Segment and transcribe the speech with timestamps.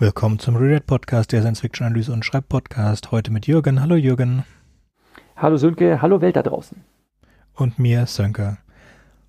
[0.00, 3.10] Willkommen zum Reread Podcast, der Science-Fiction-Analyse und Schreibpodcast.
[3.10, 3.82] Heute mit Jürgen.
[3.82, 4.44] Hallo Jürgen.
[5.36, 6.82] Hallo Sönke, hallo Welt da draußen.
[7.52, 8.56] Und mir, Sönke.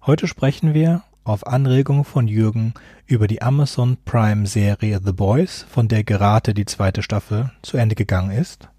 [0.05, 2.73] Heute sprechen wir auf Anregung von Jürgen
[3.05, 7.95] über die Amazon Prime Serie The Boys, von der gerade die zweite Staffel zu Ende
[7.95, 8.69] gegangen ist.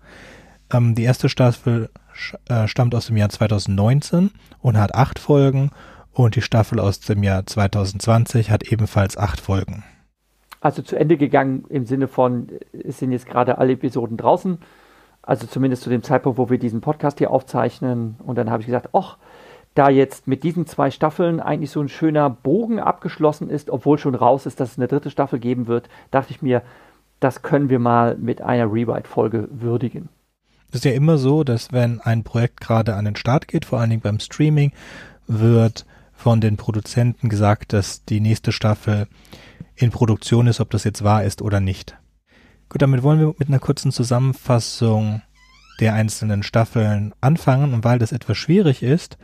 [0.72, 1.90] Ähm, die erste Staffel
[2.48, 4.30] äh, stammt aus dem Jahr 2019
[4.60, 5.68] und hat acht Folgen
[6.10, 9.84] und die Staffel aus dem Jahr 2020 hat ebenfalls acht Folgen
[10.62, 14.58] also zu Ende gegangen im Sinne von, es sind jetzt gerade alle Episoden draußen.
[15.20, 18.16] Also zumindest zu dem Zeitpunkt, wo wir diesen Podcast hier aufzeichnen.
[18.24, 19.18] Und dann habe ich gesagt, ach,
[19.74, 24.14] da jetzt mit diesen zwei Staffeln eigentlich so ein schöner Bogen abgeschlossen ist, obwohl schon
[24.14, 26.62] raus ist, dass es eine dritte Staffel geben wird, dachte ich mir,
[27.18, 30.08] das können wir mal mit einer Rewrite-Folge würdigen.
[30.70, 33.80] Es ist ja immer so, dass wenn ein Projekt gerade an den Start geht, vor
[33.80, 34.72] allen Dingen beim Streaming,
[35.26, 39.06] wird von den Produzenten gesagt, dass die nächste Staffel
[39.74, 41.98] in Produktion ist, ob das jetzt wahr ist oder nicht.
[42.68, 45.22] Gut, damit wollen wir mit einer kurzen Zusammenfassung
[45.80, 49.18] der einzelnen Staffeln anfangen und weil das etwas schwierig ist,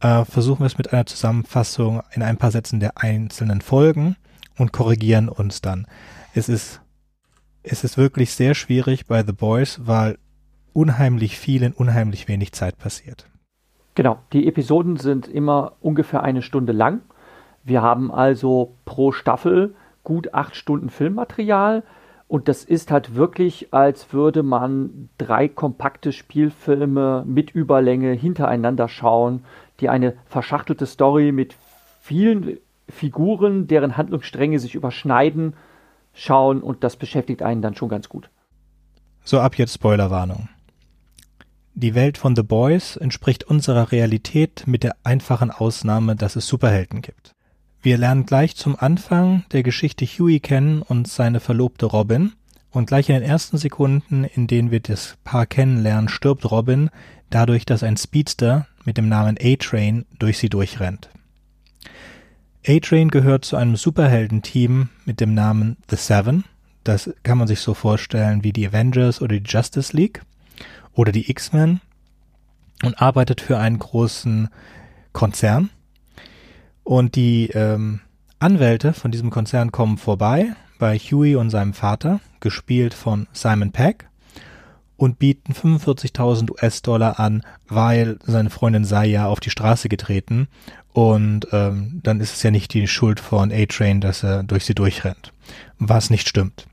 [0.00, 4.16] äh, versuchen wir es mit einer Zusammenfassung in ein paar Sätzen der einzelnen Folgen
[4.58, 5.86] und korrigieren uns dann.
[6.34, 6.80] Es ist,
[7.62, 10.18] es ist wirklich sehr schwierig bei The Boys, weil
[10.72, 13.26] unheimlich viel in unheimlich wenig Zeit passiert.
[13.94, 17.02] Genau, die Episoden sind immer ungefähr eine Stunde lang.
[17.64, 21.82] Wir haben also pro Staffel gut acht Stunden Filmmaterial.
[22.28, 29.44] Und das ist halt wirklich, als würde man drei kompakte Spielfilme mit Überlänge hintereinander schauen,
[29.80, 31.56] die eine verschachtelte Story mit
[32.00, 32.58] vielen
[32.88, 35.54] Figuren, deren Handlungsstränge sich überschneiden,
[36.12, 38.30] schauen und das beschäftigt einen dann schon ganz gut.
[39.24, 40.48] So ab jetzt Spoilerwarnung.
[41.74, 47.00] Die Welt von The Boys entspricht unserer Realität mit der einfachen Ausnahme, dass es Superhelden
[47.00, 47.34] gibt.
[47.82, 52.32] Wir lernen gleich zum Anfang der Geschichte Huey kennen und seine Verlobte Robin.
[52.70, 56.90] Und gleich in den ersten Sekunden, in denen wir das Paar kennenlernen, stirbt Robin
[57.30, 61.08] dadurch, dass ein Speedster mit dem Namen A-Train durch sie durchrennt.
[62.68, 66.44] A-Train gehört zu einem Superheldenteam mit dem Namen The Seven.
[66.84, 70.20] Das kann man sich so vorstellen wie die Avengers oder die Justice League
[70.92, 71.80] oder die X-Men
[72.82, 74.50] und arbeitet für einen großen
[75.12, 75.70] Konzern
[76.90, 78.00] und die ähm,
[78.40, 84.08] Anwälte von diesem Konzern kommen vorbei bei Huey und seinem Vater, gespielt von Simon Peck,
[84.96, 90.48] und bieten 45.000 US-Dollar an, weil seine Freundin sei ja auf die Straße getreten
[90.92, 94.74] und ähm, dann ist es ja nicht die Schuld von A-Train, dass er durch sie
[94.74, 95.32] durchrennt,
[95.78, 96.66] was nicht stimmt.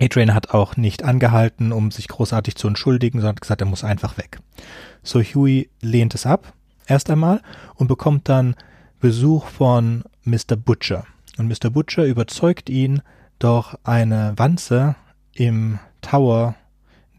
[0.00, 4.18] A-Train hat auch nicht angehalten, um sich großartig zu entschuldigen, sondern gesagt, er muss einfach
[4.18, 4.38] weg.
[5.02, 6.52] So Huey lehnt es ab,
[6.86, 7.42] erst einmal,
[7.74, 8.54] und bekommt dann
[9.00, 10.56] Besuch von Mr.
[10.56, 11.06] Butcher.
[11.38, 11.70] Und Mr.
[11.70, 13.02] Butcher überzeugt ihn,
[13.38, 14.96] doch eine Wanze
[15.34, 16.54] im Tower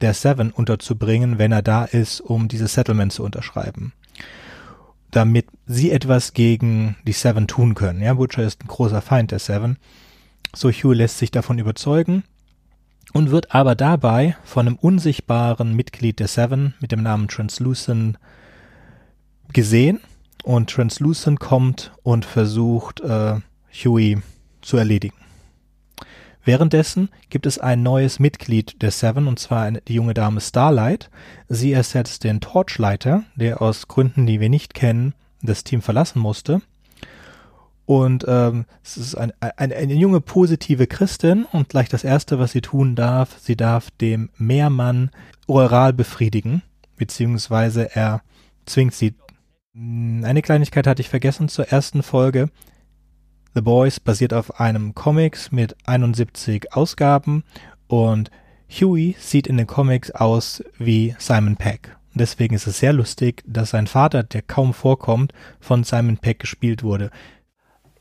[0.02, 3.94] der Seven unterzubringen, wenn er da ist, um dieses Settlement zu unterschreiben.
[5.12, 8.02] Damit sie etwas gegen die Seven tun können.
[8.02, 9.78] Ja, Butcher ist ein großer Feind der Seven.
[10.56, 12.24] So Hugh lässt sich davon überzeugen
[13.14, 18.18] und wird aber dabei von einem unsichtbaren Mitglied der Seven mit dem Namen Translucent
[19.54, 20.00] gesehen
[20.44, 23.36] und Translucent kommt und versucht, äh,
[23.84, 24.20] Huey
[24.62, 25.16] zu erledigen.
[26.44, 31.09] Währenddessen gibt es ein neues Mitglied der Seven, und zwar die junge Dame Starlight.
[31.50, 36.62] Sie ersetzt den Torchlighter, der aus Gründen, die wir nicht kennen, das Team verlassen musste.
[37.86, 42.52] Und ähm, es ist ein, ein, eine junge positive Christin und gleich das Erste, was
[42.52, 45.09] sie tun darf, sie darf dem Mehrmann
[45.47, 46.62] oral befriedigen,
[46.96, 48.22] beziehungsweise er
[48.66, 49.16] zwingt sie
[49.80, 52.50] eine Kleinigkeit hatte ich vergessen zur ersten Folge.
[53.54, 57.44] The Boys basiert auf einem Comics mit 71 Ausgaben
[57.88, 58.32] und
[58.70, 61.96] Huey sieht in den Comics aus wie Simon Peck.
[62.16, 66.82] deswegen ist es sehr lustig, dass sein Vater, der kaum vorkommt, von Simon Peck gespielt
[66.82, 67.12] wurde.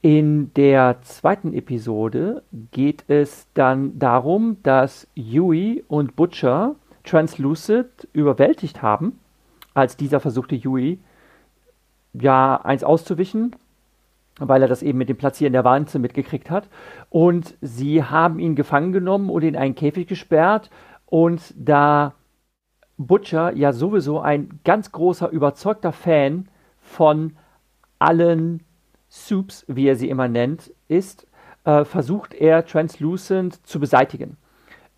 [0.00, 9.19] In der zweiten Episode geht es dann darum, dass Huey und Butcher Translucid überwältigt haben,
[9.75, 10.99] als dieser versuchte, Huey
[12.20, 13.54] ja, eins auszuwischen,
[14.38, 16.68] weil er das eben mit dem Platzieren der Wanze mitgekriegt hat.
[17.10, 20.70] Und sie haben ihn gefangen genommen und in einen Käfig gesperrt.
[21.06, 22.14] Und da
[22.98, 26.48] Butcher ja sowieso ein ganz großer, überzeugter Fan
[26.80, 27.36] von
[27.98, 28.62] allen
[29.08, 31.26] Soups, wie er sie immer nennt, ist,
[31.64, 34.36] äh, versucht er Translucent zu beseitigen.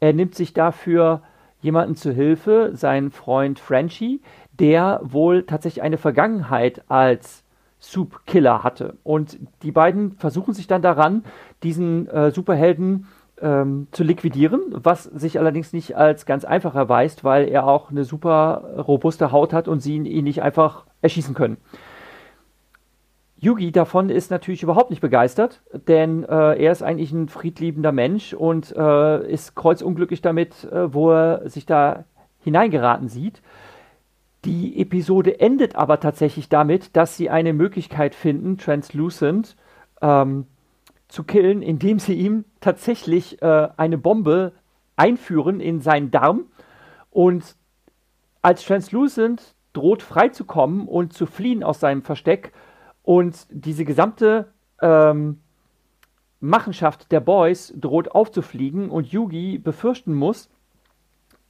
[0.00, 1.22] Er nimmt sich dafür
[1.60, 4.20] jemanden zu Hilfe, seinen Freund Frenchie,
[4.58, 7.44] der wohl tatsächlich eine Vergangenheit als
[7.80, 8.96] Soup-Killer hatte.
[9.04, 11.24] Und die beiden versuchen sich dann daran,
[11.62, 13.06] diesen äh, Superhelden
[13.40, 18.04] ähm, zu liquidieren, was sich allerdings nicht als ganz einfach erweist, weil er auch eine
[18.04, 21.58] super robuste Haut hat und sie ihn nicht einfach erschießen können.
[23.40, 28.34] Yugi davon ist natürlich überhaupt nicht begeistert, denn äh, er ist eigentlich ein friedliebender Mensch
[28.34, 32.04] und äh, ist kreuzunglücklich damit, äh, wo er sich da
[32.40, 33.40] hineingeraten sieht.
[34.44, 39.56] Die Episode endet aber tatsächlich damit, dass sie eine Möglichkeit finden, Translucent
[40.00, 40.46] ähm,
[41.08, 44.52] zu killen, indem sie ihm tatsächlich äh, eine Bombe
[44.96, 46.44] einführen in seinen Darm.
[47.10, 47.56] Und
[48.42, 52.52] als Translucent droht freizukommen und zu fliehen aus seinem Versteck.
[53.02, 55.40] Und diese gesamte ähm,
[56.40, 58.90] Machenschaft der Boys droht aufzufliegen.
[58.90, 60.48] Und Yugi befürchten muss,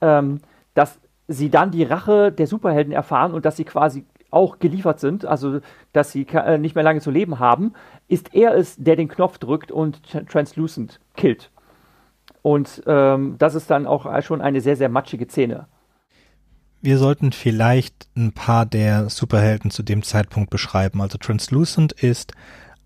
[0.01, 0.39] ähm,
[0.73, 0.99] dass
[1.29, 5.59] sie dann die Rache der Superhelden erfahren und dass sie quasi auch geliefert sind, also
[5.93, 7.73] dass sie äh, nicht mehr lange zu leben haben,
[8.07, 11.51] ist er es, der den Knopf drückt und Translucent killt.
[12.41, 15.67] Und ähm, das ist dann auch schon eine sehr, sehr matschige Szene.
[16.81, 21.01] Wir sollten vielleicht ein paar der Superhelden zu dem Zeitpunkt beschreiben.
[21.01, 22.33] Also Translucent ist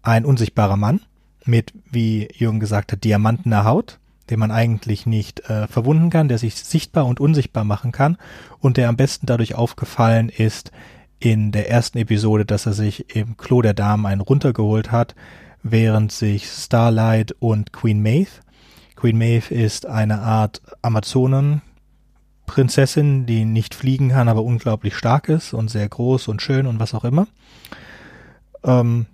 [0.02, 1.02] ein unsichtbarer Mann
[1.46, 4.00] mit, wie Jürgen gesagt hat, diamantener Haut,
[4.30, 8.18] den man eigentlich nicht äh, verwunden kann, der sich sichtbar und unsichtbar machen kann
[8.60, 10.72] und der am besten dadurch aufgefallen ist,
[11.20, 15.16] in der ersten Episode, dass er sich im Klo der Damen einen runtergeholt hat,
[15.62, 18.44] während sich Starlight und Queen Maeve
[19.04, 25.70] Queen Maeve ist eine Art Amazonen-Prinzessin, die nicht fliegen kann, aber unglaublich stark ist und
[25.70, 27.28] sehr groß und schön und was auch immer.
[28.64, 29.08] Ähm,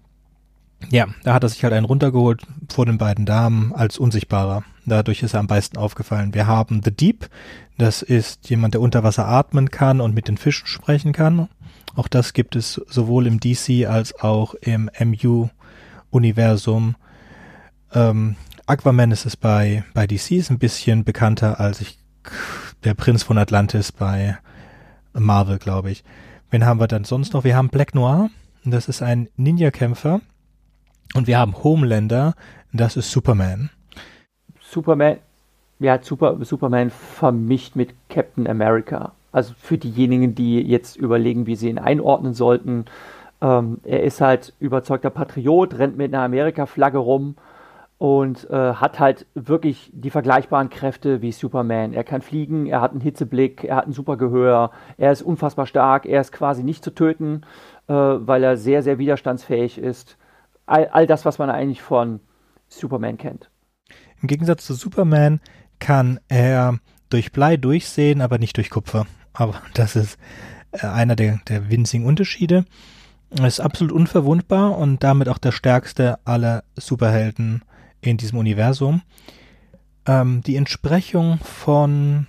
[0.89, 4.63] ja, da hat er sich halt einen runtergeholt vor den beiden Damen als unsichtbarer.
[4.85, 6.33] Dadurch ist er am meisten aufgefallen.
[6.33, 7.29] Wir haben The Deep,
[7.77, 11.47] das ist jemand, der unter Wasser atmen kann und mit den Fischen sprechen kann.
[11.95, 16.95] Auch das gibt es sowohl im DC als auch im MU-Universum.
[17.93, 18.35] Ähm,
[18.65, 21.99] Aquaman ist es bei, bei DC, ist ein bisschen bekannter als ich,
[22.83, 24.37] der Prinz von Atlantis bei
[25.13, 26.03] Marvel, glaube ich.
[26.51, 27.43] Wen haben wir dann sonst noch?
[27.43, 28.29] Wir haben Black Noir,
[28.63, 30.21] das ist ein Ninja-Kämpfer.
[31.15, 32.35] Und wir haben Homelander,
[32.71, 33.69] das ist Superman.
[34.61, 35.17] Superman,
[35.79, 39.13] ja, Super, Superman vermischt mit Captain America.
[39.31, 42.85] Also für diejenigen, die jetzt überlegen, wie sie ihn einordnen sollten.
[43.41, 47.35] Ähm, er ist halt überzeugter Patriot, rennt mit einer Amerika-Flagge rum
[47.97, 51.93] und äh, hat halt wirklich die vergleichbaren Kräfte wie Superman.
[51.93, 55.65] Er kann fliegen, er hat einen Hitzeblick, er hat ein super Gehör, er ist unfassbar
[55.65, 57.41] stark, er ist quasi nicht zu töten,
[57.87, 60.17] äh, weil er sehr, sehr widerstandsfähig ist.
[60.69, 62.19] All, all das, was man eigentlich von
[62.67, 63.49] Superman kennt.
[64.21, 65.39] Im Gegensatz zu Superman
[65.79, 66.79] kann er
[67.09, 69.05] durch Blei durchsehen, aber nicht durch Kupfer
[69.39, 70.17] aber das ist
[70.71, 72.65] äh, einer der, der winzigen Unterschiede.
[73.37, 77.63] Er ist absolut unverwundbar und damit auch der stärkste aller Superhelden
[78.01, 79.01] in diesem Universum.
[80.07, 82.27] Ähm, die Entsprechung von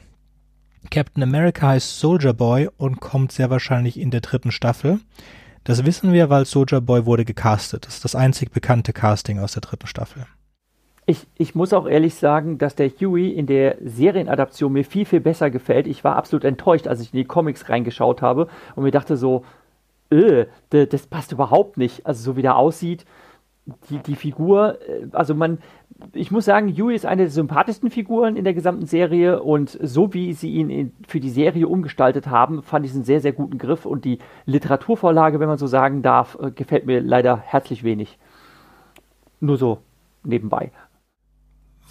[0.91, 5.01] Captain America heißt Soldier Boy und kommt sehr wahrscheinlich in der dritten Staffel.
[5.65, 7.87] Das wissen wir, weil Soldier Boy wurde gecastet.
[7.87, 10.27] Das ist das einzig bekannte Casting aus der dritten Staffel.
[11.07, 15.21] Ich, ich muss auch ehrlich sagen, dass der Huey in der Serienadaption mir viel, viel
[15.21, 15.87] besser gefällt.
[15.87, 19.45] Ich war absolut enttäuscht, als ich in die Comics reingeschaut habe und mir dachte so,
[20.11, 22.07] äh, das passt überhaupt nicht.
[22.07, 23.05] Also so wie der aussieht,
[23.89, 25.59] die, die Figur, äh, also man,
[26.13, 30.15] ich muss sagen, Huey ist eine der sympathischsten Figuren in der gesamten Serie und so
[30.15, 33.59] wie sie ihn in, für die Serie umgestaltet haben, fand ich einen sehr, sehr guten
[33.59, 38.19] Griff und die Literaturvorlage, wenn man so sagen darf, äh, gefällt mir leider herzlich wenig.
[39.41, 39.79] Nur so
[40.23, 40.71] nebenbei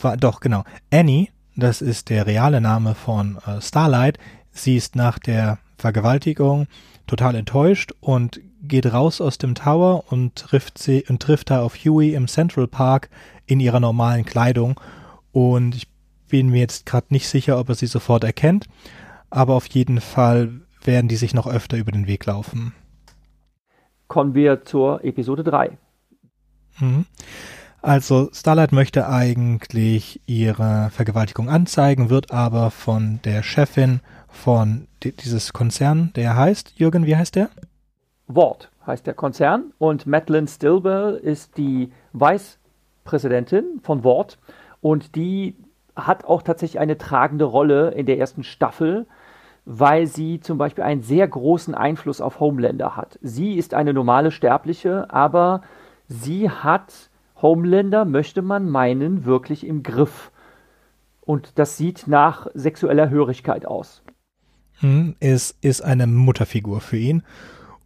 [0.03, 0.63] war, doch, genau.
[0.91, 4.17] Annie, das ist der reale Name von äh, Starlight,
[4.51, 6.67] sie ist nach der Vergewaltigung
[7.07, 11.75] total enttäuscht und geht raus aus dem Tower und trifft sie und trifft da auf
[11.75, 13.09] Huey im Central Park
[13.45, 14.79] in ihrer normalen Kleidung
[15.33, 15.87] und ich
[16.29, 18.67] bin mir jetzt gerade nicht sicher, ob er sie sofort erkennt,
[19.29, 22.73] aber auf jeden Fall werden die sich noch öfter über den Weg laufen.
[24.07, 25.77] Kommen wir zur Episode 3.
[26.79, 27.05] Mhm.
[27.81, 36.11] Also Starlight möchte eigentlich ihre Vergewaltigung anzeigen, wird aber von der Chefin von dieses Konzern,
[36.15, 37.49] der heißt, Jürgen, wie heißt der?
[38.29, 44.37] Wort heißt der Konzern und Madeline Stilwell ist die Vicepräsidentin von Wort
[44.81, 45.57] und die
[45.95, 49.07] hat auch tatsächlich eine tragende Rolle in der ersten Staffel,
[49.65, 53.19] weil sie zum Beispiel einen sehr großen Einfluss auf Homelander hat.
[53.21, 55.61] Sie ist eine normale Sterbliche, aber
[56.07, 57.09] sie hat
[57.41, 60.31] Homelander möchte man meinen wirklich im Griff.
[61.21, 64.03] Und das sieht nach sexueller Hörigkeit aus.
[64.79, 67.23] Hm, es ist eine Mutterfigur für ihn.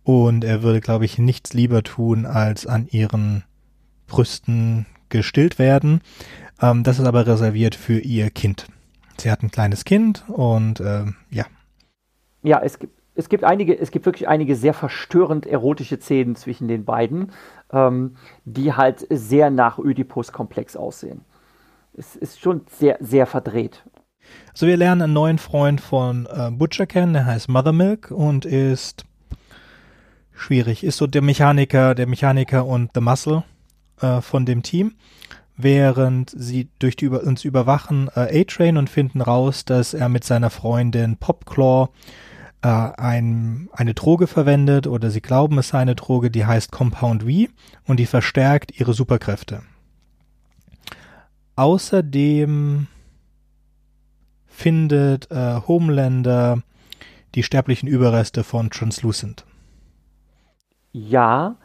[0.04, 3.44] Und er würde, glaube ich, nichts lieber tun, als an ihren
[4.08, 6.02] Brüsten gestillt werden.
[6.62, 8.68] Ähm, das ist aber reserviert für ihr Kind.
[9.18, 11.46] Sie hat ein kleines Kind und äh, ja.
[12.42, 16.68] Ja, es gibt, es gibt einige, es gibt wirklich einige sehr verstörend erotische Szenen zwischen
[16.68, 17.32] den beiden,
[17.72, 21.22] ähm, die halt sehr nach Oedipus-Komplex aussehen.
[21.96, 23.84] Es ist schon sehr, sehr verdreht.
[24.52, 29.06] Also wir lernen einen neuen Freund von äh, Butcher kennen, der heißt Mothermilk und ist
[30.36, 33.44] schwierig, ist so der Mechaniker, der Mechaniker und The Muscle
[34.02, 34.94] äh, von dem Team
[35.56, 40.24] während sie durch die über, uns überwachen äh, A-Train und finden raus, dass er mit
[40.24, 41.90] seiner Freundin Popclaw
[42.62, 47.24] äh, ein, eine Droge verwendet oder sie glauben es sei eine Droge, die heißt Compound
[47.24, 47.52] V
[47.86, 49.62] und die verstärkt ihre Superkräfte.
[51.56, 52.88] Außerdem
[54.48, 56.64] findet äh, Homelander
[57.36, 59.46] die sterblichen Überreste von Translucent.
[60.94, 61.56] Ja,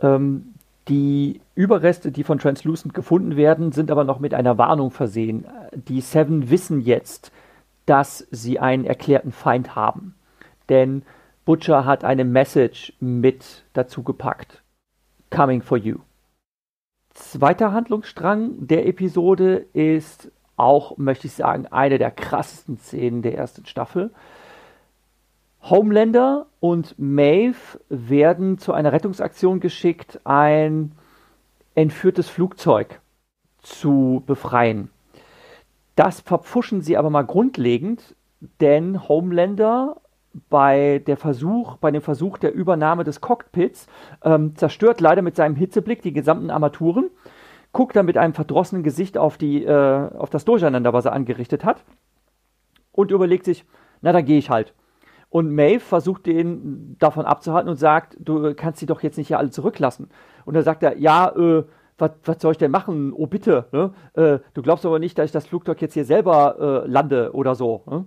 [0.00, 0.54] ähm,
[0.88, 5.46] die Überreste, die von Translucent gefunden werden, sind aber noch mit einer Warnung versehen.
[5.72, 7.30] Die Seven wissen jetzt,
[7.84, 10.14] dass sie einen erklärten Feind haben.
[10.68, 11.02] Denn
[11.44, 14.62] Butcher hat eine Message mit dazu gepackt.
[15.30, 15.98] Coming for you.
[17.14, 23.66] Zweiter Handlungsstrang der Episode ist auch, möchte ich sagen, eine der krassesten Szenen der ersten
[23.66, 24.10] Staffel.
[25.70, 30.92] Homelander und Maeve werden zu einer Rettungsaktion geschickt, ein
[31.74, 33.00] entführtes Flugzeug
[33.62, 34.90] zu befreien.
[35.94, 38.14] Das verpfuschen sie aber mal grundlegend,
[38.60, 40.00] denn Homelander
[40.48, 43.88] bei, der Versuch, bei dem Versuch der Übernahme des Cockpits
[44.22, 47.10] ähm, zerstört leider mit seinem Hitzeblick die gesamten Armaturen,
[47.72, 51.64] guckt dann mit einem verdrossenen Gesicht auf, die, äh, auf das Durcheinander, was er angerichtet
[51.64, 51.82] hat,
[52.92, 53.64] und überlegt sich,
[54.00, 54.74] na dann gehe ich halt.
[55.30, 59.38] Und Maeve versucht den davon abzuhalten und sagt, du kannst sie doch jetzt nicht hier
[59.38, 60.08] alle zurücklassen.
[60.46, 61.64] Und dann sagt er, ja, äh,
[61.98, 63.12] was, was soll ich denn machen?
[63.12, 63.92] Oh bitte, ne?
[64.14, 67.54] äh, du glaubst aber nicht, dass ich das Flugzeug jetzt hier selber äh, lande oder
[67.54, 67.82] so.
[67.86, 68.06] Ne?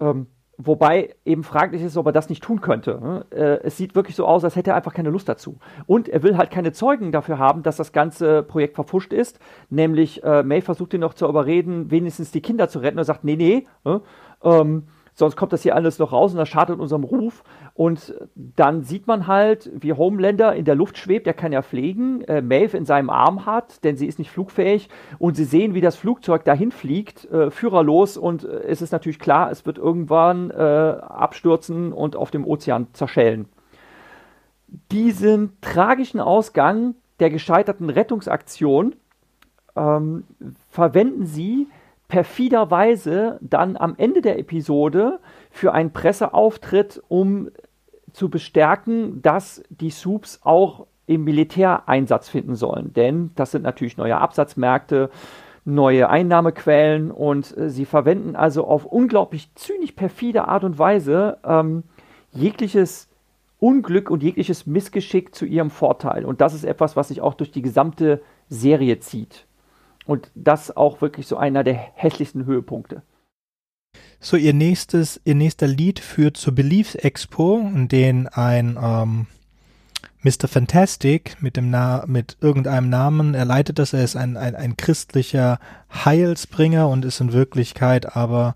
[0.00, 0.26] Ähm,
[0.58, 2.98] wobei eben fraglich ist, ob er das nicht tun könnte.
[3.00, 3.26] Ne?
[3.30, 5.58] Äh, es sieht wirklich so aus, als hätte er einfach keine Lust dazu.
[5.86, 9.38] Und er will halt keine Zeugen dafür haben, dass das ganze Projekt verfuscht ist.
[9.70, 12.98] Nämlich äh, May versucht ihn noch zu überreden, wenigstens die Kinder zu retten.
[12.98, 13.66] Und sagt, nee, nee.
[13.84, 14.02] Ne?
[14.42, 17.42] Ähm, sonst kommt das hier alles noch raus und das schadet unserem Ruf.
[17.74, 22.22] Und dann sieht man halt, wie Homelander in der Luft schwebt, er kann ja fliegen,
[22.22, 25.80] äh, Maeve in seinem Arm hat, denn sie ist nicht flugfähig und sie sehen, wie
[25.80, 30.50] das Flugzeug dahin fliegt, äh, führerlos und äh, es ist natürlich klar, es wird irgendwann
[30.50, 33.48] äh, abstürzen und auf dem Ozean zerschellen.
[34.92, 38.94] Diesen tragischen Ausgang der gescheiterten Rettungsaktion
[39.74, 40.24] ähm,
[40.70, 41.66] verwenden sie
[42.08, 47.50] perfiderweise dann am Ende der Episode für einen Presseauftritt, um
[48.12, 52.92] zu bestärken, dass die Soups auch im Militäreinsatz finden sollen.
[52.94, 55.10] Denn das sind natürlich neue Absatzmärkte,
[55.64, 61.84] neue Einnahmequellen und äh, sie verwenden also auf unglaublich zynisch perfide Art und Weise ähm,
[62.32, 63.08] jegliches
[63.60, 66.24] Unglück und jegliches Missgeschick zu ihrem Vorteil.
[66.24, 69.47] Und das ist etwas, was sich auch durch die gesamte Serie zieht.
[70.08, 73.02] Und das auch wirklich so einer der hässlichsten Höhepunkte.
[74.20, 79.26] So, ihr nächstes, ihr nächster Lied führt zur Beliefs Expo, in dem ein ähm,
[80.22, 80.48] Mr.
[80.48, 84.78] Fantastic mit dem Na mit irgendeinem Namen, er leitet das, er ist ein, ein, ein
[84.78, 85.58] christlicher
[85.92, 88.54] Heilsbringer und ist in Wirklichkeit aber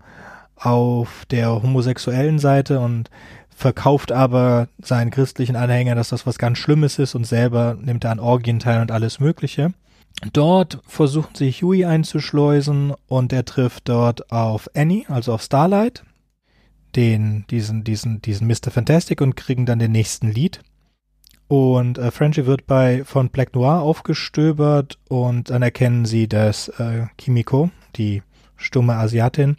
[0.55, 3.11] auf der homosexuellen Seite und
[3.55, 8.11] verkauft aber seinen christlichen Anhängern, dass das was ganz Schlimmes ist und selber nimmt er
[8.11, 9.71] an Orgien teil und alles Mögliche.
[10.31, 16.03] Dort versuchen sie Huey einzuschleusen und er trifft dort auf Annie, also auf Starlight,
[16.95, 18.71] den, diesen, diesen, diesen Mr.
[18.71, 20.61] Fantastic und kriegen dann den nächsten Lied.
[21.47, 27.07] Und äh, Frenchie wird bei von Black Noir aufgestöbert und dann erkennen sie, dass äh,
[27.17, 28.23] Kimiko, die
[28.55, 29.57] stumme Asiatin,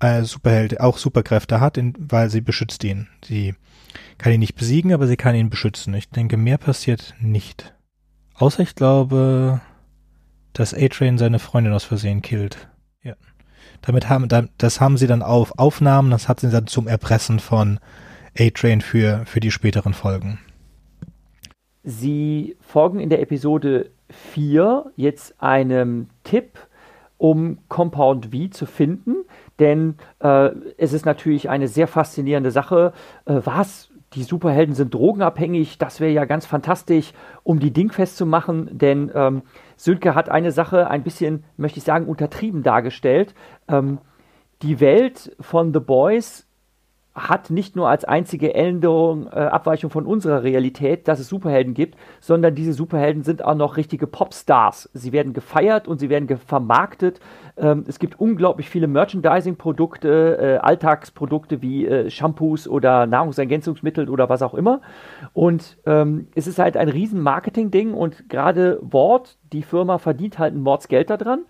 [0.00, 3.08] äh, Superheld, auch Superkräfte hat, in, weil sie beschützt ihn.
[3.24, 3.54] Sie
[4.18, 5.94] kann ihn nicht besiegen, aber sie kann ihn beschützen.
[5.94, 7.74] Ich denke, mehr passiert nicht.
[8.34, 9.60] Außer ich glaube,
[10.54, 12.68] dass A-Train seine Freundin aus Versehen killt.
[13.02, 13.14] Ja.
[13.82, 17.78] Damit haben, das haben sie dann auf Aufnahmen, das hat sie dann zum Erpressen von
[18.38, 20.38] A-Train für, für die späteren Folgen.
[21.82, 26.58] Sie folgen in der Episode 4 jetzt einem Tipp,
[27.18, 29.16] um Compound V zu finden,
[29.58, 32.92] denn äh, es ist natürlich eine sehr faszinierende Sache.
[33.26, 33.90] Äh, was?
[34.14, 39.42] Die Superhelden sind drogenabhängig, das wäre ja ganz fantastisch, um die Ding festzumachen, denn ähm,
[39.76, 43.34] Sönke hat eine Sache ein bisschen, möchte ich sagen, untertrieben dargestellt.
[43.66, 43.98] Ähm,
[44.62, 46.43] die Welt von The Boys
[47.14, 51.96] hat nicht nur als einzige Änderung, äh, Abweichung von unserer Realität, dass es Superhelden gibt,
[52.20, 54.90] sondern diese Superhelden sind auch noch richtige Popstars.
[54.94, 57.20] Sie werden gefeiert und sie werden vermarktet.
[57.56, 64.42] Ähm, es gibt unglaublich viele Merchandising-Produkte, äh, Alltagsprodukte wie äh, Shampoos oder Nahrungsergänzungsmittel oder was
[64.42, 64.80] auch immer.
[65.32, 70.54] Und ähm, es ist halt ein riesen Marketing-Ding und gerade Wort, die Firma verdient halt
[70.54, 71.44] ein Mordsgeld daran.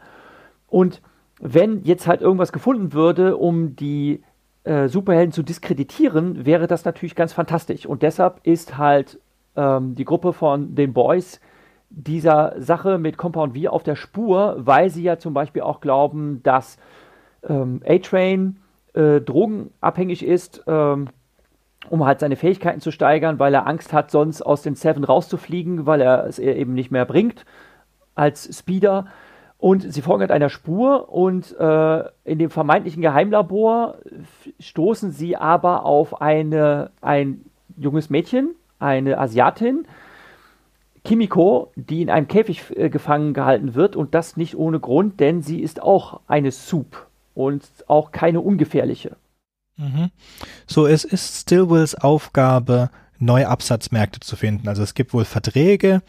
[0.69, 1.01] Und
[1.41, 4.23] wenn jetzt halt irgendwas gefunden würde, um die
[4.65, 7.87] äh, Superhelden zu diskreditieren, wäre das natürlich ganz fantastisch.
[7.87, 9.19] Und deshalb ist halt
[9.57, 11.41] ähm, die Gruppe von den Boys
[11.91, 16.43] dieser Sache mit Compound V auf der Spur, weil sie ja zum Beispiel auch glauben,
[16.43, 16.79] dass
[17.49, 18.57] ähm, A-Train
[18.95, 21.09] äh, drogenabhängig ist, ähm,
[21.91, 25.87] um halt seine Fähigkeiten zu steigern, weil er Angst hat, sonst aus den Seven rauszufliegen,
[25.87, 27.45] weil er es eben nicht mehr bringt
[28.15, 29.07] als Speeder.
[29.65, 33.97] Und sie folgen halt einer Spur und äh, in dem vermeintlichen Geheimlabor
[34.61, 37.47] stoßen sie aber auf eine, ein
[37.79, 39.87] junges Mädchen, eine Asiatin,
[41.03, 45.41] Kimiko, die in einem Käfig äh, gefangen gehalten wird und das nicht ohne Grund, denn
[45.41, 49.17] sie ist auch eine Soup und auch keine ungefährliche.
[49.79, 50.11] Mhm.
[50.67, 54.69] So, es ist Stillwells Aufgabe, neue Absatzmärkte zu finden.
[54.69, 56.03] Also es gibt wohl Verträge,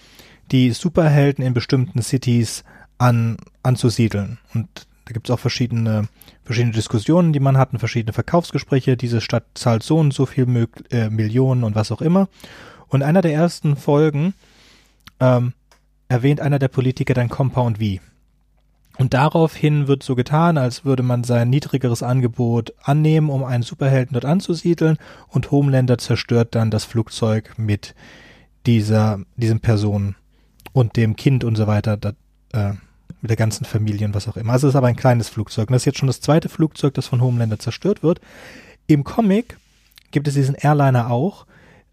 [0.52, 2.66] die Superhelden in bestimmten Cities
[2.98, 4.38] an, anzusiedeln.
[4.54, 4.68] Und
[5.06, 6.08] da gibt es auch verschiedene,
[6.44, 8.98] verschiedene Diskussionen, die man hat, und verschiedene Verkaufsgespräche.
[8.98, 12.28] Diese Stadt zahlt so und so viel Mö äh, Millionen und was auch immer.
[12.88, 14.34] Und einer der ersten Folgen
[15.20, 15.54] ähm,
[16.08, 18.02] erwähnt einer der Politiker dann Compound V.
[18.98, 24.14] Und daraufhin wird so getan, als würde man sein niedrigeres Angebot annehmen, um einen Superhelden
[24.14, 24.98] dort anzusiedeln.
[25.28, 27.94] Und Homelander zerstört dann das Flugzeug mit
[28.66, 30.16] dieser, diesem Person
[30.72, 32.16] und dem Kind und so weiter, das,
[32.56, 32.74] äh,
[33.22, 34.54] mit der ganzen Familie und was auch immer.
[34.54, 35.70] Also es ist aber ein kleines Flugzeug.
[35.70, 38.22] Und das ist jetzt schon das zweite Flugzeug, das von Homelander zerstört wird.
[38.88, 39.58] Im Comic
[40.12, 41.46] gibt es diesen Airliner auch.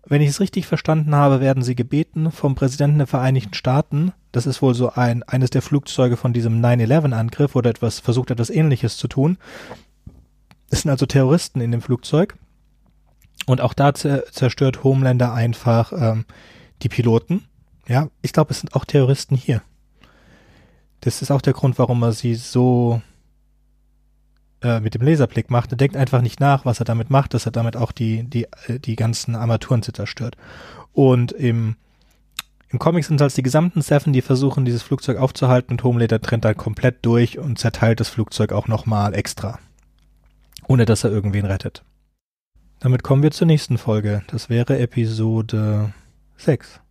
[0.05, 4.47] Wenn ich es richtig verstanden habe, werden sie gebeten vom Präsidenten der Vereinigten Staaten, das
[4.47, 8.97] ist wohl so ein, eines der Flugzeuge von diesem 9-11-Angriff oder etwas, versucht etwas ähnliches
[8.97, 9.37] zu tun.
[10.71, 12.37] Es sind also Terroristen in dem Flugzeug.
[13.47, 16.25] Und auch da zerstört Homelander einfach ähm,
[16.83, 17.45] die Piloten.
[17.87, 19.63] Ja, ich glaube, es sind auch Terroristen hier.
[21.03, 23.03] Das ist auch der Grund, warum er sie so
[24.63, 25.73] äh, mit dem Laserblick macht.
[25.73, 28.45] Er denkt einfach nicht nach, was er damit macht, dass er damit auch die, die,
[28.69, 30.37] äh, die ganzen Armaturen zerstört.
[30.93, 31.75] Und im,
[32.69, 36.21] im Comic sind es halt die gesamten Seven, die versuchen, dieses Flugzeug aufzuhalten und Homelander
[36.21, 39.59] trennt dann komplett durch und zerteilt das Flugzeug auch nochmal extra.
[40.69, 41.83] Ohne dass er irgendwen rettet.
[42.79, 44.23] Damit kommen wir zur nächsten Folge.
[44.29, 45.93] Das wäre Episode
[46.37, 46.82] 6.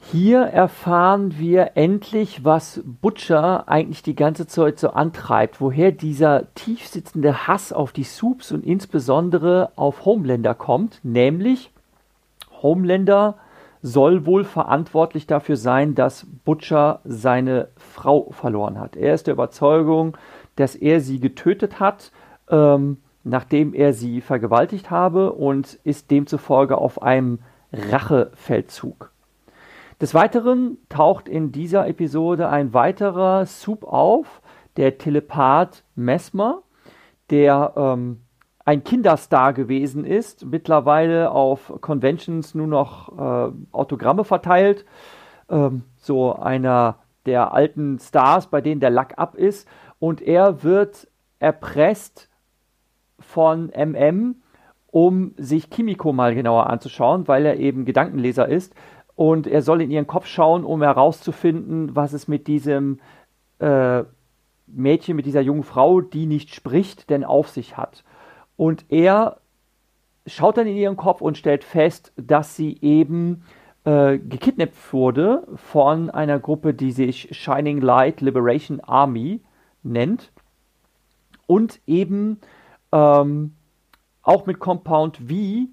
[0.00, 7.46] Hier erfahren wir endlich, was Butcher eigentlich die ganze Zeit so antreibt, woher dieser tiefsitzende
[7.46, 11.72] Hass auf die Soups und insbesondere auf Homelander kommt, nämlich
[12.62, 13.36] Homelander
[13.82, 18.96] soll wohl verantwortlich dafür sein, dass Butcher seine Frau verloren hat.
[18.96, 20.16] Er ist der Überzeugung,
[20.56, 22.12] dass er sie getötet hat,
[22.48, 27.40] ähm, nachdem er sie vergewaltigt habe und ist demzufolge auf einem
[27.72, 29.12] Rachefeldzug.
[30.00, 34.42] Des Weiteren taucht in dieser Episode ein weiterer Sub auf,
[34.76, 36.62] der Telepath Mesmer,
[37.30, 38.20] der ähm,
[38.64, 44.84] ein Kinderstar gewesen ist, mittlerweile auf Conventions nur noch äh, Autogramme verteilt.
[45.50, 49.66] Ähm, so einer der alten Stars, bei denen der Lack ab ist.
[49.98, 51.08] Und er wird
[51.40, 52.28] erpresst
[53.18, 54.36] von MM,
[54.90, 58.74] um sich Kimiko mal genauer anzuschauen, weil er eben Gedankenleser ist
[59.18, 63.00] und er soll in ihren Kopf schauen, um herauszufinden, was es mit diesem
[63.58, 64.04] äh,
[64.68, 68.04] Mädchen, mit dieser jungen Frau, die nicht spricht, denn auf sich hat.
[68.56, 69.38] Und er
[70.24, 73.42] schaut dann in ihren Kopf und stellt fest, dass sie eben
[73.82, 79.40] äh, gekidnappt wurde von einer Gruppe, die sich Shining Light Liberation Army
[79.82, 80.30] nennt
[81.48, 82.38] und eben
[82.92, 83.54] ähm,
[84.22, 85.66] auch mit Compound V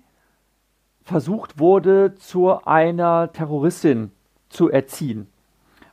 [1.05, 4.11] versucht wurde, zu einer Terroristin
[4.49, 5.27] zu erziehen.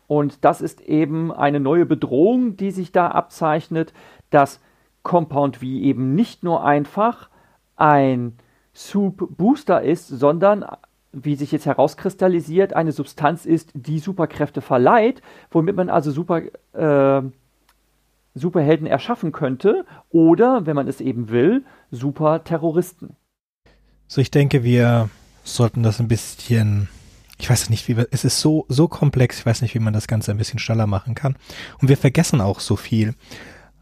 [0.09, 3.93] Und das ist eben eine neue Bedrohung, die sich da abzeichnet,
[4.31, 4.61] dass
[5.03, 7.29] Compound V eben nicht nur einfach
[7.77, 8.39] ein
[8.75, 10.65] Soup Booster ist, sondern
[11.13, 15.21] wie sich jetzt herauskristallisiert, eine Substanz ist, die Superkräfte verleiht,
[15.51, 17.23] womit man also Super, äh,
[18.35, 23.17] Superhelden erschaffen könnte oder, wenn man es eben will, Superterroristen.
[24.13, 25.09] So, ich denke, wir
[25.43, 26.91] sollten das ein bisschen,
[27.39, 29.95] ich weiß nicht, wie wir, es ist so, so komplex, ich weiß nicht, wie man
[29.95, 31.35] das Ganze ein bisschen schneller machen kann.
[31.81, 33.15] Und wir vergessen auch so viel.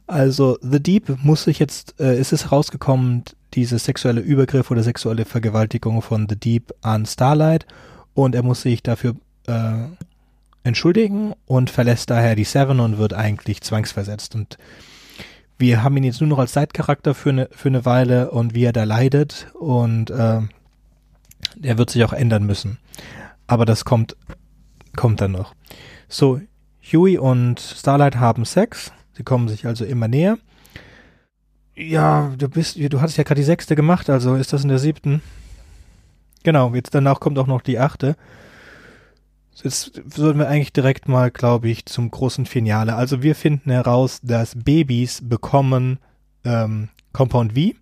[0.07, 5.25] Also The Deep muss sich jetzt, äh, ist es rausgekommen, diese sexuelle Übergriff oder sexuelle
[5.25, 7.67] Vergewaltigung von The Deep an Starlight
[8.15, 9.17] und er muss sich dafür
[9.49, 9.73] äh,
[10.63, 14.59] entschuldigen und verlässt daher die Seven und wird eigentlich zwangsversetzt und
[15.61, 18.65] wir haben ihn jetzt nur noch als Zeitcharakter für eine, für eine Weile und wie
[18.65, 20.41] er da leidet und äh,
[21.63, 22.79] er wird sich auch ändern müssen.
[23.47, 24.17] Aber das kommt,
[24.97, 25.55] kommt dann noch.
[26.09, 26.41] So,
[26.93, 28.93] Huey und Starlight haben Sex.
[29.13, 30.39] Sie kommen sich also immer näher.
[31.75, 34.79] Ja, du bist, du hattest ja gerade die sechste gemacht, also ist das in der
[34.79, 35.23] siebten?
[36.43, 38.17] Genau, jetzt danach kommt auch noch die achte.
[39.63, 42.95] Jetzt sollten wir eigentlich direkt mal, glaube ich, zum großen Finale.
[42.95, 45.99] Also wir finden heraus, dass Babys bekommen
[46.45, 47.75] ähm, Compound V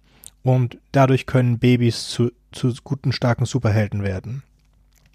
[0.43, 4.43] und dadurch können Babys zu, zu guten, starken Superhelden werden.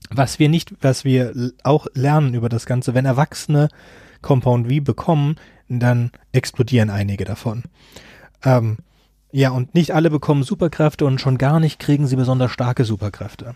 [0.09, 3.69] Was wir nicht, was wir auch lernen über das Ganze, wenn Erwachsene
[4.21, 5.35] Compound V bekommen,
[5.67, 7.63] dann explodieren einige davon.
[8.43, 8.77] Ähm,
[9.31, 13.55] ja, und nicht alle bekommen Superkräfte und schon gar nicht kriegen sie besonders starke Superkräfte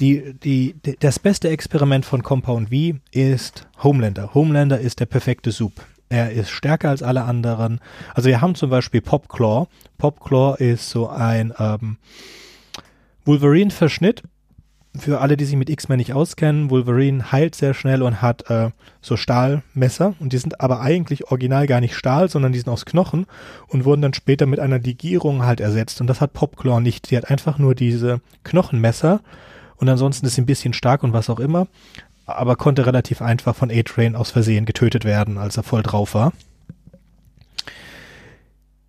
[0.00, 4.34] die, die, das beste Experiment von Compound V ist Homelander.
[4.34, 5.72] Homelander ist der perfekte Soup.
[6.08, 7.80] Er ist stärker als alle anderen.
[8.14, 9.66] Also wir haben zum Beispiel Popclaw.
[9.98, 11.96] Popclaw ist so ein ähm,
[13.24, 14.22] Wolverine-Verschnitt.
[14.96, 18.70] Für alle, die sich mit X-Men nicht auskennen, Wolverine heilt sehr schnell und hat äh,
[19.02, 20.14] so Stahlmesser.
[20.20, 23.26] Und die sind aber eigentlich original gar nicht Stahl, sondern die sind aus Knochen
[23.66, 26.00] und wurden dann später mit einer Legierung halt ersetzt.
[26.00, 27.06] Und das hat Popclaw nicht.
[27.06, 29.20] Sie hat einfach nur diese Knochenmesser
[29.78, 31.66] und ansonsten ist sie ein bisschen stark und was auch immer,
[32.26, 36.32] aber konnte relativ einfach von A-Train aus Versehen getötet werden, als er voll drauf war.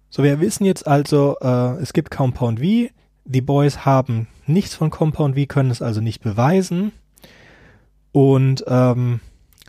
[0.10, 2.90] So, wir wissen jetzt also, äh, es gibt Compound V.
[3.26, 6.92] Die Boys haben nichts von Compound V, können es also nicht beweisen
[8.12, 9.20] und ähm,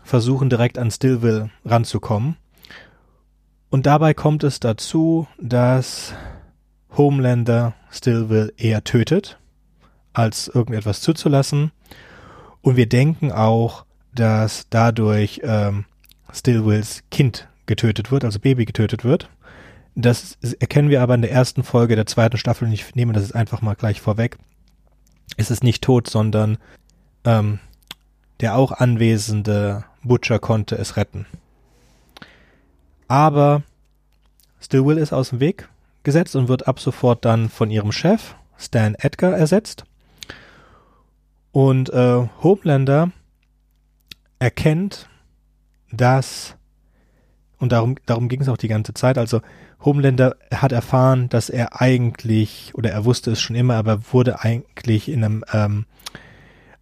[0.05, 2.37] versuchen direkt an Stillville ranzukommen.
[3.69, 6.15] Und dabei kommt es dazu, dass
[6.97, 9.39] Homelander Stillville eher tötet
[10.19, 11.71] als irgendetwas zuzulassen.
[12.61, 15.85] Und wir denken auch, dass dadurch ähm,
[16.33, 19.31] Stillwills Kind getötet wird, also Baby getötet wird.
[19.95, 23.23] Das erkennen wir aber in der ersten Folge der zweiten Staffel und ich nehme das
[23.23, 24.39] jetzt einfach mal gleich vorweg.
[25.37, 26.59] Es ist nicht tot, sondern
[27.25, 27.61] ähm,
[28.41, 31.27] der auch anwesende Butcher konnte es retten.
[33.07, 33.63] Aber
[34.61, 35.69] Stillwill ist aus dem Weg
[36.03, 39.85] gesetzt und wird ab sofort dann von ihrem Chef Stan Edgar ersetzt.
[41.59, 43.11] Und äh, Homelander
[44.38, 45.09] erkennt,
[45.90, 46.55] dass,
[47.59, 49.40] und darum, darum ging es auch die ganze Zeit, also
[49.85, 55.09] Homelander hat erfahren, dass er eigentlich, oder er wusste es schon immer, aber wurde eigentlich
[55.09, 55.87] in einem ähm,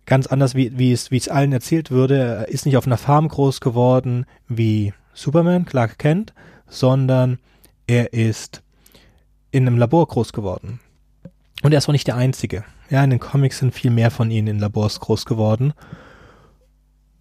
[0.04, 2.18] ganz anders, wie, wie, es, wie es allen erzählt würde.
[2.18, 6.34] Er ist nicht auf einer Farm groß geworden wie Superman, Clark Kent,
[6.68, 7.38] sondern
[7.86, 8.62] er ist
[9.52, 10.80] in einem Labor groß geworden.
[11.62, 12.62] Und er ist auch nicht der Einzige.
[12.90, 15.72] Ja, in den Comics sind viel mehr von ihnen in Labors groß geworden.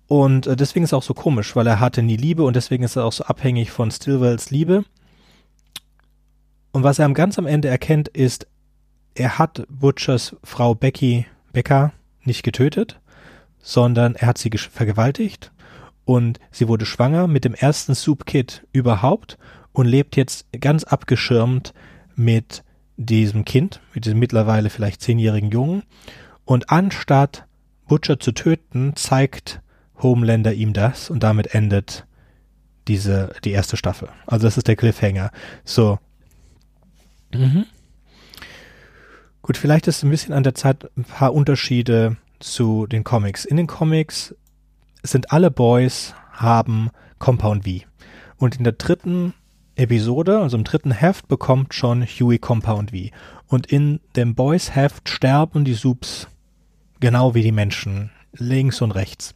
[0.07, 2.83] Und äh, deswegen ist er auch so komisch, weil er hatte nie Liebe und deswegen
[2.83, 4.85] ist er auch so abhängig von Stillwells Liebe.
[6.71, 8.47] Und was er ganz am Ende erkennt, ist,
[9.15, 12.99] er hat Butchers Frau Becky Becker nicht getötet,
[13.59, 15.51] sondern er hat sie vergewaltigt
[16.03, 19.37] und sie wurde schwanger mit dem ersten Soup-Kit überhaupt
[19.71, 21.73] und lebt jetzt ganz abgeschirmt
[22.15, 22.63] mit
[22.97, 25.83] diesem Kind, mit diesem mittlerweile vielleicht zehnjährigen Jungen.
[26.45, 27.45] Und anstatt
[27.87, 29.61] Butcher zu töten, zeigt
[30.01, 32.05] Homelander ihm das und damit endet
[32.87, 34.09] diese, die erste Staffel.
[34.27, 35.31] Also das ist der Cliffhanger.
[35.63, 35.99] So.
[37.33, 37.65] Mhm.
[39.41, 43.45] Gut, vielleicht ist ein bisschen an der Zeit ein paar Unterschiede zu den Comics.
[43.45, 44.35] In den Comics
[45.03, 47.85] sind alle Boys haben Compound V.
[48.37, 49.33] Und in der dritten
[49.75, 52.97] Episode, also im dritten Heft, bekommt schon Huey Compound V.
[53.47, 56.27] Und in dem Boys Heft sterben die Subs
[56.99, 59.33] genau wie die Menschen, links und rechts.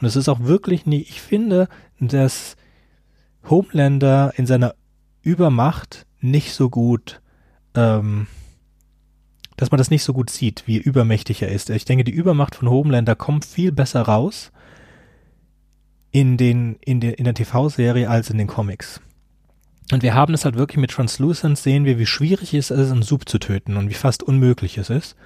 [0.00, 1.68] Und es ist auch wirklich nicht, ich finde,
[2.00, 2.56] dass
[3.48, 4.74] Homelander in seiner
[5.22, 7.20] Übermacht nicht so gut,
[7.74, 8.26] ähm,
[9.56, 11.70] dass man das nicht so gut sieht, wie übermächtig er ist.
[11.70, 14.52] Ich denke, die Übermacht von Homelander kommt viel besser raus
[16.10, 19.00] in den, in den, in der TV-Serie als in den Comics.
[19.90, 23.02] Und wir haben es halt wirklich mit Translucent, sehen wir, wie schwierig es ist, einen
[23.02, 25.16] Sub zu töten und wie fast unmöglich es ist.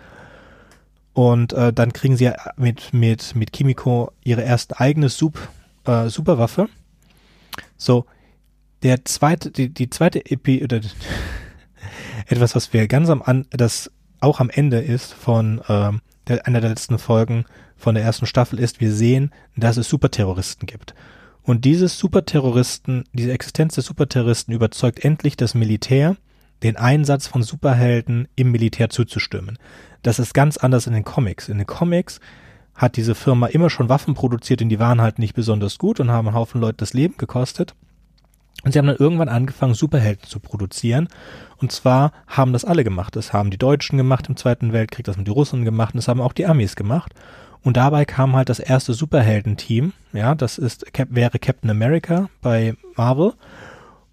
[1.14, 5.36] Und äh, dann kriegen sie mit, mit, mit Kimiko ihre erste eigene Sub,
[5.84, 6.68] äh, Superwaffe.
[7.76, 8.06] So,
[8.82, 10.80] der zweite, die, die zweite Epi, oder
[12.26, 15.90] etwas, was wir ganz am an, das auch am Ende ist von äh,
[16.28, 17.44] der, einer der letzten Folgen
[17.76, 20.94] von der ersten Staffel ist, wir sehen, dass es Superterroristen gibt.
[21.42, 26.16] Und dieses Superterroristen, diese Existenz des Superterroristen überzeugt endlich das Militär,
[26.62, 29.58] den Einsatz von Superhelden im Militär zuzustimmen.
[30.02, 31.48] Das ist ganz anders in den Comics.
[31.48, 32.20] In den Comics
[32.74, 36.10] hat diese Firma immer schon Waffen produziert und die waren halt nicht besonders gut und
[36.10, 37.74] haben einen Haufen Leute das Leben gekostet.
[38.64, 41.08] Und sie haben dann irgendwann angefangen, Superhelden zu produzieren.
[41.58, 43.16] Und zwar haben das alle gemacht.
[43.16, 46.08] Das haben die Deutschen gemacht im Zweiten Weltkrieg, das haben die Russen gemacht und das
[46.08, 47.12] haben auch die Amis gemacht.
[47.64, 49.92] Und dabei kam halt das erste Superhelden-Team.
[50.12, 53.34] Ja, das ist, wäre Captain America bei Marvel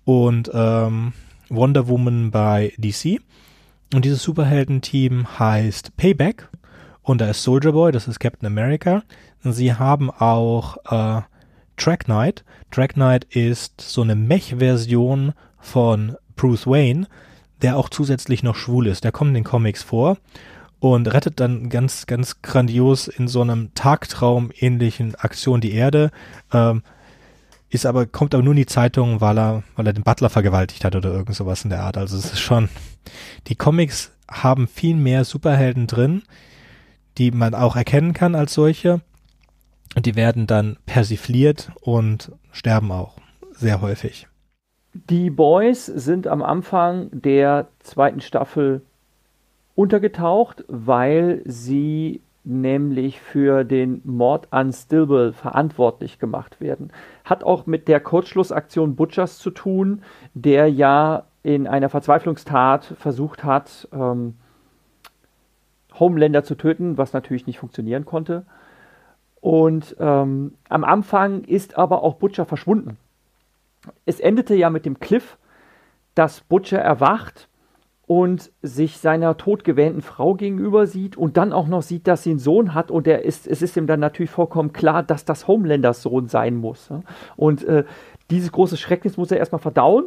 [0.06, 1.14] und ähm,
[1.50, 3.20] Wonder Woman bei DC.
[3.94, 6.48] Und dieses Superhelden-Team heißt Payback.
[7.02, 9.02] Und da ist Soldier Boy, das ist Captain America.
[9.44, 11.22] Und sie haben auch äh,
[11.76, 12.44] Track Knight.
[12.70, 17.08] Track Knight ist so eine Mech-Version von Bruce Wayne,
[17.64, 19.04] der auch zusätzlich noch schwul ist.
[19.04, 20.18] Der kommt in den Comics vor
[20.80, 26.12] und rettet dann ganz, ganz grandios in so einem Tagtraum ähnlichen Aktion die Erde.
[26.54, 26.84] Ähm,
[27.70, 30.84] ist aber, kommt aber nur in die Zeitung, weil er, weil er den Butler vergewaltigt
[30.86, 31.98] hat oder irgend sowas in der Art.
[31.98, 32.70] Also es ist schon,
[33.48, 36.24] die Comics haben viel mehr Superhelden drin,
[37.18, 39.02] die man auch erkennen kann als solche.
[39.96, 43.18] Und die werden dann persifliert und sterben auch
[43.52, 44.28] sehr häufig.
[44.94, 48.82] Die Boys sind am Anfang der zweiten Staffel
[49.80, 56.92] untergetaucht, weil sie nämlich für den Mord an Stilwell verantwortlich gemacht werden.
[57.24, 60.02] Hat auch mit der Kurzschlussaktion Butchers zu tun,
[60.34, 64.36] der ja in einer Verzweiflungstat versucht hat, ähm,
[65.98, 68.46] Homelander zu töten, was natürlich nicht funktionieren konnte.
[69.40, 72.98] Und ähm, am Anfang ist aber auch Butcher verschwunden.
[74.06, 75.38] Es endete ja mit dem Cliff,
[76.16, 77.49] dass Butcher erwacht
[78.10, 82.40] und sich seiner todgewähnten Frau gegenüber sieht und dann auch noch sieht, dass sie einen
[82.40, 86.02] Sohn hat und er ist, es ist ihm dann natürlich vollkommen klar, dass das Homelanders
[86.02, 86.90] Sohn sein muss.
[87.36, 87.84] Und äh,
[88.32, 90.06] dieses große Schrecknis muss er erstmal verdauen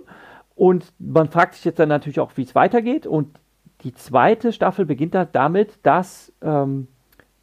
[0.56, 3.38] und man fragt sich jetzt dann natürlich auch, wie es weitergeht und
[3.84, 6.88] die zweite Staffel beginnt dann damit, dass ähm,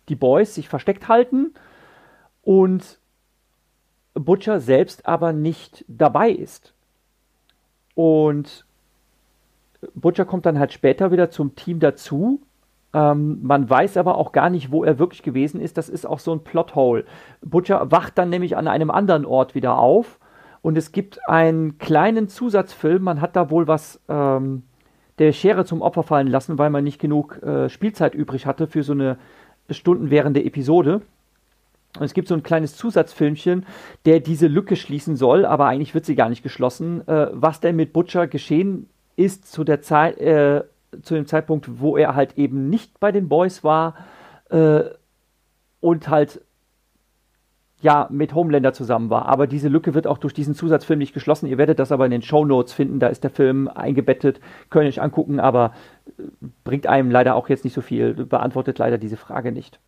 [0.09, 1.53] die Boys sich versteckt halten
[2.41, 2.99] und
[4.13, 6.73] Butcher selbst aber nicht dabei ist.
[7.95, 8.65] Und
[9.93, 12.41] Butcher kommt dann halt später wieder zum Team dazu.
[12.93, 15.77] Ähm, man weiß aber auch gar nicht, wo er wirklich gewesen ist.
[15.77, 17.05] Das ist auch so ein Plothole.
[17.41, 20.19] Butcher wacht dann nämlich an einem anderen Ort wieder auf
[20.61, 23.03] und es gibt einen kleinen Zusatzfilm.
[23.03, 24.63] Man hat da wohl was ähm,
[25.19, 28.83] der Schere zum Opfer fallen lassen, weil man nicht genug äh, Spielzeit übrig hatte für
[28.83, 29.17] so eine
[29.69, 31.01] stundenwährende Episode.
[31.97, 33.65] Und es gibt so ein kleines Zusatzfilmchen,
[34.05, 37.07] der diese Lücke schließen soll, aber eigentlich wird sie gar nicht geschlossen.
[37.07, 38.87] Äh, was denn mit Butcher geschehen
[39.19, 40.63] ist zu der Zeit, äh,
[41.03, 43.95] zu dem Zeitpunkt, wo er halt eben nicht bei den Boys war
[44.49, 44.81] äh,
[45.81, 46.41] und halt
[47.81, 49.25] ja mit Homelander zusammen war.
[49.25, 51.47] Aber diese Lücke wird auch durch diesen Zusatzfilm nicht geschlossen.
[51.47, 52.99] Ihr werdet das aber in den Show Notes finden.
[52.99, 54.39] Da ist der Film eingebettet.
[54.69, 55.73] Könnt ihr euch angucken, aber
[56.17, 56.23] äh,
[56.63, 58.13] bringt einem leider auch jetzt nicht so viel.
[58.13, 59.79] Beantwortet leider diese Frage nicht.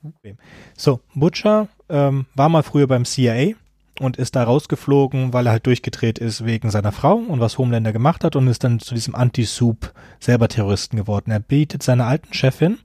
[0.76, 3.56] So, Butcher ähm, war mal früher beim CIA
[4.00, 7.94] und ist da rausgeflogen, weil er halt durchgedreht ist wegen seiner Frau und was Homelander
[7.94, 11.32] gemacht hat und ist dann zu diesem Anti-Soup selber Terroristen geworden.
[11.32, 12.80] Er bietet seiner alten Chefin,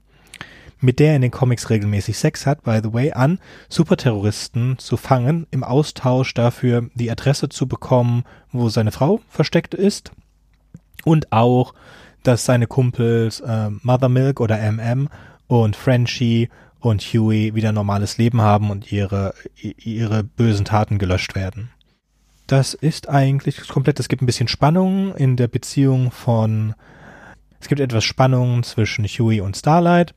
[0.79, 3.39] mit der er in den Comics regelmäßig Sex hat, by the way, an,
[3.69, 10.11] Superterroristen zu fangen, im Austausch dafür die Adresse zu bekommen, wo seine Frau versteckt ist
[11.03, 11.73] und auch,
[12.23, 15.07] dass seine Kumpels äh, Mother Milk oder MM
[15.47, 21.69] und Frenchie und Huey wieder normales Leben haben und ihre, ihre bösen Taten gelöscht werden.
[22.47, 26.75] Das ist eigentlich komplett, es gibt ein bisschen Spannung in der Beziehung von,
[27.59, 30.13] es gibt etwas Spannung zwischen Huey und Starlight.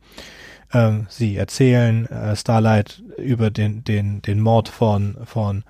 [0.73, 5.65] Ähm, sie erzählen äh, Starlight über den, den, den Mord von, von,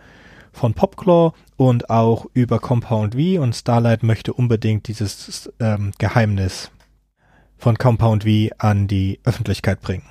[0.52, 6.70] von Popclaw und auch über Compound V und Starlight möchte unbedingt dieses ähm, Geheimnis
[7.56, 10.04] von Compound V an die Öffentlichkeit bringen.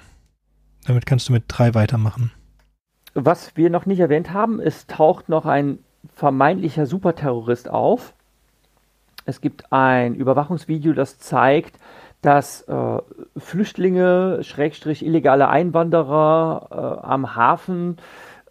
[0.90, 2.32] Damit kannst du mit drei weitermachen.
[3.14, 5.78] Was wir noch nicht erwähnt haben, es taucht noch ein
[6.16, 8.16] vermeintlicher Superterrorist auf.
[9.26, 11.78] Es gibt ein Überwachungsvideo, das zeigt,
[12.24, 12.98] dass äh,
[13.38, 17.98] Flüchtlinge, Schrägstrich illegale Einwanderer äh, am Hafen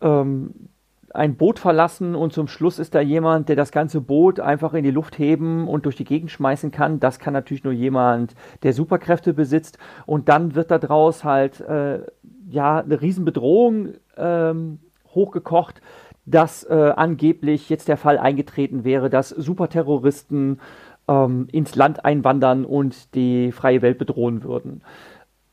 [0.00, 0.68] ähm,
[1.14, 4.84] ein Boot verlassen und zum Schluss ist da jemand, der das ganze Boot einfach in
[4.84, 7.00] die Luft heben und durch die Gegend schmeißen kann.
[7.00, 9.78] Das kann natürlich nur jemand, der Superkräfte besitzt.
[10.06, 12.00] Und dann wird daraus halt äh,
[12.50, 14.78] ja eine Riesenbedrohung ähm,
[15.14, 15.80] hochgekocht,
[16.26, 20.60] dass äh, angeblich jetzt der Fall eingetreten wäre, dass Superterroristen
[21.08, 24.82] ähm, ins Land einwandern und die freie Welt bedrohen würden.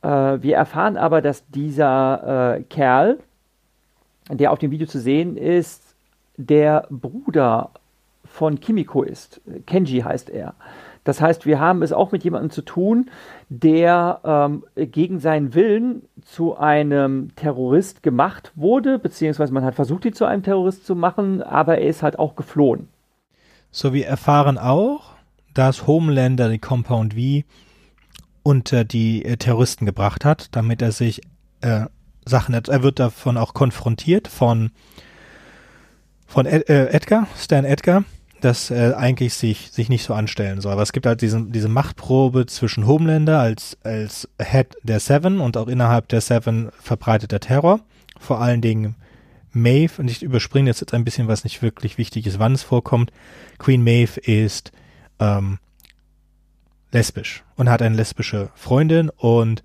[0.01, 0.07] Äh,
[0.41, 3.19] wir erfahren aber, dass dieser äh, Kerl,
[4.29, 5.95] der auf dem Video zu sehen ist,
[6.37, 7.71] der Bruder
[8.25, 9.41] von Kimiko ist.
[9.65, 10.55] Kenji heißt er.
[11.05, 13.09] Das heißt, wir haben es auch mit jemandem zu tun,
[13.47, 20.13] der ähm, gegen seinen Willen zu einem Terrorist gemacht wurde, beziehungsweise man hat versucht, ihn
[20.13, 22.89] zu einem Terrorist zu machen, aber er ist halt auch geflohen.
[23.71, 25.13] So, wir erfahren auch,
[25.53, 27.43] dass Homelander die Compound V
[28.41, 31.21] unter die äh, Terroristen gebracht hat, damit er sich
[31.61, 31.85] äh,
[32.25, 34.71] Sachen, er wird davon auch konfrontiert von
[36.25, 38.03] von Ed, äh, Edgar, Stan Edgar,
[38.45, 40.73] dass er eigentlich sich, sich nicht so anstellen soll.
[40.73, 45.57] Aber es gibt halt diesen, diese Machtprobe zwischen Homelander als, als Head der Seven und
[45.57, 47.79] auch innerhalb der Seven verbreiteter Terror.
[48.19, 48.95] Vor allen Dingen
[49.51, 53.11] Maeve, und ich überspringe jetzt ein bisschen, was nicht wirklich wichtig ist, wann es vorkommt.
[53.57, 54.71] Queen Maeve ist
[55.19, 55.57] ähm,
[56.91, 59.63] lesbisch und hat eine lesbische Freundin und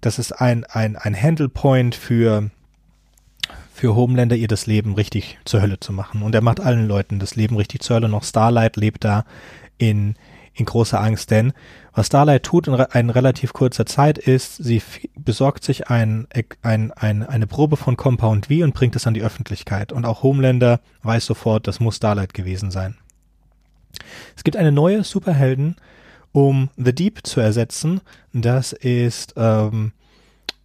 [0.00, 2.50] das ist ein, ein, ein Handle Point für
[3.80, 6.20] für Homelander ihr das Leben richtig zur Hölle zu machen.
[6.20, 8.10] Und er macht allen Leuten das Leben richtig zur Hölle.
[8.10, 9.24] Noch Starlight lebt da
[9.78, 10.16] in,
[10.52, 11.54] in großer Angst, denn
[11.94, 14.82] was Starlight tut in, in relativ kurzer Zeit ist, sie
[15.16, 16.28] besorgt sich ein,
[16.60, 19.92] ein, ein, eine Probe von Compound V und bringt es an die Öffentlichkeit.
[19.92, 22.98] Und auch Homelander weiß sofort, das muss Starlight gewesen sein.
[24.36, 25.76] Es gibt eine neue Superhelden,
[26.32, 28.02] um The Deep zu ersetzen.
[28.34, 29.92] Das ist ähm,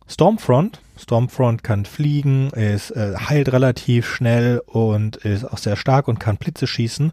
[0.06, 0.82] Stormfront.
[0.98, 6.38] Stormfront kann fliegen, ist äh, heilt relativ schnell und ist auch sehr stark und kann
[6.38, 7.12] Blitze schießen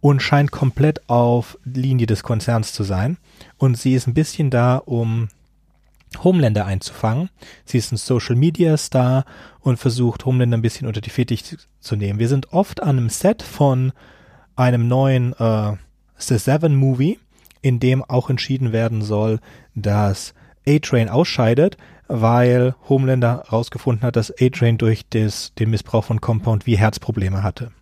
[0.00, 3.16] und scheint komplett auf Linie des Konzerns zu sein.
[3.58, 5.28] Und sie ist ein bisschen da, um
[6.22, 7.28] Homelander einzufangen.
[7.64, 9.24] Sie ist ein Social Media Star
[9.60, 12.18] und versucht Homelander ein bisschen unter die Fittiche zu nehmen.
[12.18, 13.92] Wir sind oft an einem Set von
[14.54, 15.72] einem neuen äh,
[16.18, 17.18] The Seven Movie,
[17.60, 19.40] in dem auch entschieden werden soll,
[19.74, 20.34] dass
[20.66, 21.76] A-Train ausscheidet,
[22.08, 27.72] weil Homelander herausgefunden hat, dass A-Train durch des, den Missbrauch von Compound wie Herzprobleme hatte.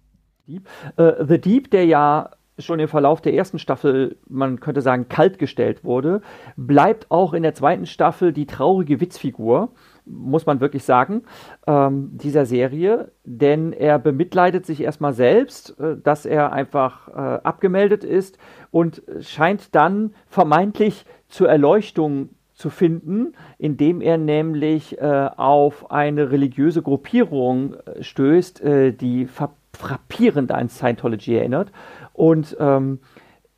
[0.96, 5.84] Äh, The Deep, der ja schon im Verlauf der ersten Staffel, man könnte sagen, kaltgestellt
[5.84, 6.20] wurde,
[6.56, 9.72] bleibt auch in der zweiten Staffel die traurige Witzfigur,
[10.06, 11.22] muss man wirklich sagen,
[11.66, 18.04] ähm, dieser Serie, denn er bemitleidet sich erstmal selbst, äh, dass er einfach äh, abgemeldet
[18.04, 18.38] ist
[18.70, 26.83] und scheint dann vermeintlich zur Erleuchtung zu finden, indem er nämlich äh, auf eine religiöse
[26.83, 29.27] Gruppierung äh, stößt, äh, die
[29.73, 31.73] frappierend an Scientology erinnert
[32.12, 33.01] und ähm,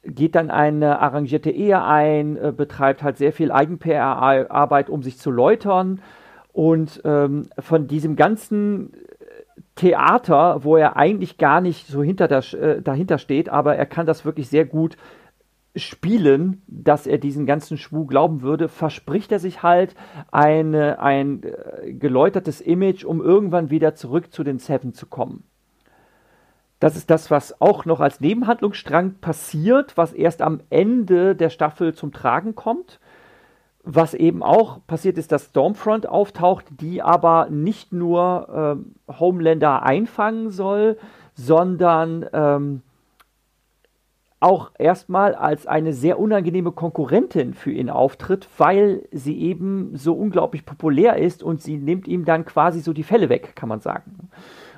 [0.03, 5.31] geht dann eine arrangierte Ehe ein, äh, betreibt halt sehr viel Eigen-PR-Arbeit, um sich zu
[5.31, 6.01] läutern
[6.53, 8.93] und ähm, von diesem ganzen
[9.75, 14.07] Theater, wo er eigentlich gar nicht so hinter der, äh, dahinter steht, aber er kann
[14.07, 14.97] das wirklich sehr gut
[15.77, 19.95] spielen, dass er diesen ganzen Schwur glauben würde, verspricht er sich halt
[20.31, 25.45] eine, ein äh, geläutertes Image, um irgendwann wieder zurück zu den Seven zu kommen.
[26.79, 31.95] Das ist das, was auch noch als Nebenhandlungsstrang passiert, was erst am Ende der Staffel
[31.95, 33.01] zum Tragen kommt.
[33.89, 40.51] Was eben auch passiert ist, dass Stormfront auftaucht, die aber nicht nur äh, Homelander einfangen
[40.51, 40.99] soll,
[41.35, 42.83] sondern ähm,
[44.41, 50.67] auch erstmal als eine sehr unangenehme Konkurrentin für ihn auftritt, weil sie eben so unglaublich
[50.67, 54.29] populär ist und sie nimmt ihm dann quasi so die Fälle weg, kann man sagen.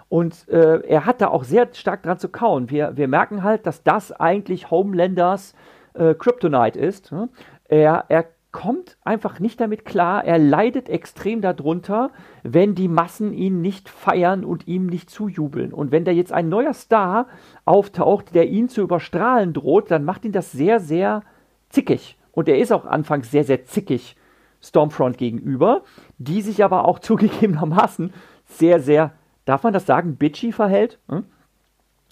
[0.09, 2.71] Und äh, er hat da auch sehr stark dran zu kauen.
[2.71, 5.55] Wir, wir merken halt, dass das eigentlich Homelanders
[5.94, 7.12] äh, Kryptonite ist.
[7.12, 7.29] Ne?
[7.68, 10.25] Er, er kommt einfach nicht damit klar.
[10.25, 12.11] Er leidet extrem darunter,
[12.43, 15.73] wenn die Massen ihn nicht feiern und ihm nicht zujubeln.
[15.73, 17.27] Und wenn da jetzt ein neuer Star
[17.65, 21.23] auftaucht, der ihn zu überstrahlen droht, dann macht ihn das sehr, sehr
[21.69, 22.17] zickig.
[22.33, 24.17] Und er ist auch anfangs sehr, sehr zickig
[24.63, 25.83] Stormfront gegenüber,
[26.19, 28.13] die sich aber auch zugegebenermaßen
[28.47, 29.13] sehr, sehr,
[29.45, 30.99] darf man das sagen, bitchy verhält.
[31.09, 31.25] Hm?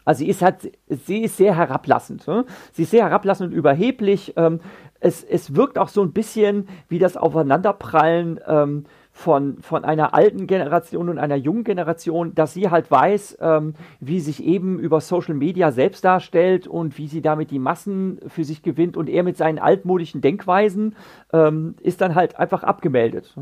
[0.07, 2.27] Also sie ist halt, sie ist sehr herablassend.
[2.27, 2.47] Ne?
[2.73, 4.33] Sie ist sehr herablassend und überheblich.
[4.37, 4.61] Ähm,
[5.01, 10.47] es, es wirkt auch so ein bisschen wie das Aufeinanderprallen ähm, von, von einer alten
[10.47, 15.35] Generation und einer jungen Generation, dass sie halt weiß, ähm, wie sich eben über Social
[15.35, 19.37] Media selbst darstellt und wie sie damit die Massen für sich gewinnt und er mit
[19.37, 20.95] seinen altmodischen Denkweisen
[21.33, 23.35] ähm, ist dann halt einfach abgemeldet.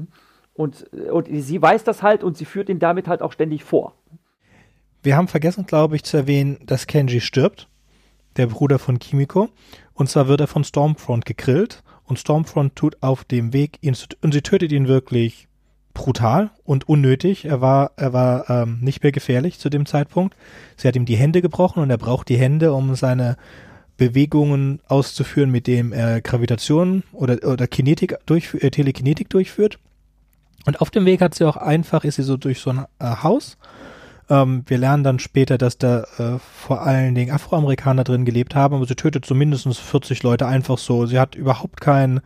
[0.55, 3.95] Und, und sie weiß das halt und sie führt ihn damit halt auch ständig vor.
[5.05, 7.69] Wir haben vergessen, glaube ich, zu erwähnen, dass Kenji stirbt,
[8.39, 9.51] der Bruder von Kimiko.
[9.93, 14.33] Und zwar wird er von Stormfront gegrillt und Stormfront tut auf dem Weg ihn und
[14.33, 15.47] sie tötet ihn wirklich
[15.93, 17.45] brutal und unnötig.
[17.45, 20.37] Er war, er war ähm, nicht mehr gefährlich zu dem Zeitpunkt.
[20.79, 23.37] Sie hat ihm die Hände gebrochen und er braucht die Hände, um seine
[23.99, 29.79] Bewegungen auszuführen, mit dem er Gravitation oder, oder Kinetik durchführt, äh, Telekinetik durchführt.
[30.65, 33.17] Und auf dem Weg hat sie auch einfach, ist sie so durch so ein äh,
[33.23, 33.59] Haus
[34.31, 38.75] Ähm, wir lernen dann später, dass da äh, vor allen Dingen Afroamerikaner drin gelebt haben,
[38.75, 41.07] aber sie tötet so mindestens 40 Leute einfach so.
[41.07, 42.21] Sie hat überhaupt kein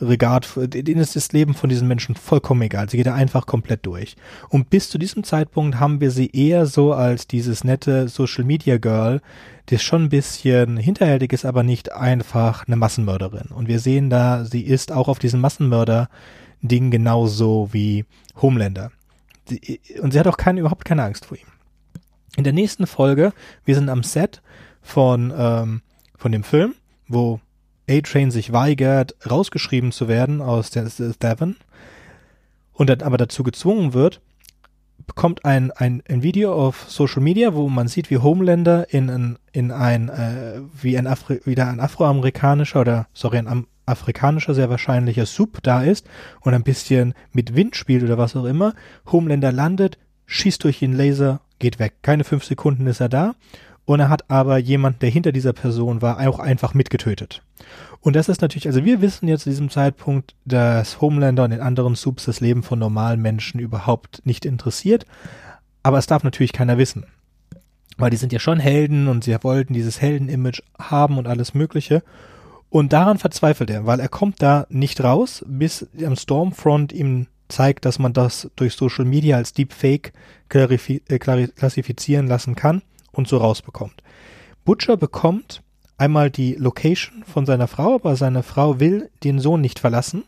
[0.00, 2.88] Regat, denen ist das Leben von diesen Menschen vollkommen egal.
[2.90, 4.16] Sie geht da einfach komplett durch.
[4.48, 8.78] Und bis zu diesem Zeitpunkt haben wir sie eher so als dieses nette Social Media
[8.78, 9.20] Girl,
[9.66, 13.48] das schon ein bisschen hinterhältig ist, aber nicht einfach eine Massenmörderin.
[13.54, 18.04] Und wir sehen da, sie ist auch auf diesem Massenmörder-Ding genauso wie
[18.42, 18.90] Homelander.
[20.00, 21.46] Und sie hat auch keine, überhaupt keine Angst vor ihm.
[22.36, 23.32] In der nächsten Folge,
[23.64, 24.42] wir sind am Set
[24.82, 25.82] von, ähm,
[26.16, 26.74] von dem Film,
[27.06, 27.40] wo
[27.88, 30.88] A-Train sich weigert, rausgeschrieben zu werden aus der
[31.22, 31.56] Devon
[32.72, 34.20] und dann aber dazu gezwungen wird,
[35.06, 39.38] bekommt ein, ein, ein Video auf Social Media, wo man sieht, wie Homelander in ein,
[39.52, 45.26] in ein äh, wie ein Afri wieder ein afroamerikanischer oder sorry, ein afrikanischer sehr wahrscheinlicher
[45.26, 46.08] Sub da ist
[46.40, 48.74] und ein bisschen mit Wind spielt oder was auch immer.
[49.10, 51.94] Homelander landet, schießt durch den Laser, geht weg.
[52.02, 53.34] Keine fünf Sekunden ist er da
[53.84, 57.42] und er hat aber jemand, der hinter dieser Person war, auch einfach mitgetötet.
[58.00, 61.60] Und das ist natürlich, also wir wissen jetzt zu diesem Zeitpunkt, dass Homelander und den
[61.60, 65.06] anderen Subs das Leben von normalen Menschen überhaupt nicht interessiert.
[65.82, 67.06] Aber es darf natürlich keiner wissen.
[67.96, 72.02] Weil die sind ja schon Helden und sie wollten dieses Helden-Image haben und alles Mögliche.
[72.74, 77.84] Und daran verzweifelt er, weil er kommt da nicht raus, bis am Stormfront ihm zeigt,
[77.84, 80.12] dass man das durch Social Media als Deepfake
[80.48, 84.02] äh, klassifizieren lassen kann und so rausbekommt.
[84.64, 85.62] Butcher bekommt
[85.98, 90.24] einmal die Location von seiner Frau, aber seine Frau will den Sohn nicht verlassen.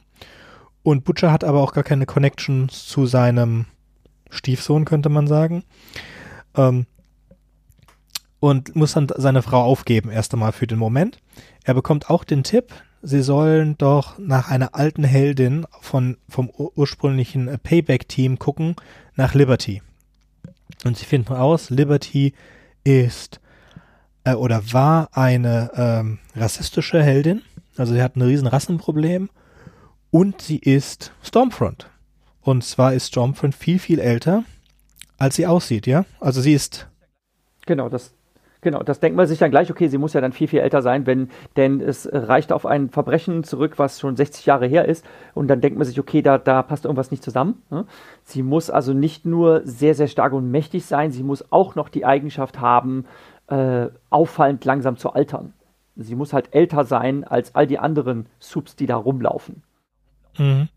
[0.84, 3.64] Und Butcher hat aber auch gar keine Connections zu seinem
[4.30, 5.64] Stiefsohn, könnte man sagen.
[6.54, 6.86] Ähm,
[8.38, 11.18] und muss dann seine Frau aufgeben, erst einmal für den Moment.
[11.64, 12.72] Er bekommt auch den Tipp,
[13.02, 18.76] sie sollen doch nach einer alten Heldin von, vom ursprünglichen Payback-Team gucken,
[19.14, 19.82] nach Liberty.
[20.84, 22.34] Und sie finden aus, Liberty
[22.84, 23.40] ist
[24.24, 27.42] äh, oder war eine ähm, rassistische Heldin.
[27.76, 29.30] Also sie hat ein riesen Rassenproblem
[30.10, 31.90] und sie ist Stormfront.
[32.42, 34.44] Und zwar ist Stormfront viel, viel älter,
[35.18, 36.04] als sie aussieht, ja?
[36.20, 36.88] Also sie ist.
[37.66, 38.14] Genau, das,
[38.66, 40.82] Genau, das denkt man sich dann gleich, okay, sie muss ja dann viel, viel älter
[40.82, 45.04] sein, wenn, denn es reicht auf ein Verbrechen zurück, was schon 60 Jahre her ist.
[45.34, 47.62] Und dann denkt man sich, okay, da, da passt irgendwas nicht zusammen.
[47.70, 47.86] Ne?
[48.24, 51.88] Sie muss also nicht nur sehr, sehr stark und mächtig sein, sie muss auch noch
[51.88, 53.04] die Eigenschaft haben,
[53.46, 55.52] äh, auffallend langsam zu altern.
[55.94, 59.62] Sie muss halt älter sein als all die anderen Subs, die da rumlaufen.
[60.38, 60.70] Mhm.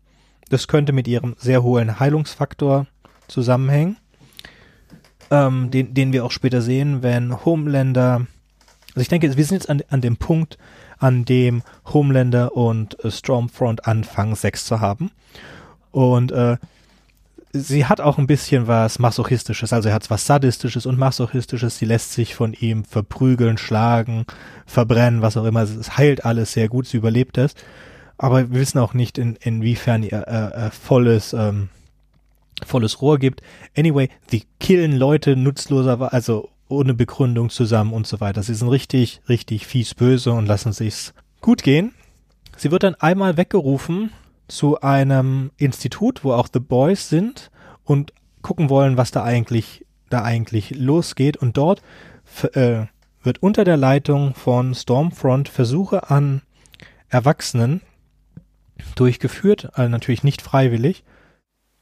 [0.48, 2.86] Das könnte mit ihrem sehr hohen Heilungsfaktor
[3.26, 3.96] zusammenhängen,
[5.30, 8.26] ähm, den, den wir auch später sehen, wenn Homelander,
[8.88, 10.58] also ich denke, wir sind jetzt an, an dem Punkt,
[10.98, 15.10] an dem Homelander und äh, Stormfront anfangen, Sex zu haben.
[15.92, 16.56] Und äh,
[17.52, 21.84] sie hat auch ein bisschen was Masochistisches, also er hat was Sadistisches und Masochistisches, sie
[21.84, 24.24] lässt sich von ihm verprügeln, schlagen,
[24.66, 27.54] verbrennen, was auch immer, es heilt alles sehr gut, sie überlebt es,
[28.18, 31.70] aber wir wissen auch nicht, in, inwiefern ihr äh, äh, volles, ähm,
[32.64, 33.42] volles Rohr gibt.
[33.76, 38.42] Anyway, sie killen Leute nutzloser, also ohne Begründung zusammen und so weiter.
[38.42, 41.92] Sie sind richtig, richtig fies böse und lassen sich's gut gehen.
[42.56, 44.12] Sie wird dann einmal weggerufen
[44.48, 47.50] zu einem Institut, wo auch The Boys sind
[47.84, 51.36] und gucken wollen, was da eigentlich da eigentlich losgeht.
[51.36, 51.82] Und dort
[52.52, 52.86] äh,
[53.22, 56.42] wird unter der Leitung von Stormfront Versuche an
[57.08, 57.80] Erwachsenen
[58.94, 61.04] durchgeführt, also natürlich nicht freiwillig.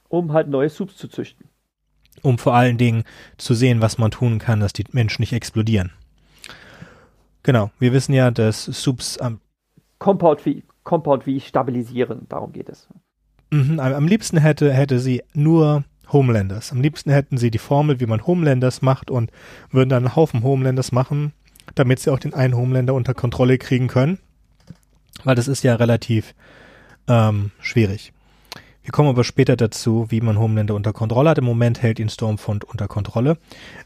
[0.09, 1.47] Um halt neue Subs zu züchten.
[2.23, 3.05] Um vor allen Dingen
[3.37, 5.93] zu sehen, was man tun kann, dass die Menschen nicht explodieren.
[7.43, 9.41] Genau, wir wissen ja, dass Subs am
[9.99, 12.27] Compound wie Compound wie stabilisieren.
[12.29, 12.89] Darum geht es.
[13.51, 16.73] Mhm, am liebsten hätte, hätte sie nur Homelanders.
[16.73, 19.31] Am liebsten hätten sie die Formel, wie man Homelanders macht und
[19.71, 21.33] würden dann einen Haufen Homelanders machen,
[21.75, 24.19] damit sie auch den einen Homelander unter Kontrolle kriegen können.
[25.25, 26.35] Weil das ist ja relativ
[27.09, 28.13] ähm, schwierig.
[28.89, 31.37] Wir kommen aber später dazu, wie man Homelander unter Kontrolle hat.
[31.37, 33.37] Im Moment hält ihn Stormfront unter Kontrolle.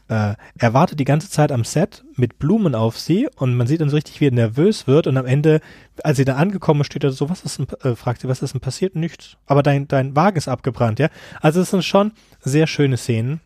[0.07, 3.81] Äh, er wartet die ganze Zeit am Set mit Blumen auf sie und man sieht
[3.81, 5.59] dann so richtig, wie er nervös wird und am Ende,
[6.05, 8.41] als sie da angekommen ist, steht er so, was ist denn, äh, fragt sie, was
[8.41, 8.95] ist denn passiert?
[8.95, 9.35] Nichts.
[9.45, 11.09] Aber dein, dein Wagen ist abgebrannt, ja?
[11.41, 13.41] Also es sind schon sehr schöne Szenen.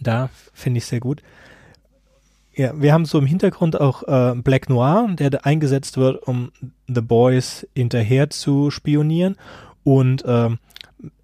[0.00, 1.22] Da finde ich sehr gut.
[2.54, 6.50] Ja, wir haben so im Hintergrund auch äh, Black Noir, der eingesetzt wird, um
[6.88, 9.36] The Boys hinterher zu spionieren
[9.86, 10.58] und ähm,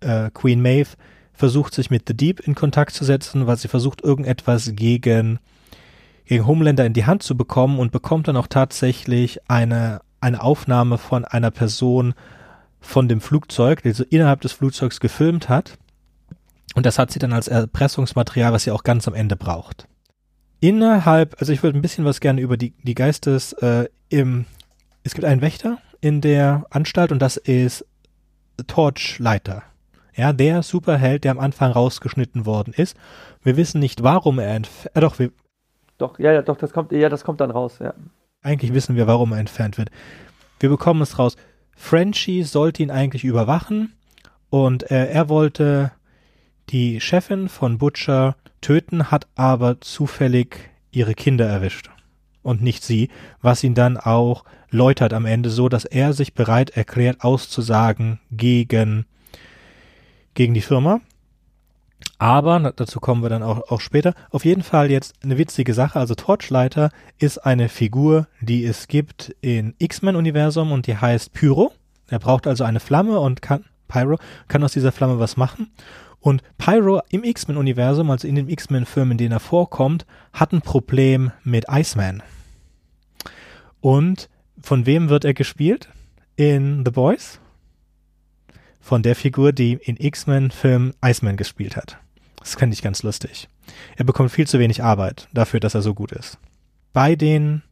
[0.01, 0.91] äh, Queen Maeve
[1.33, 5.41] versucht sich mit The Deep in Kontakt zu setzen, weil sie versucht irgendetwas gegen
[6.25, 10.97] gegen Homelander in die Hand zu bekommen und bekommt dann auch tatsächlich eine eine Aufnahme
[10.99, 12.15] von einer Person
[12.81, 15.77] von dem Flugzeug, die so innerhalb des Flugzeugs gefilmt hat.
[16.77, 19.89] Und das hat sie dann als Erpressungsmaterial, was sie auch ganz am Ende braucht.
[20.61, 24.45] Innerhalb, also ich würde ein bisschen was gerne über die, die Geistes, äh, im,
[25.03, 27.85] es gibt einen Wächter in der Anstalt und das ist
[28.67, 29.63] Torchleiter.
[30.15, 32.97] Ja, der Superheld, der am Anfang rausgeschnitten worden ist.
[33.43, 35.31] Wir wissen nicht, warum er entfernt, äh, doch, wir,
[35.99, 37.95] doch, ja, ja, doch, das kommt, ja, das kommt dann raus, ja.
[38.43, 39.91] Eigentlich wissen wir, warum er entfernt wird.
[40.61, 41.37] Wir bekommen es raus.
[41.77, 43.95] Frenchie sollte ihn eigentlich überwachen
[44.51, 45.93] und äh, er wollte
[46.69, 51.91] die Chefin von Butcher töten, hat aber zufällig ihre Kinder erwischt
[52.43, 53.09] und nicht sie,
[53.41, 59.07] was ihn dann auch läutert am Ende so, dass er sich bereit erklärt auszusagen gegen
[60.35, 61.01] gegen die Firma.
[62.19, 65.99] Aber, dazu kommen wir dann auch, auch später, auf jeden Fall jetzt eine witzige Sache.
[65.99, 71.73] Also Torchleiter ist eine Figur, die es gibt in X-Men-Universum und die heißt Pyro.
[72.09, 74.19] Er braucht also eine Flamme und kann, Pyro,
[74.49, 75.73] kann aus dieser Flamme was machen.
[76.23, 81.33] Und Pyro im X-Men-Universum, also in den X-Men-Filmen, in denen er vorkommt, hat ein Problem
[81.43, 82.23] mit Iceman.
[83.81, 85.89] Und von wem wird er gespielt?
[86.37, 87.41] In The Boys?
[88.81, 91.99] Von der Figur, die in X-Men-Film Iceman gespielt hat.
[92.39, 93.49] Das fände ich ganz lustig.
[93.97, 96.39] Er bekommt viel zu wenig Arbeit dafür, dass er so gut ist.
[96.93, 97.63] Bei den,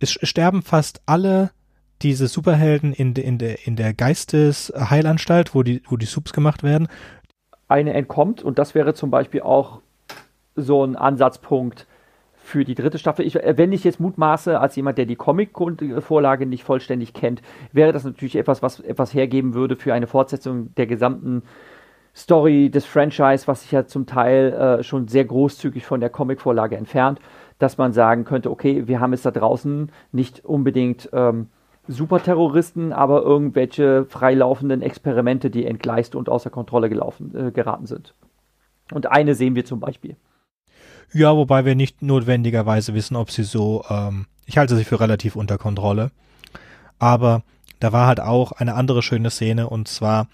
[0.00, 1.50] es sterben fast alle
[2.02, 6.62] diese Superhelden in, de, in, der, in der Geistesheilanstalt, wo die, wo die Subs gemacht
[6.62, 6.88] werden.
[7.68, 9.80] Eine entkommt und das wäre zum Beispiel auch
[10.54, 11.86] so ein Ansatzpunkt
[12.46, 13.26] für die dritte Staffel.
[13.26, 17.42] Ich, wenn ich jetzt mutmaße, als jemand, der die Comic-Vorlage nicht vollständig kennt,
[17.72, 21.42] wäre das natürlich etwas, was etwas hergeben würde für eine Fortsetzung der gesamten
[22.14, 26.76] Story des Franchise, was sich ja zum Teil äh, schon sehr großzügig von der Comic-Vorlage
[26.76, 27.18] entfernt,
[27.58, 31.48] dass man sagen könnte, okay, wir haben es da draußen nicht unbedingt ähm,
[31.88, 38.14] Superterroristen, aber irgendwelche freilaufenden Experimente, die entgleist und außer Kontrolle gelaufen, äh, geraten sind.
[38.92, 40.16] Und eine sehen wir zum Beispiel.
[41.12, 45.36] Ja, wobei wir nicht notwendigerweise wissen, ob sie so, ähm, ich halte sie für relativ
[45.36, 46.10] unter Kontrolle.
[46.98, 47.42] Aber
[47.80, 50.28] da war halt auch eine andere schöne Szene und zwar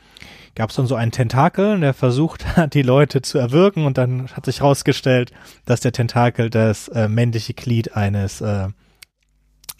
[0.54, 4.28] gab es dann so einen Tentakel, der versucht hat, die Leute zu erwürgen und dann
[4.28, 5.32] hat sich herausgestellt,
[5.64, 8.68] dass der Tentakel das äh, männliche Glied eines äh,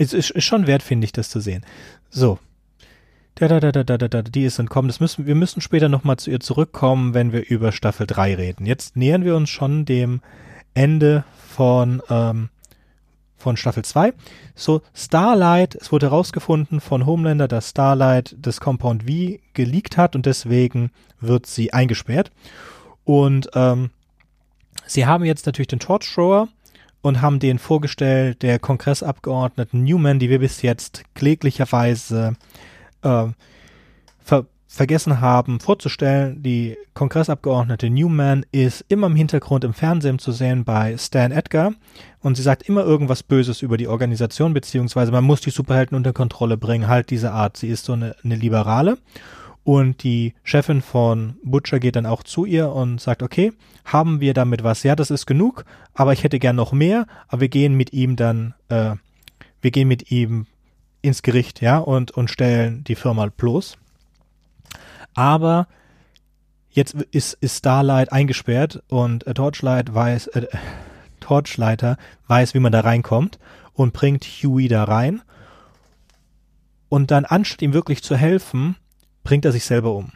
[0.03, 1.65] ist, ist, ist schon wert, finde ich, das zu sehen.
[2.11, 2.39] So.
[3.37, 4.89] Da, da, da, da, da, da, die ist entkommen.
[4.89, 8.67] Das müssen, wir müssen später nochmal zu ihr zurückkommen, wenn wir über Staffel 3 reden.
[8.67, 10.21] Jetzt nähern wir uns schon dem
[10.75, 12.51] Ende von ähm,
[13.43, 14.15] von Staffel 2.
[14.55, 20.25] So, Starlight, es wurde herausgefunden von Homelander, dass Starlight das Compound V geleakt hat und
[20.25, 20.91] deswegen
[21.21, 22.31] wird sie eingesperrt.
[23.05, 23.91] Und ähm,
[24.87, 26.49] sie haben jetzt natürlich den Torchthrower
[27.03, 32.35] und haben den vorgestellt der Kongressabgeordneten Newman, die wir bis jetzt kläglicherweise
[33.03, 33.27] äh,
[34.21, 40.65] ver vergessen haben vorzustellen, die Kongressabgeordnete Newman ist immer im Hintergrund im Fernsehen zu sehen
[40.65, 41.75] bei Stan Edgar
[42.21, 46.15] und sie sagt immer irgendwas Böses über die Organisation, beziehungsweise man muss die Superhelden unter
[46.15, 47.59] Kontrolle bringen, halt diese Art.
[47.59, 48.97] Sie ist so eine, eine Liberale
[49.65, 53.53] und die Chefin von Butcher geht dann auch zu ihr und sagt, okay,
[53.85, 54.83] haben wir damit was?
[54.83, 58.17] Ja, das ist genug, aber ich hätte gern noch mehr, aber wir gehen mit ihm
[58.17, 58.97] dann, äh,
[59.61, 60.47] wir gehen mit ihm
[61.01, 63.77] ins Gericht, ja, und, und stellen die Firma bloß.
[65.15, 65.69] Aber
[66.71, 70.47] jetzt ist, ist Starlight eingesperrt und äh, Torchlight weiß, äh,
[71.21, 73.39] Torchlighter weiß, wie man da reinkommt
[73.75, 75.23] und bringt Huey da rein.
[76.89, 78.77] Und dann, anstatt ihm wirklich zu helfen,
[79.25, 80.13] bringt er sich selber um.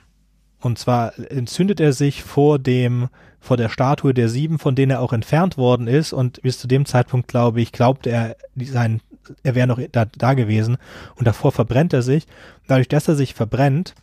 [0.61, 3.09] Und zwar entzündet er sich vor dem,
[3.41, 6.13] vor der Statue der Sieben, von denen er auch entfernt worden ist.
[6.13, 9.01] Und bis zu dem Zeitpunkt, glaube ich, glaubte er, sein,
[9.43, 10.79] er wäre noch da, da gewesen.
[11.15, 12.27] Und davor verbrennt er sich.
[12.67, 13.95] Dadurch, dass er sich verbrennt,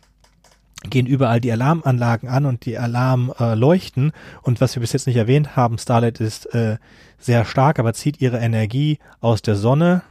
[0.88, 4.12] gehen überall die Alarmanlagen an und die Alarm äh.
[4.42, 6.76] Und was wir bis jetzt nicht erwähnt haben, Starlight ist äh,
[7.18, 10.02] sehr stark, aber zieht ihre Energie aus der Sonne.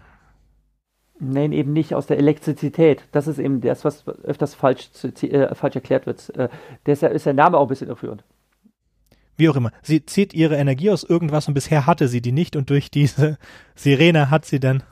[1.24, 3.04] Nein, eben nicht aus der Elektrizität.
[3.12, 4.90] Das ist eben das, was öfters falsch,
[5.22, 6.36] äh, falsch erklärt wird.
[6.38, 6.50] Äh,
[6.86, 8.24] deshalb ist der Name auch ein bisschen irreführend.
[9.36, 9.72] Wie auch immer.
[9.82, 13.38] Sie zieht ihre Energie aus irgendwas und bisher hatte sie die nicht und durch diese
[13.76, 14.84] Sirene hat sie dann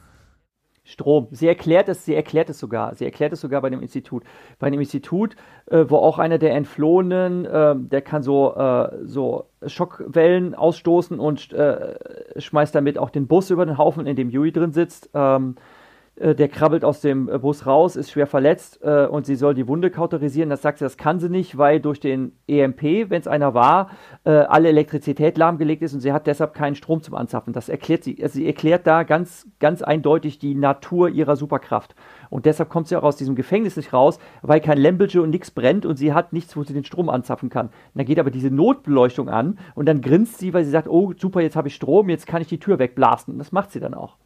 [0.84, 1.28] Strom.
[1.32, 2.96] Sie erklärt es, sie erklärt es sogar.
[2.96, 4.24] Sie erklärt es sogar bei dem Institut.
[4.60, 5.36] Bei dem Institut,
[5.68, 11.54] äh, wo auch einer der Entflohenen, äh, der kann so, äh, so Schockwellen ausstoßen und
[11.54, 11.96] äh,
[12.38, 15.12] schmeißt damit auch den Bus über den Haufen, in dem Yui drin sitzt.
[15.14, 15.62] Ähm, äh,
[16.22, 19.68] der krabbelt aus dem äh, Bus raus, ist schwer verletzt äh, und sie soll die
[19.68, 20.52] Wunde kauterisieren.
[20.52, 23.90] Das sagt sie, das kann sie nicht, weil durch den EMP, wenn es einer war,
[24.24, 27.54] äh, alle Elektrizität lahmgelegt ist und sie hat deshalb keinen Strom zum Anzapfen.
[27.54, 28.22] Das erklärt sie.
[28.22, 31.96] Also sie erklärt da ganz, ganz eindeutig die Natur ihrer Superkraft.
[32.30, 35.50] Und deshalb kommt sie auch aus diesem Gefängnis nicht raus, weil kein Lämpelche und nichts
[35.50, 37.68] brennt und sie hat nichts, wo sie den Strom anzapfen kann.
[37.68, 41.14] Und dann geht aber diese Notbeleuchtung an und dann grinst sie, weil sie sagt, oh
[41.18, 43.34] super, jetzt habe ich Strom, jetzt kann ich die Tür wegblasten.
[43.34, 44.18] Und das macht sie dann auch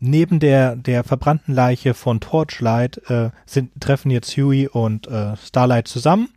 [0.00, 5.88] neben der, der verbrannten Leiche von Torchlight äh, sind, treffen jetzt Huey und äh, Starlight
[5.88, 6.28] zusammen.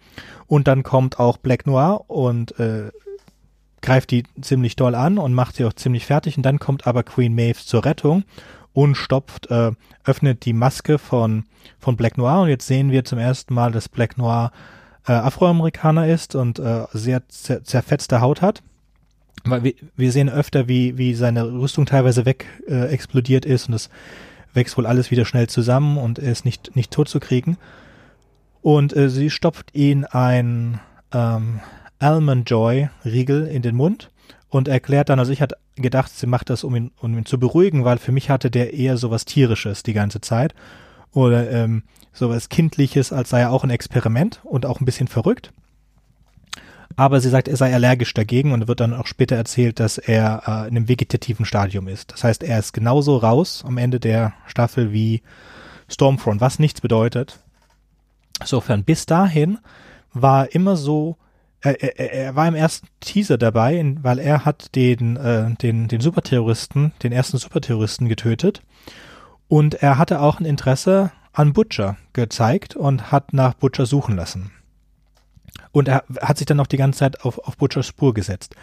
[0.47, 2.91] Und dann kommt auch Black Noir und äh,
[3.81, 6.37] greift die ziemlich doll an und macht sie auch ziemlich fertig.
[6.37, 8.23] Und dann kommt aber Queen Maeve zur Rettung
[8.73, 9.71] und stopft, äh,
[10.03, 11.45] öffnet die Maske von,
[11.79, 12.41] von Black Noir.
[12.41, 14.51] Und jetzt sehen wir zum ersten Mal, dass Black Noir
[15.07, 18.61] äh, Afroamerikaner ist und äh, sehr zerfetzte Haut hat
[19.43, 23.73] weil wir, wir sehen öfter, wie, wie seine Rüstung teilweise weg äh, explodiert ist und
[23.73, 23.89] es
[24.53, 27.57] wächst wohl alles wieder schnell zusammen und er ist nicht, nicht tot zu kriegen.
[28.61, 30.79] Und äh, sie stopft ihn ein
[31.13, 31.61] ähm,
[31.99, 34.11] Almond Joy Riegel in den Mund
[34.49, 37.39] und erklärt dann, also ich hatte gedacht, sie macht das, um ihn, um ihn zu
[37.39, 40.53] beruhigen, weil für mich hatte der eher sowas Tierisches die ganze Zeit.
[41.13, 41.83] Oder ähm,
[42.13, 45.51] sowas Kindliches, als sei er auch ein Experiment und auch ein bisschen verrückt
[47.01, 50.43] aber sie sagt, er sei allergisch dagegen und wird dann auch später erzählt, dass er
[50.45, 52.11] äh, in einem vegetativen Stadium ist.
[52.11, 55.23] Das heißt, er ist genauso raus am Ende der Staffel wie
[55.89, 57.39] Stormfront, was nichts bedeutet.
[58.39, 59.57] Insofern, bis dahin
[60.13, 61.17] war immer so,
[61.61, 66.01] er, er, er war im ersten Teaser dabei, weil er hat den, äh, den, den
[66.01, 68.61] Superterroristen, den ersten Superterroristen getötet.
[69.47, 74.51] Und er hatte auch ein Interesse an Butcher gezeigt und hat nach Butcher suchen lassen.
[75.71, 78.55] Und er hat sich dann noch die ganze Zeit auf, auf Butchers Spur gesetzt.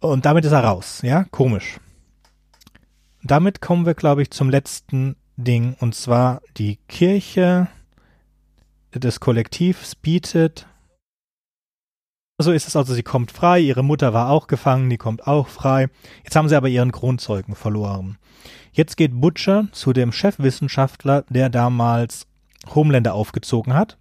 [0.00, 1.78] Und damit ist er raus, ja, komisch.
[3.22, 7.68] Damit kommen wir, glaube ich, zum letzten Ding, und zwar die Kirche
[8.94, 10.66] des Kollektivs bietet.
[12.38, 15.48] So ist es also, sie kommt frei, ihre Mutter war auch gefangen, die kommt auch
[15.48, 15.88] frei.
[16.24, 18.16] Jetzt haben sie aber ihren Kronzeugen verloren.
[18.72, 22.26] Jetzt geht Butcher zu dem Chefwissenschaftler, der damals
[22.74, 23.98] Homelander aufgezogen hat.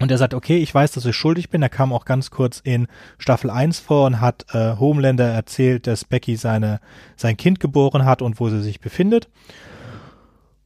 [0.00, 1.60] Und er sagt, okay, ich weiß, dass ich schuldig bin.
[1.60, 2.88] Er kam auch ganz kurz in
[3.18, 6.80] Staffel 1 vor und hat äh, Homelander erzählt, dass Becky seine,
[7.16, 9.28] sein Kind geboren hat und wo sie sich befindet.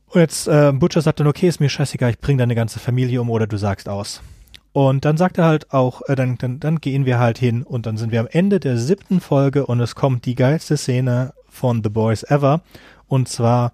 [0.06, 3.20] Und jetzt äh, Butcher sagt dann, okay, ist mir scheißegal, ich bring deine ganze Familie
[3.20, 4.22] um oder du sagst aus.
[4.72, 7.86] Und dann sagt er halt auch, äh, dann, dann, dann gehen wir halt hin und
[7.86, 11.82] dann sind wir am Ende der siebten Folge und es kommt die geilste Szene von
[11.82, 12.62] The Boys Ever.
[13.08, 13.72] Und zwar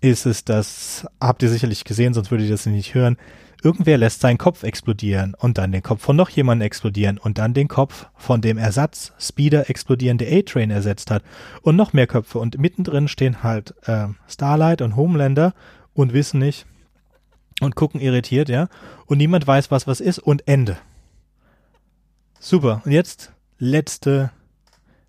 [0.00, 3.18] ist es das, habt ihr sicherlich gesehen, sonst würdet ihr das nicht hören,
[3.66, 7.52] Irgendwer lässt seinen Kopf explodieren und dann den Kopf von noch jemandem explodieren und dann
[7.52, 11.24] den Kopf von dem Ersatz Speeder explodierende A-Train ersetzt hat
[11.62, 15.52] und noch mehr Köpfe und mittendrin stehen halt äh, Starlight und Homelander
[15.94, 16.64] und wissen nicht
[17.60, 18.68] und gucken irritiert, ja,
[19.06, 20.78] und niemand weiß, was was ist und Ende.
[22.38, 22.82] Super.
[22.84, 24.30] Und jetzt letzte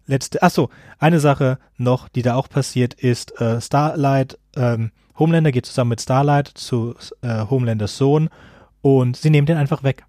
[0.07, 4.89] letzte ach so, eine Sache noch, die da auch passiert ist, äh, Starlight ähm,
[5.19, 8.29] Homelander geht zusammen mit Starlight zu äh, Homelanders Sohn
[8.81, 10.05] und sie nehmen den einfach weg.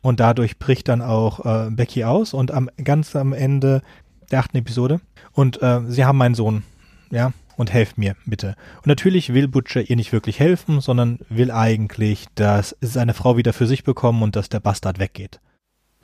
[0.00, 3.82] Und dadurch bricht dann auch äh, Becky aus und am ganz am Ende
[4.30, 5.00] der achten Episode.
[5.32, 6.64] Und äh, sie haben meinen Sohn,
[7.10, 8.56] ja, und helft mir bitte.
[8.78, 13.52] Und natürlich will Butcher ihr nicht wirklich helfen, sondern will eigentlich, dass seine Frau wieder
[13.52, 15.40] für sich bekommen und dass der Bastard weggeht.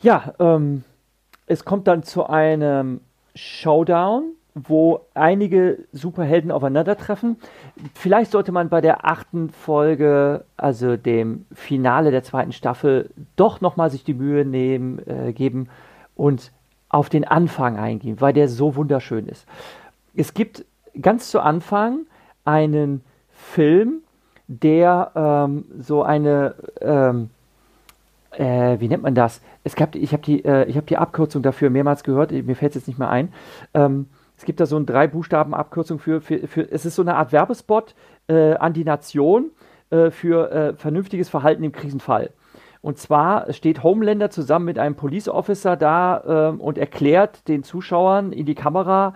[0.00, 0.84] Ja, ähm,
[1.46, 3.00] es kommt dann zu einem
[3.34, 4.34] Showdown
[4.66, 7.36] wo einige Superhelden aufeinandertreffen.
[7.94, 13.90] Vielleicht sollte man bei der achten Folge, also dem Finale der zweiten Staffel, doch nochmal
[13.90, 15.68] sich die Mühe nehmen, äh, geben
[16.16, 16.52] und
[16.88, 19.46] auf den Anfang eingehen, weil der so wunderschön ist.
[20.16, 20.64] Es gibt
[21.00, 22.06] ganz zu Anfang
[22.44, 24.02] einen Film,
[24.48, 27.30] der ähm, so eine ähm,
[28.38, 29.40] äh, wie nennt man das?
[29.64, 32.76] Es gab, ich habe die, äh, hab die Abkürzung dafür mehrmals gehört, mir fällt es
[32.76, 33.32] jetzt nicht mehr ein.
[33.74, 34.06] Ähm,
[34.38, 37.16] es gibt da so eine drei Buchstaben Abkürzung für, für, für, es ist so eine
[37.16, 37.96] Art Werbespot
[38.28, 39.50] äh, an die Nation
[39.90, 42.30] äh, für äh, vernünftiges Verhalten im Krisenfall.
[42.80, 48.30] Und zwar steht Homelander zusammen mit einem Police Officer da ähm, und erklärt den Zuschauern
[48.30, 49.14] in die Kamera,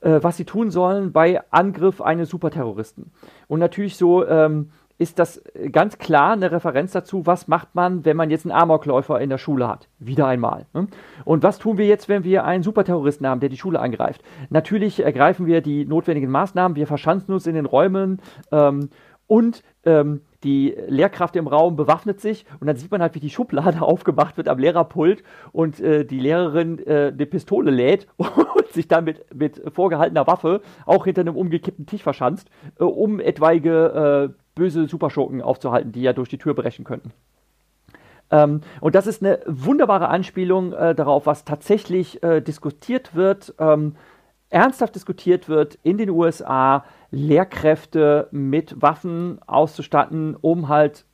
[0.00, 3.12] äh, was sie tun sollen bei Angriff eines Superterroristen.
[3.46, 5.42] Und natürlich so ähm, ist das
[5.72, 9.38] ganz klar eine Referenz dazu, was macht man, wenn man jetzt einen Amokläufer in der
[9.38, 9.88] Schule hat.
[9.98, 10.66] Wieder einmal.
[10.72, 10.86] Ne?
[11.24, 14.22] Und was tun wir jetzt, wenn wir einen Superterroristen haben, der die Schule angreift?
[14.50, 18.20] Natürlich ergreifen wir die notwendigen Maßnahmen, wir verschanzen uns in den Räumen
[18.52, 18.88] ähm,
[19.26, 23.30] und ähm, die Lehrkraft im Raum bewaffnet sich und dann sieht man halt, wie die
[23.30, 28.86] Schublade aufgemacht wird am Lehrerpult und äh, die Lehrerin äh, eine Pistole lädt und sich
[28.86, 34.43] dann mit, mit vorgehaltener Waffe auch hinter einem umgekippten Tisch verschanzt, äh, um etwaige äh,
[34.54, 37.12] böse Superschurken aufzuhalten, die ja durch die Tür brechen könnten.
[38.30, 43.96] Ähm, und das ist eine wunderbare Anspielung äh, darauf, was tatsächlich äh, diskutiert wird, ähm,
[44.50, 51.04] ernsthaft diskutiert wird in den USA, Lehrkräfte mit Waffen auszustatten, um halt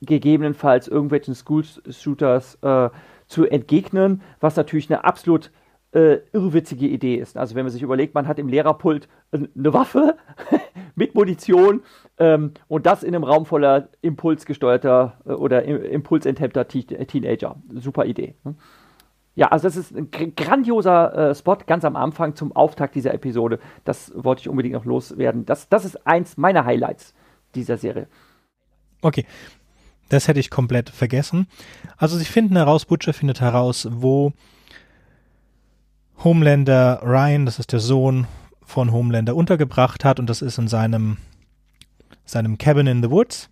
[0.00, 2.90] gegebenenfalls irgendwelchen School-Shooters äh,
[3.26, 5.50] zu entgegnen, was natürlich eine absolut
[5.92, 7.36] äh, irrwitzige Idee ist.
[7.36, 10.16] Also wenn man sich überlegt, man hat im Lehrerpult eine Waffe
[10.94, 11.82] mit Munition
[12.18, 17.56] ähm, und das in einem Raum voller impulsgesteuerter äh, oder impulsenthemmter Teenager.
[17.74, 18.34] Super Idee.
[18.44, 18.54] Ne?
[19.36, 23.58] Ja, also das ist ein grandioser äh, Spot ganz am Anfang zum Auftakt dieser Episode.
[23.84, 25.46] Das wollte ich unbedingt noch loswerden.
[25.46, 27.14] Das, das ist eins meiner Highlights
[27.54, 28.06] dieser Serie.
[29.02, 29.24] Okay,
[30.08, 31.46] das hätte ich komplett vergessen.
[31.96, 34.32] Also sie finden heraus, Butcher findet heraus, wo
[36.22, 38.26] Homelander Ryan, das ist der Sohn
[38.62, 41.16] von Homelander, untergebracht hat und das ist in seinem,
[42.26, 43.48] seinem Cabin in the Woods.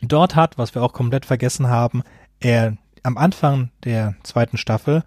[0.00, 2.02] Dort hat, was wir auch komplett vergessen haben,
[2.40, 5.04] er am Anfang der zweiten Staffel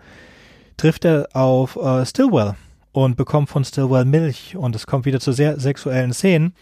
[0.77, 2.53] trifft er auf äh, Stillwell
[2.91, 6.53] und bekommt von Stillwell Milch und es kommt wieder zu sehr sexuellen Szenen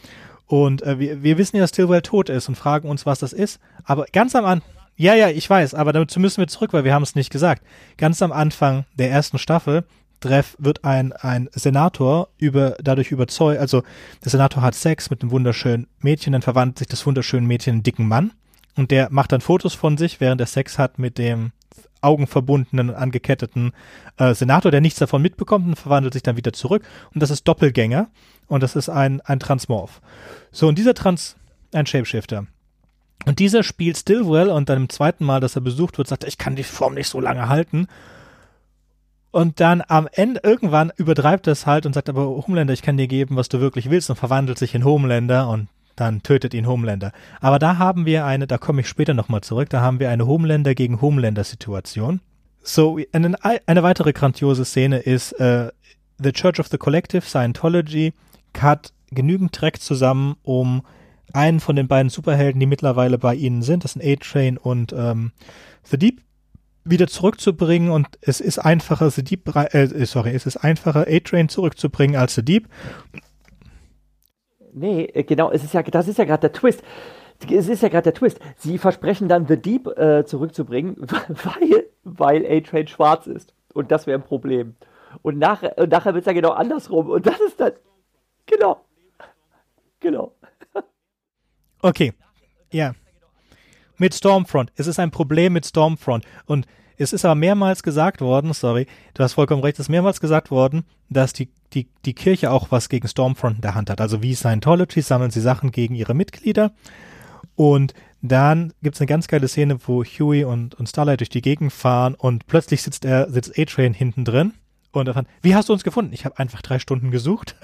[0.47, 3.33] und äh, wir, wir wissen ja, dass Stillwell tot ist und fragen uns, was das
[3.33, 6.85] ist, aber ganz am Anfang ja, ja, ich weiß, aber dazu müssen wir zurück, weil
[6.85, 7.63] wir haben es nicht gesagt.
[7.97, 9.83] Ganz am Anfang der ersten Staffel
[10.25, 13.83] Treff wird ein, ein Senator über, dadurch überzeugt, also
[14.23, 17.75] der Senator hat Sex mit einem wunderschönen Mädchen, dann verwandelt sich das wunderschöne Mädchen in
[17.75, 18.31] einen dicken Mann
[18.75, 21.51] und der macht dann Fotos von sich, während er Sex hat mit dem
[22.01, 23.71] augenverbundenen, angeketteten
[24.17, 27.47] äh, Senator, der nichts davon mitbekommt und verwandelt sich dann wieder zurück und das ist
[27.47, 28.09] Doppelgänger
[28.47, 30.01] und das ist ein, ein Transmorph.
[30.51, 31.35] So, und dieser Trans,
[31.71, 32.47] ein Shapeshifter.
[33.25, 36.27] Und dieser spielt Stillwell und dann im zweiten Mal, dass er besucht wird, sagt er,
[36.27, 37.87] ich kann die Form nicht so lange halten
[39.35, 43.07] und dann am Ende irgendwann übertreibt es halt und sagt aber Homelander, ich kann dir
[43.07, 45.67] geben, was du wirklich willst und verwandelt sich in Homelander und
[45.97, 47.11] dann tötet ihn Homelander.
[47.41, 50.25] Aber da haben wir eine, da komme ich später nochmal zurück, da haben wir eine
[50.25, 52.21] Homelander gegen Homelander Situation.
[52.63, 55.69] So, eine, eine weitere grandiose Szene ist äh,
[56.17, 58.13] The Church of the Collective, Scientology,
[58.57, 60.83] hat genügend Dreck zusammen, um
[61.33, 65.33] einen von den beiden Superhelden, die mittlerweile bei ihnen sind, das sind A-Train und ähm,
[65.83, 66.21] The Deep,
[66.85, 72.15] wieder zurückzubringen und es ist einfacher, The Deep, äh, sorry, es ist einfacher, A-Train zurückzubringen
[72.15, 72.69] als The Deep.
[74.73, 76.83] Nee, äh, genau, es ist ja, das ist ja gerade der Twist.
[77.49, 78.39] Es ist ja gerade der Twist.
[78.57, 80.95] Sie versprechen dann The Deep äh, zurückzubringen,
[81.27, 83.53] weil, weil A-Train schwarz ist.
[83.73, 84.75] Und das wäre ein Problem.
[85.21, 87.09] Und nachher, nachher wird es ja genau andersrum.
[87.09, 87.73] Und das ist dann.
[88.45, 88.81] Genau.
[89.99, 90.33] Genau.
[91.81, 92.13] Okay.
[92.71, 92.95] Ja
[93.97, 94.71] mit Stormfront.
[94.75, 96.25] Es ist ein Problem mit Stormfront.
[96.45, 96.67] Und
[96.97, 100.49] es ist aber mehrmals gesagt worden, sorry, du hast vollkommen recht, es ist mehrmals gesagt
[100.49, 103.99] worden, dass die, die, die Kirche auch was gegen Stormfront in der Hand hat.
[103.99, 106.71] Also wie Scientology sammeln sie Sachen gegen ihre Mitglieder.
[107.55, 111.41] Und dann gibt es eine ganz geile Szene, wo Huey und, und Starlight durch die
[111.41, 114.53] Gegend fahren und plötzlich sitzt er, sitzt A-Train hinten drin
[114.91, 116.13] und er fand, wie hast du uns gefunden?
[116.13, 117.55] Ich habe einfach drei Stunden gesucht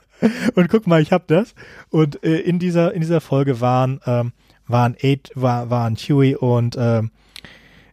[0.54, 1.54] und guck mal, ich habe das.
[1.90, 4.32] Und äh, in dieser in dieser Folge waren ähm,
[4.66, 7.02] waren, eight, war, waren Huey und äh,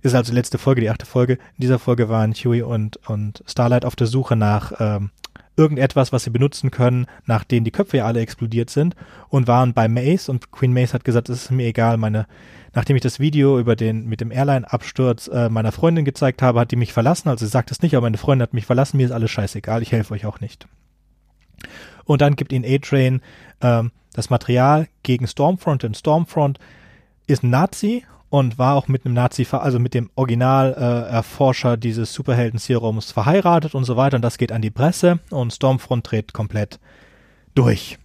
[0.02, 1.34] ist also die letzte Folge, die achte Folge.
[1.34, 5.12] In dieser Folge waren Huey und, und Starlight auf der Suche nach ähm,
[5.56, 8.96] irgendetwas, was sie benutzen können, nachdem die Köpfe ja alle explodiert sind
[9.30, 12.28] und waren bei Mace und Queen Mace hat gesagt, es ist mir egal, meine,
[12.74, 16.72] nachdem ich das Video über den, mit dem Airline-Absturz äh, meiner Freundin gezeigt habe, hat
[16.72, 19.06] die mich verlassen, also sie sagt es nicht, aber meine Freundin hat mich verlassen, mir
[19.06, 20.68] ist alles scheißegal, ich helfe euch auch nicht.
[22.06, 23.22] Und dann gibt ihnen A-Train
[23.62, 26.60] ähm, das Material gegen Stormfront, denn Stormfront
[27.28, 33.12] ist Nazi und war auch mit einem Nazi, also mit dem Original-Erforscher äh, dieses Superhelden-Serums
[33.12, 34.16] verheiratet und so weiter.
[34.16, 36.80] Und das geht an die Presse und Stormfront dreht komplett
[37.54, 37.98] durch.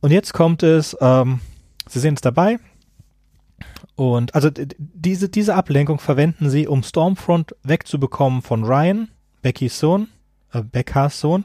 [0.00, 1.40] Und jetzt kommt es, ähm,
[1.90, 2.58] Sie sehen es dabei.
[3.96, 9.08] Und also diese, diese Ablenkung verwenden sie, um Stormfront wegzubekommen von Ryan,
[9.42, 10.08] Beckys Sohn,
[10.52, 11.44] äh, Beckas Sohn,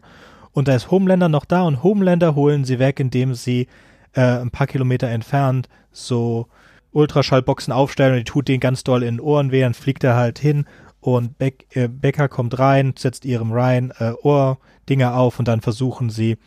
[0.55, 3.67] und da ist Homelander noch da und Homelander holen sie weg, indem sie
[4.13, 6.47] äh, ein paar Kilometer entfernt so
[6.93, 10.39] Ultraschallboxen aufstellen und die tut den ganz doll in Ohren weh, dann fliegt er halt
[10.39, 10.65] hin
[11.01, 16.09] und Beck, äh, Becker kommt rein, setzt ihrem Ryan äh, Ohrdinger auf und dann versuchen
[16.09, 16.37] sie,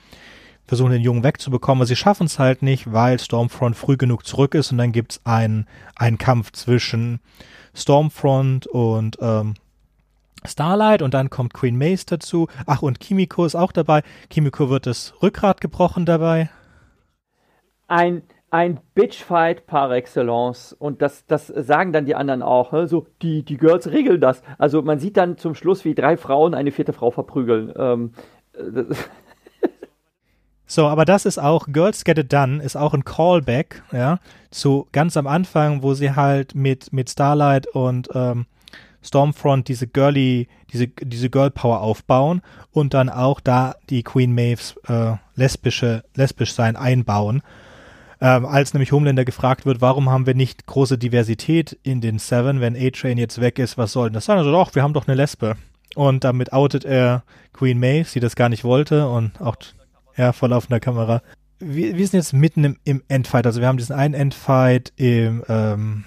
[0.66, 4.54] versuchen den Jungen wegzubekommen, aber sie schaffen es halt nicht, weil Stormfront früh genug zurück
[4.54, 7.20] ist und dann gibt's einen, einen Kampf zwischen
[7.74, 9.54] Stormfront und ähm,
[10.46, 12.48] Starlight und dann kommt Queen Mace dazu.
[12.66, 14.02] Ach, und Kimiko ist auch dabei.
[14.30, 16.50] Kimiko wird das Rückgrat gebrochen dabei.
[17.86, 20.72] Ein, ein Bitchfight par excellence.
[20.72, 22.72] Und das, das sagen dann die anderen auch.
[22.86, 24.42] So, die, die Girls regeln das.
[24.58, 27.72] Also man sieht dann zum Schluss, wie drei Frauen eine vierte Frau verprügeln.
[27.76, 28.12] Ähm,
[30.66, 34.18] so, aber das ist auch, Girls Get It Done ist auch ein Callback, ja,
[34.50, 38.46] zu ganz am Anfang, wo sie halt mit, mit Starlight und ähm,
[39.02, 44.76] Stormfront diese girly, diese, diese Girl Power aufbauen und dann auch da die Queen Maves
[44.88, 47.42] äh, lesbische, lesbisch sein einbauen.
[48.20, 52.60] Ähm, als nämlich Homelander gefragt wird, warum haben wir nicht große Diversität in den Seven,
[52.60, 54.38] wenn A-Train jetzt weg ist, was soll denn das sein?
[54.38, 55.56] Also doch, wir haben doch eine Lesbe.
[55.94, 57.22] Und damit outet er
[57.52, 59.56] Queen Maeve, die das gar nicht wollte und auch
[60.16, 61.22] ja, vor laufender Kamera.
[61.60, 65.44] Wir, wir sind jetzt mitten im, im Endfight, also wir haben diesen einen Endfight im
[65.48, 66.04] ähm,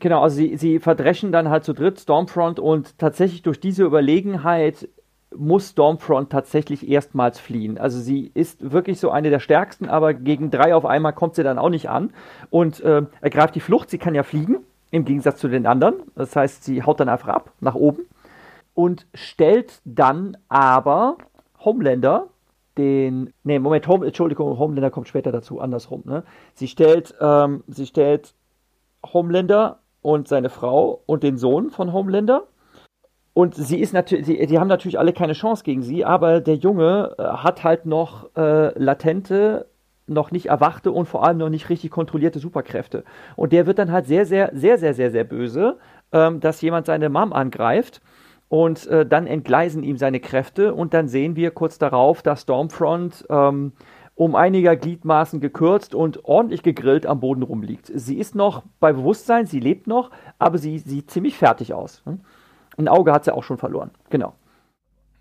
[0.00, 4.88] Genau, also sie, sie verdreschen dann halt zu dritt Stormfront und tatsächlich durch diese Überlegenheit
[5.36, 7.78] muss Stormfront tatsächlich erstmals fliehen.
[7.78, 11.44] Also sie ist wirklich so eine der stärksten, aber gegen drei auf einmal kommt sie
[11.44, 12.12] dann auch nicht an
[12.50, 13.90] und äh, ergreift die Flucht.
[13.90, 14.56] Sie kann ja fliegen,
[14.90, 16.02] im Gegensatz zu den anderen.
[16.16, 18.06] Das heißt, sie haut dann einfach ab, nach oben
[18.74, 21.18] und stellt dann aber
[21.64, 22.28] Homelander,
[22.78, 26.24] den, nee, Moment, Home, Entschuldigung, Homelander kommt später dazu, andersrum, ne?
[26.54, 28.32] Sie stellt, ähm, sie stellt
[29.12, 32.46] Homelander und seine Frau und den Sohn von Homelander
[33.32, 37.14] und sie ist natürlich, die haben natürlich alle keine Chance gegen sie, aber der Junge
[37.18, 39.66] äh, hat halt noch äh, latente,
[40.06, 43.04] noch nicht erwachte und vor allem noch nicht richtig kontrollierte Superkräfte.
[43.36, 45.78] Und der wird dann halt sehr, sehr, sehr, sehr, sehr, sehr böse,
[46.12, 48.02] ähm, dass jemand seine Mom angreift.
[48.48, 53.24] Und äh, dann entgleisen ihm seine Kräfte und dann sehen wir kurz darauf, dass Stormfront
[53.30, 53.72] ähm,
[54.20, 57.90] um einiger Gliedmaßen gekürzt und ordentlich gegrillt am Boden rumliegt.
[57.94, 62.02] Sie ist noch bei Bewusstsein, sie lebt noch, aber sie sieht ziemlich fertig aus.
[62.04, 62.20] Hm?
[62.76, 63.92] Ein Auge hat sie auch schon verloren.
[64.10, 64.34] Genau.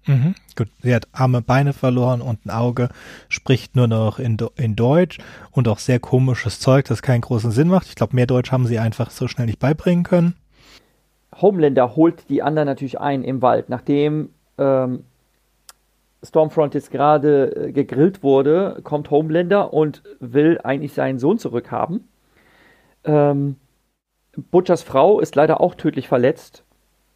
[0.05, 2.89] Mhm, gut, sie hat arme Beine verloren und ein Auge,
[3.29, 5.19] spricht nur noch in, in Deutsch
[5.51, 7.87] und auch sehr komisches Zeug, das keinen großen Sinn macht.
[7.87, 10.35] Ich glaube, mehr Deutsch haben sie einfach so schnell nicht beibringen können.
[11.41, 15.05] Homelander holt die anderen natürlich ein im Wald, nachdem ähm,
[16.23, 22.07] Stormfront jetzt gerade äh, gegrillt wurde, kommt Homelander und will eigentlich seinen Sohn zurückhaben.
[23.03, 23.55] Ähm,
[24.51, 26.63] Butchers Frau ist leider auch tödlich verletzt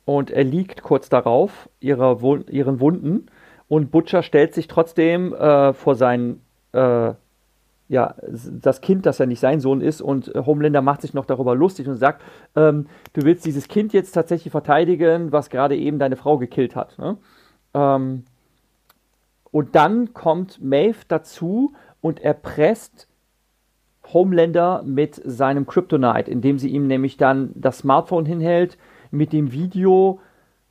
[0.05, 3.27] und er liegt kurz darauf ihrer, ihren Wunden
[3.67, 6.41] und Butcher stellt sich trotzdem äh, vor sein
[6.73, 7.13] äh,
[7.89, 8.15] ja,
[8.61, 11.53] das Kind, das ja nicht sein Sohn ist und äh, Homelander macht sich noch darüber
[11.53, 12.23] lustig und sagt,
[12.55, 16.97] ähm, du willst dieses Kind jetzt tatsächlich verteidigen, was gerade eben deine Frau gekillt hat.
[16.97, 17.17] Ne?
[17.73, 18.23] Ähm,
[19.53, 23.07] und dann kommt Maeve dazu und erpresst
[24.11, 28.79] Homelander mit seinem Kryptonite, indem sie ihm nämlich dann das Smartphone hinhält,
[29.11, 30.19] mit dem Video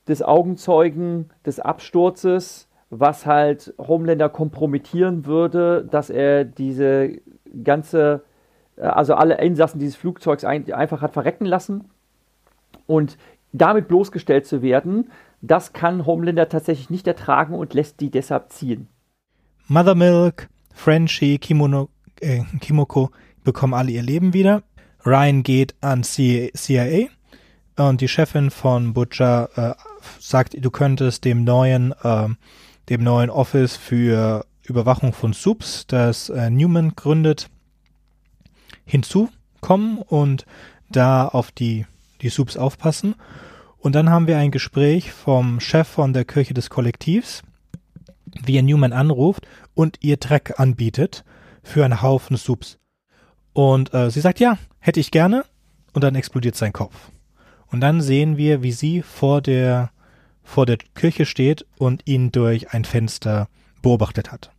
[0.09, 7.21] des Augenzeugen des Absturzes, was halt Homelander kompromittieren würde, dass er diese
[7.63, 8.25] ganze,
[8.75, 11.89] äh, also alle Insassen dieses Flugzeugs einfach hat verrecken lassen.
[12.89, 13.17] Und
[13.53, 15.13] damit bloßgestellt zu werden,
[15.43, 18.89] das kann Homelander tatsächlich nicht ertragen und lässt die deshalb ziehen.
[19.67, 21.89] Mother Milk, Frenchie, Kimono,
[22.21, 23.11] äh, Kimoko
[23.45, 24.63] bekommen alle ihr Leben wieder.
[25.05, 27.09] Ryan geht an CIA
[27.77, 29.75] und die Chefin von Butcher äh,
[30.21, 32.29] sagt, du könntest dem neuen, äh,
[32.89, 37.51] dem neuen Office für Überwachung von Subs, das äh, Newman gründet,
[38.85, 40.47] hinzukommen und
[40.89, 41.87] da auf die,
[42.21, 43.17] die Subs aufpassen.
[43.83, 47.43] Und dann haben wir ein Gespräch vom Chef von der Kirche des Kollektivs,
[48.45, 51.25] wie er Newman anruft und ihr Dreck anbietet
[51.65, 52.79] für einen Haufen Subs.
[53.53, 55.45] Und äh, sie sagt, ja, hätte ich gerne.
[55.95, 57.11] Und dann explodiert sein Kopf.
[57.67, 59.91] Und dann sehen wir, wie sie vor der,
[60.45, 63.49] vor der Kirche steht und ihn durch ein Fenster
[63.83, 64.53] beobachtet hat.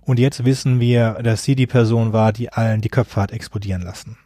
[0.00, 3.82] Und jetzt wissen wir, dass sie die Person war, die allen die Köpfe hat explodieren
[3.82, 4.18] lassen.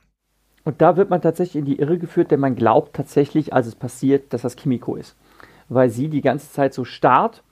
[0.65, 3.75] Und da wird man tatsächlich in die Irre geführt, denn man glaubt tatsächlich, als es
[3.75, 5.17] passiert, dass das Kimiko ist.
[5.69, 7.43] Weil sie die ganze Zeit so starrt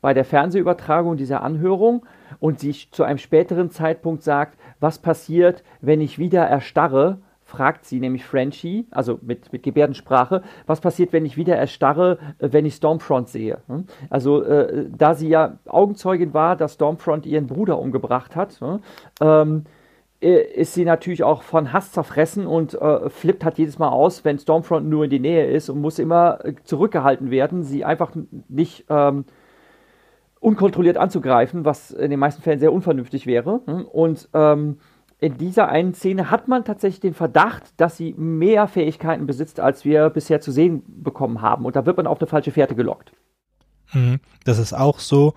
[0.00, 2.06] bei der Fernsehübertragung dieser Anhörung
[2.38, 7.18] und sich zu einem späteren Zeitpunkt sagt, was passiert, wenn ich wieder erstarre
[7.50, 12.48] fragt sie nämlich Frenchie, also mit, mit Gebärdensprache, was passiert, wenn ich wieder erstarre, äh,
[12.52, 13.58] wenn ich Stormfront sehe.
[13.66, 13.86] Hm?
[14.08, 18.78] Also äh, da sie ja Augenzeugin war, dass Stormfront ihren Bruder umgebracht hat, hm?
[19.20, 19.79] ähm, äh,
[20.20, 24.38] ist sie natürlich auch von Hass zerfressen und äh, flippt halt jedes Mal aus, wenn
[24.38, 28.12] Stormfront nur in die Nähe ist und muss immer äh, zurückgehalten werden, sie einfach
[28.48, 29.24] nicht ähm,
[30.38, 33.60] unkontrolliert anzugreifen, was in den meisten Fällen sehr unvernünftig wäre.
[33.64, 33.86] Hm?
[33.86, 34.78] Und ähm,
[35.20, 39.84] in dieser einen Szene hat man tatsächlich den Verdacht, dass sie mehr Fähigkeiten besitzt, als
[39.84, 41.64] wir bisher zu sehen bekommen haben.
[41.64, 43.12] Und da wird man auf eine falsche Fährte gelockt.
[43.92, 44.20] Mhm.
[44.44, 45.34] Das ist auch so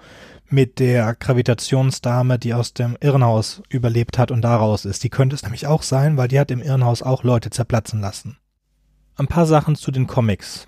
[0.53, 5.03] mit der Gravitationsdame, die aus dem Irrenhaus überlebt hat und daraus ist.
[5.03, 8.37] Die könnte es nämlich auch sein, weil die hat im Irrenhaus auch Leute zerplatzen lassen.
[9.15, 10.67] Ein paar Sachen zu den Comics.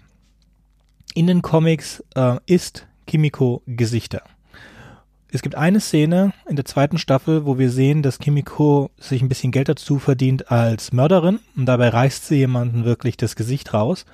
[1.13, 4.23] In den Comics äh, ist Kimiko Gesichter.
[5.29, 9.29] Es gibt eine Szene in der zweiten Staffel, wo wir sehen, dass Kimiko sich ein
[9.29, 14.05] bisschen Geld dazu verdient als Mörderin und dabei reißt sie jemanden wirklich das Gesicht raus.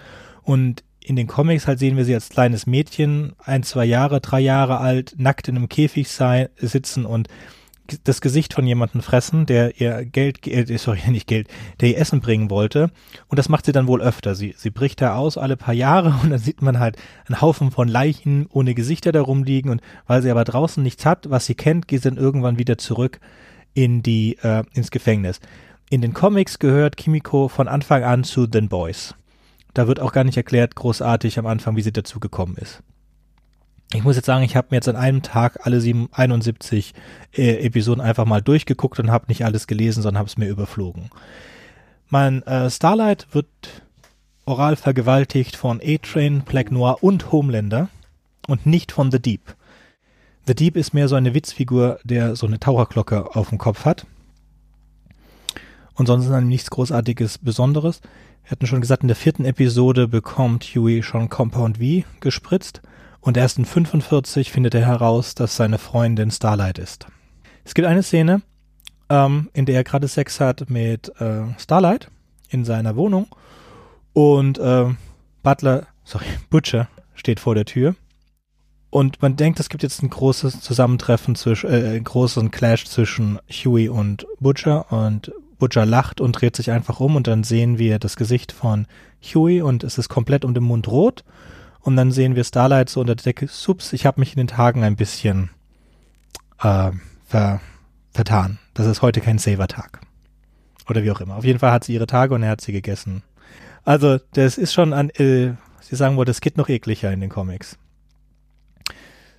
[0.44, 4.40] Und in den Comics halt sehen wir sie als kleines Mädchen, ein, zwei Jahre, drei
[4.40, 7.28] Jahre alt, nackt in einem Käfig sei, sitzen und
[8.04, 11.48] das Gesicht von jemandem fressen, der ihr Geld, äh, sorry, nicht Geld,
[11.80, 12.92] der ihr Essen bringen wollte.
[13.28, 14.36] Und das macht sie dann wohl öfter.
[14.36, 16.98] Sie, sie bricht da aus alle paar Jahre und dann sieht man halt
[17.28, 19.72] einen Haufen von Leichen ohne Gesichter da rumliegen.
[19.72, 22.78] Und weil sie aber draußen nichts hat, was sie kennt, geht sie dann irgendwann wieder
[22.78, 23.20] zurück
[23.74, 25.40] in die, äh, ins Gefängnis.
[25.90, 29.16] In den Comics gehört Kimiko von Anfang an zu den Boys.
[29.74, 32.82] Da wird auch gar nicht erklärt, großartig am Anfang, wie sie dazu gekommen ist.
[33.94, 36.94] Ich muss jetzt sagen, ich habe mir jetzt an einem Tag alle 71
[37.36, 41.10] äh, Episoden einfach mal durchgeguckt und habe nicht alles gelesen, sondern habe es mir überflogen.
[42.10, 43.48] Mein äh, Starlight wird
[44.46, 47.90] oral vergewaltigt von A-Train, Black Noir und Homelander
[48.48, 49.56] und nicht von The Deep.
[50.48, 54.06] The Deep ist mehr so eine Witzfigur, der so eine Taucherglocke auf dem Kopf hat.
[55.94, 58.02] Und sonst ist nichts Großartiges Besonderes.
[58.44, 62.82] Wir hatten schon gesagt, in der vierten Episode bekommt Huey schon Compound V gespritzt
[63.20, 67.08] und erst in 45 findet er heraus, dass seine Freundin Starlight ist.
[67.64, 68.42] Es gibt eine Szene,
[69.10, 72.10] ähm, in der er gerade Sex hat mit äh, Starlight
[72.50, 73.28] in seiner Wohnung
[74.14, 74.86] und äh,
[75.44, 77.96] Butler, sorry, Butcher steht vor der Tür
[78.90, 83.88] und man denkt, es gibt jetzt ein großes Zusammentreffen zwischen, äh, großen Clash zwischen Huey
[83.88, 85.32] und Butcher und
[85.62, 88.88] Butcher lacht und dreht sich einfach um und dann sehen wir das Gesicht von
[89.24, 91.24] Huey und es ist komplett um den Mund rot
[91.82, 94.48] und dann sehen wir Starlight so unter der Decke, sups, ich habe mich in den
[94.48, 95.52] Tagen ein bisschen
[96.64, 96.90] äh,
[97.28, 97.62] ver,
[98.12, 98.58] vertan.
[98.74, 100.02] Das ist heute kein Saver-Tag.
[100.90, 101.36] Oder wie auch immer.
[101.36, 103.22] Auf jeden Fall hat sie ihre Tage und er hat sie gegessen.
[103.84, 107.30] Also, das ist schon an, äh, sie sagen wohl, das geht noch ekliger in den
[107.30, 107.78] Comics.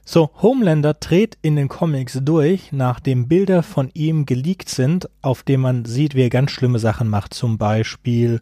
[0.04, 5.60] So, Homelander dreht in den Comics durch, nachdem Bilder von ihm geleakt sind, auf dem
[5.60, 7.34] man sieht, wie er ganz schlimme Sachen macht.
[7.34, 8.40] Zum Beispiel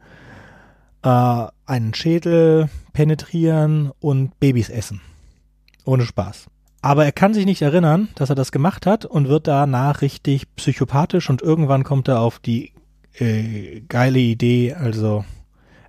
[1.03, 5.01] äh, einen Schädel penetrieren und Babys essen.
[5.85, 6.47] Ohne Spaß.
[6.83, 10.47] Aber er kann sich nicht erinnern, dass er das gemacht hat und wird danach richtig
[10.57, 12.73] psychopathisch und irgendwann kommt er auf die
[13.19, 15.25] äh, geile Idee, also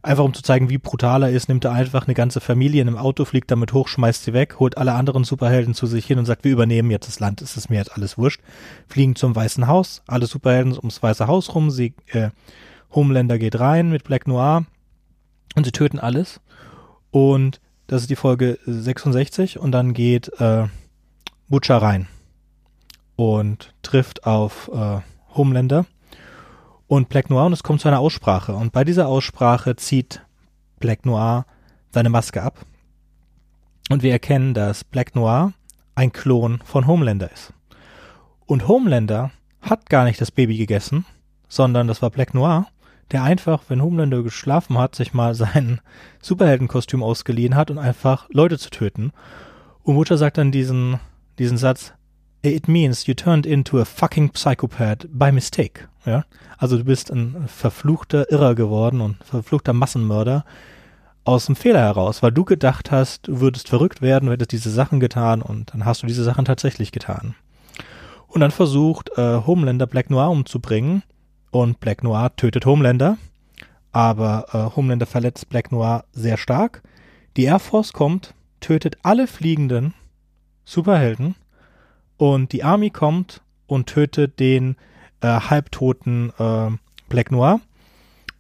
[0.03, 2.87] einfach um zu zeigen, wie brutal er ist, nimmt er einfach eine ganze Familie in
[2.87, 6.17] einem Auto, fliegt damit hoch, schmeißt sie weg, holt alle anderen Superhelden zu sich hin
[6.19, 8.41] und sagt, wir übernehmen jetzt das Land, es ist mir jetzt alles wurscht.
[8.87, 12.29] Fliegen zum Weißen Haus, alle Superhelden ums Weiße Haus rum, sie, äh,
[12.93, 14.65] Homelander geht rein mit Black Noir,
[15.55, 16.39] und sie töten alles.
[17.11, 20.67] Und das ist die Folge 66 und dann geht äh,
[21.49, 22.07] Butcher rein
[23.17, 25.01] und trifft auf äh,
[25.35, 25.85] Homelander
[26.91, 28.53] und Black Noir und es kommt zu einer Aussprache.
[28.53, 30.25] Und bei dieser Aussprache zieht
[30.81, 31.45] Black Noir
[31.89, 32.65] seine Maske ab.
[33.89, 35.53] Und wir erkennen, dass Black Noir
[35.95, 37.53] ein Klon von Homelander ist.
[38.45, 39.31] Und Homelander
[39.61, 41.05] hat gar nicht das Baby gegessen,
[41.47, 42.67] sondern das war Black Noir
[43.11, 45.79] der einfach, wenn Homelander geschlafen hat, sich mal sein
[46.21, 49.11] Superheldenkostüm ausgeliehen hat und einfach Leute zu töten.
[49.83, 50.99] Und Mutter sagt dann diesen,
[51.37, 51.93] diesen Satz,
[52.43, 55.87] It means you turned into a fucking psychopath by mistake.
[56.05, 56.25] Ja?
[56.57, 60.43] Also du bist ein verfluchter Irrer geworden und verfluchter Massenmörder
[61.23, 64.71] aus dem Fehler heraus, weil du gedacht hast, du würdest verrückt werden, du hättest diese
[64.71, 67.35] Sachen getan und dann hast du diese Sachen tatsächlich getan.
[68.27, 71.03] Und dann versucht äh, Homelander Black Noir umzubringen
[71.51, 73.17] und Black Noir tötet Homelander,
[73.91, 76.81] aber äh, Homelander verletzt Black Noir sehr stark.
[77.37, 79.93] Die Air Force kommt, tötet alle fliegenden
[80.65, 81.35] Superhelden
[82.21, 84.75] und die Army kommt und tötet den
[85.21, 86.69] äh, halbtoten äh,
[87.09, 87.61] Black Noir.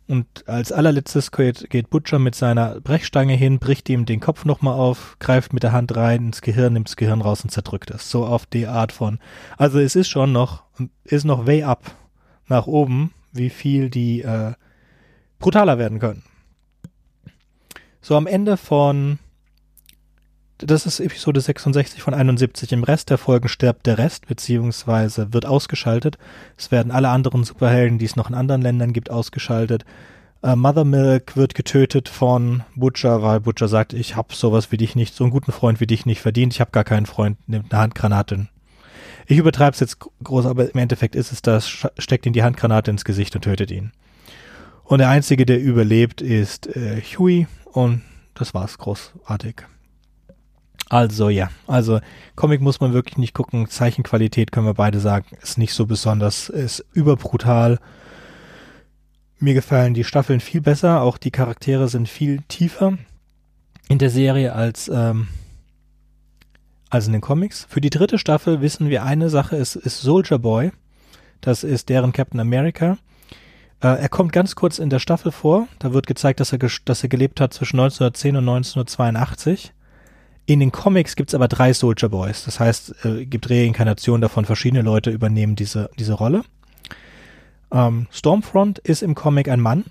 [0.07, 4.75] Und als allerletztes geht, geht, Butcher mit seiner Brechstange hin, bricht ihm den Kopf nochmal
[4.75, 8.11] auf, greift mit der Hand rein ins Gehirn, nimmt das Gehirn raus und zerdrückt es.
[8.11, 9.17] So auf die Art von.
[9.57, 10.61] Also es ist schon noch,
[11.03, 11.95] ist noch way up
[12.47, 14.53] nach oben, wie viel die äh,
[15.39, 16.21] brutaler werden können.
[17.99, 19.17] So am Ende von
[20.61, 22.71] das ist Episode 66 von 71.
[22.71, 26.17] Im Rest der Folgen stirbt der Rest, beziehungsweise wird ausgeschaltet.
[26.57, 29.85] Es werden alle anderen Superhelden, die es noch in anderen Ländern gibt, ausgeschaltet.
[30.43, 34.95] Äh, Mother Milk wird getötet von Butcher, weil Butcher sagt, ich hab sowas wie dich
[34.95, 36.53] nicht, so einen guten Freund wie dich nicht verdient.
[36.53, 38.47] Ich habe gar keinen Freund, nimmt eine Handgranate
[39.31, 42.91] ich übertreibe es jetzt groß, aber im Endeffekt ist es das, steckt ihm die Handgranate
[42.91, 43.91] ins Gesicht und tötet ihn.
[44.83, 48.01] Und der Einzige, der überlebt, ist äh, Huey und
[48.33, 49.63] das war's großartig.
[50.91, 52.01] Also ja, also
[52.35, 53.69] Comic muss man wirklich nicht gucken.
[53.69, 57.79] Zeichenqualität können wir beide sagen, ist nicht so besonders, ist überbrutal.
[59.39, 62.97] Mir gefallen die Staffeln viel besser, auch die Charaktere sind viel tiefer
[63.87, 65.29] in der Serie als, ähm,
[66.89, 67.65] als in den Comics.
[67.69, 70.73] Für die dritte Staffel wissen wir eine Sache, es ist Soldier Boy.
[71.39, 72.97] Das ist deren Captain America.
[73.81, 75.69] Äh, er kommt ganz kurz in der Staffel vor.
[75.79, 79.71] Da wird gezeigt, dass er, dass er gelebt hat zwischen 1910 und 1982
[80.45, 82.45] in den Comics gibt es aber drei Soldier Boys.
[82.45, 86.43] Das heißt, äh, gibt Reinkarnationen davon, verschiedene Leute übernehmen diese, diese Rolle.
[87.71, 89.85] Ähm, Stormfront ist im Comic ein Mann,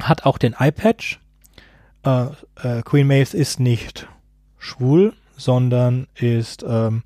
[0.00, 1.20] hat auch den Eye-Patch.
[2.04, 2.26] Äh,
[2.62, 4.06] äh, Queen Maeve ist nicht
[4.58, 7.02] schwul, sondern ist ähm,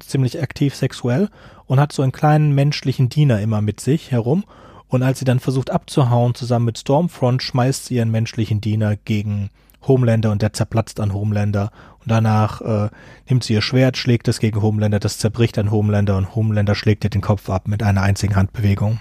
[0.00, 1.28] ziemlich aktiv sexuell
[1.66, 4.44] und hat so einen kleinen menschlichen Diener immer mit sich herum.
[4.88, 9.50] Und als sie dann versucht abzuhauen, zusammen mit Stormfront, schmeißt sie ihren menschlichen Diener gegen
[9.82, 11.70] Homelander und der zerplatzt an Homelander.
[12.00, 12.88] Und danach äh,
[13.28, 17.04] nimmt sie ihr Schwert, schlägt es gegen Homelander, das zerbricht an Homelander und Homelander schlägt
[17.04, 19.00] ihr den Kopf ab mit einer einzigen Handbewegung.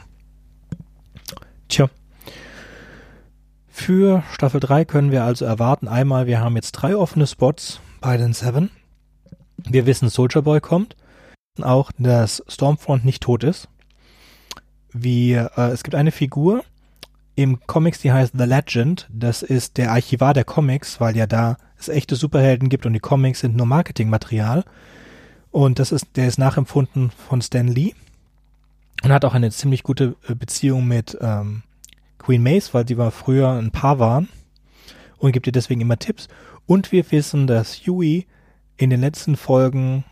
[1.67, 1.89] Tja.
[3.67, 8.17] Für Staffel 3 können wir also erwarten, einmal, wir haben jetzt drei offene Spots bei
[8.17, 8.71] den Seven.
[9.57, 10.95] Wir wissen, Soldier Boy kommt.
[11.61, 13.67] Auch, dass Stormfront nicht tot ist.
[14.93, 16.63] Wie, äh, es gibt eine Figur,
[17.37, 19.07] im Comics, die heißt The Legend.
[19.13, 22.99] Das ist der Archivar der Comics, weil ja da es echte Superhelden gibt und die
[22.99, 24.65] Comics sind nur Marketingmaterial.
[25.51, 27.93] Und das ist, der ist nachempfunden von Stan Lee
[29.03, 31.61] und hat auch eine ziemlich gute äh, Beziehung mit ähm,
[32.17, 34.29] Queen Mace, weil die war früher ein Paar waren
[35.19, 36.29] und gibt ihr deswegen immer Tipps.
[36.65, 38.25] Und wir wissen, dass Huey
[38.77, 40.05] in den letzten Folgen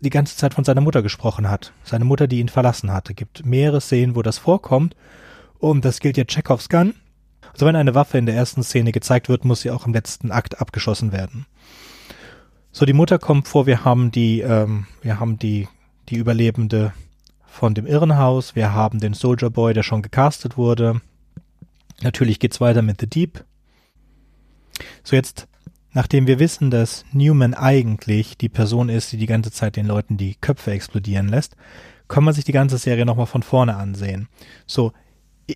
[0.00, 1.72] die ganze Zeit von seiner Mutter gesprochen hat.
[1.84, 3.14] Seine Mutter, die ihn verlassen hatte.
[3.14, 4.96] Gibt mehrere Szenen, wo das vorkommt
[5.70, 6.94] und das gilt ja Chekhovs Gun.
[7.52, 10.30] Also wenn eine Waffe in der ersten Szene gezeigt wird, muss sie auch im letzten
[10.30, 11.46] Akt abgeschossen werden.
[12.72, 15.68] So, die Mutter kommt vor, wir haben die, ähm, wir haben die,
[16.08, 16.92] die Überlebende
[17.46, 21.00] von dem Irrenhaus, wir haben den Soldier Boy, der schon gecastet wurde.
[22.02, 23.44] Natürlich geht's weiter mit The Deep.
[25.04, 25.46] So jetzt,
[25.92, 30.16] nachdem wir wissen, dass Newman eigentlich die Person ist, die die ganze Zeit den Leuten
[30.16, 31.56] die Köpfe explodieren lässt,
[32.08, 34.28] kann man sich die ganze Serie nochmal von vorne ansehen.
[34.66, 34.92] So,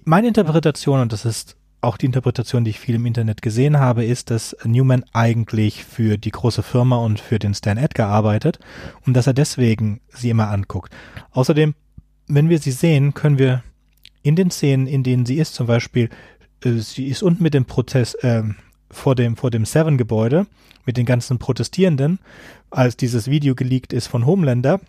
[0.04, 4.04] meine Interpretation, und das ist auch die Interpretation, die ich viel im Internet gesehen habe,
[4.04, 8.58] ist, dass Newman eigentlich für die große Firma und für den Stan Edgar arbeitet
[9.06, 10.92] und dass er deswegen sie immer anguckt.
[11.30, 11.74] Außerdem,
[12.26, 13.62] wenn wir sie sehen, können wir
[14.22, 16.10] in den Szenen, in denen sie ist, zum Beispiel,
[16.64, 18.42] äh, sie ist unten mit dem Protest, äh,
[18.90, 20.46] vor dem, vor dem Seven-Gebäude
[20.84, 22.18] mit den ganzen Protestierenden,
[22.70, 24.80] als dieses Video geleakt ist von Homelander,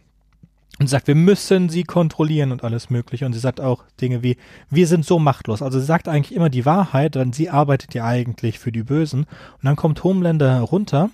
[0.79, 3.25] und sagt, wir müssen sie kontrollieren und alles mögliche.
[3.25, 4.37] Und sie sagt auch Dinge wie,
[4.69, 5.61] wir sind so machtlos.
[5.61, 9.21] Also sie sagt eigentlich immer die Wahrheit, denn sie arbeitet ja eigentlich für die Bösen.
[9.21, 11.09] Und dann kommt Homelander herunter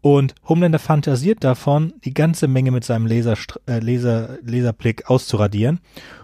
[0.00, 5.80] und Homelander fantasiert davon, die ganze Menge mit seinem Laser, äh, Laser, Laserblick auszuradieren.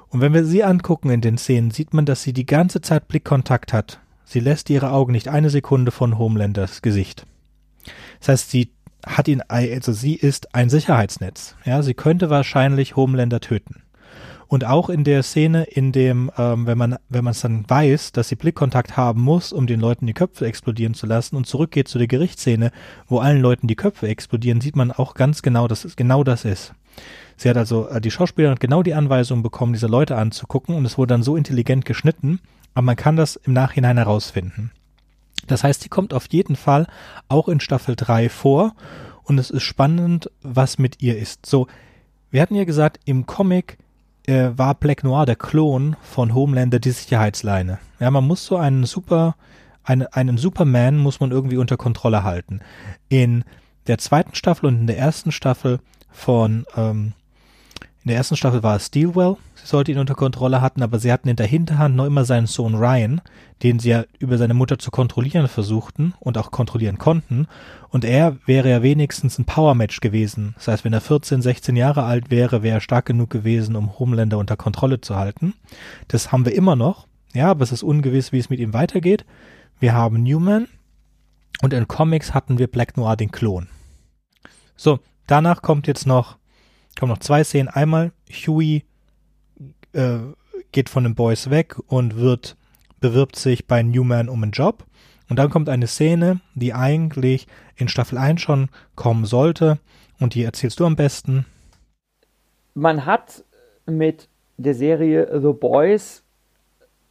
[0.09, 3.09] Und wenn wir sie angucken in den Szenen, sieht man, dass sie die ganze Zeit
[3.09, 4.01] Blickkontakt hat.
[4.25, 7.27] Sie lässt ihre Augen nicht eine Sekunde von Homelanders Gesicht.
[8.21, 8.71] Das heißt, sie
[9.05, 11.55] hat ihn, also sie ist ein Sicherheitsnetz.
[11.65, 13.83] Ja, sie könnte wahrscheinlich Homelander töten.
[14.49, 18.13] Und auch in der Szene, in dem, ähm, wenn man, wenn man es dann weiß,
[18.13, 21.89] dass sie Blickkontakt haben muss, um den Leuten die Köpfe explodieren zu lassen und zurückgeht
[21.89, 22.71] zu der Gerichtsszene,
[23.09, 26.45] wo allen Leuten die Köpfe explodieren, sieht man auch ganz genau, dass es genau das
[26.45, 26.75] ist.
[27.37, 30.97] Sie hat also, äh, die Schauspielerin genau die Anweisung bekommen, diese Leute anzugucken und es
[30.97, 32.41] wurde dann so intelligent geschnitten,
[32.75, 34.71] aber man kann das im Nachhinein herausfinden.
[35.47, 36.87] Das heißt, sie kommt auf jeden Fall
[37.29, 38.75] auch in Staffel 3 vor
[39.25, 41.47] und es ist spannend, was mit ihr ist.
[41.47, 41.67] So,
[42.31, 43.79] wir hatten ja gesagt, im Comic
[44.27, 47.79] äh, war Black Noir der Klon von Homelander die Sicherheitsleine.
[48.01, 49.37] Ja, man muss so einen super,
[49.83, 52.61] eine, einen Superman muss man irgendwie unter Kontrolle halten.
[53.09, 53.45] In
[53.87, 55.81] der zweiten Staffel und in der ersten Staffel
[56.11, 57.13] von ähm,
[58.07, 59.37] in der ersten Staffel war es Steelwell,
[59.69, 62.75] sollte ihn unter Kontrolle hatten, aber sie hatten in der Hinterhand noch immer seinen Sohn
[62.75, 63.21] Ryan,
[63.63, 67.47] den sie ja über seine Mutter zu kontrollieren versuchten und auch kontrollieren konnten.
[67.89, 70.55] Und er wäre ja wenigstens ein Power-Match gewesen.
[70.57, 73.99] Das heißt, wenn er 14, 16 Jahre alt wäre, wäre er stark genug gewesen, um
[73.99, 75.55] Homelander unter Kontrolle zu halten.
[76.09, 77.07] Das haben wir immer noch.
[77.35, 79.25] Ja, aber es ist ungewiss, wie es mit ihm weitergeht.
[79.79, 80.69] Wir haben Newman
[81.63, 83.69] und in Comics hatten wir Black Noir den Klon.
[84.77, 86.37] So, danach kommt jetzt noch
[86.99, 87.69] kommen noch zwei Szenen.
[87.69, 88.85] Einmal Huey
[89.97, 90.19] äh,
[90.73, 92.57] geht von den Boys weg und wird
[93.01, 94.85] bewirbt sich bei Newman um einen Job.
[95.29, 99.79] Und dann kommt eine Szene, die eigentlich in Staffel 1 schon kommen sollte.
[100.21, 101.47] Und die erzählst du am besten.
[102.75, 103.45] Man hat
[103.87, 106.23] mit der Serie The Boys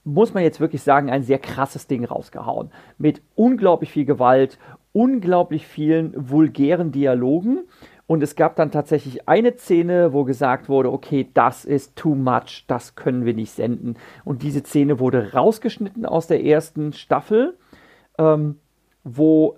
[0.05, 2.69] muss man jetzt wirklich sagen, ein sehr krasses Ding rausgehauen.
[2.97, 4.59] Mit unglaublich viel Gewalt,
[4.93, 7.65] unglaublich vielen vulgären Dialogen.
[8.07, 12.65] Und es gab dann tatsächlich eine Szene, wo gesagt wurde, okay, das ist too much,
[12.67, 13.95] das können wir nicht senden.
[14.23, 17.57] Und diese Szene wurde rausgeschnitten aus der ersten Staffel,
[18.19, 18.59] ähm,
[19.03, 19.57] wo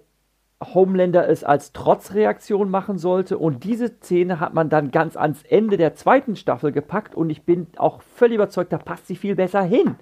[0.64, 3.38] Homelander es als Trotzreaktion machen sollte.
[3.38, 7.16] Und diese Szene hat man dann ganz ans Ende der zweiten Staffel gepackt.
[7.16, 9.96] Und ich bin auch völlig überzeugt, da passt sie viel besser hin.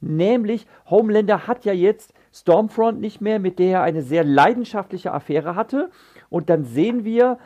[0.00, 5.54] Nämlich, Homelander hat ja jetzt Stormfront nicht mehr, mit der er eine sehr leidenschaftliche Affäre
[5.54, 5.90] hatte.
[6.30, 7.38] Und dann sehen wir,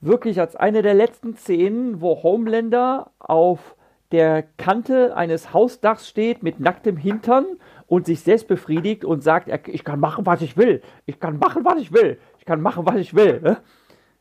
[0.00, 3.76] wirklich als eine der letzten Szenen, wo Homelander auf
[4.12, 7.46] der Kante eines Hausdachs steht mit nacktem Hintern
[7.86, 10.82] und sich selbst befriedigt und sagt, ich kann machen, was ich will.
[11.06, 12.18] Ich kann machen, was ich will.
[12.38, 13.40] Ich kann machen, was ich will.
[13.40, 13.58] Ne?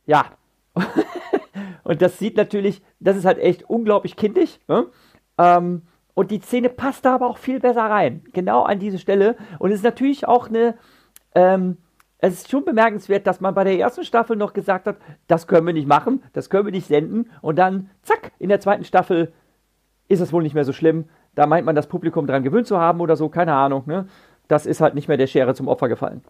[0.05, 0.25] Ja.
[1.83, 4.59] und das sieht natürlich, das ist halt echt unglaublich kindisch.
[4.67, 4.87] Ne?
[5.37, 5.83] Ähm,
[6.13, 8.23] und die Szene passt da aber auch viel besser rein.
[8.33, 9.37] Genau an diese Stelle.
[9.59, 10.75] Und es ist natürlich auch eine,
[11.35, 11.77] ähm,
[12.19, 15.68] es ist schon bemerkenswert, dass man bei der ersten Staffel noch gesagt hat, das können
[15.68, 17.30] wir nicht machen, das können wir nicht senden.
[17.41, 19.34] Und dann, zack, in der zweiten Staffel
[20.07, 21.06] ist es wohl nicht mehr so schlimm.
[21.35, 23.84] Da meint man, das Publikum daran gewöhnt zu haben oder so, keine Ahnung.
[23.85, 24.07] Ne?
[24.48, 26.23] Das ist halt nicht mehr der Schere zum Opfer gefallen.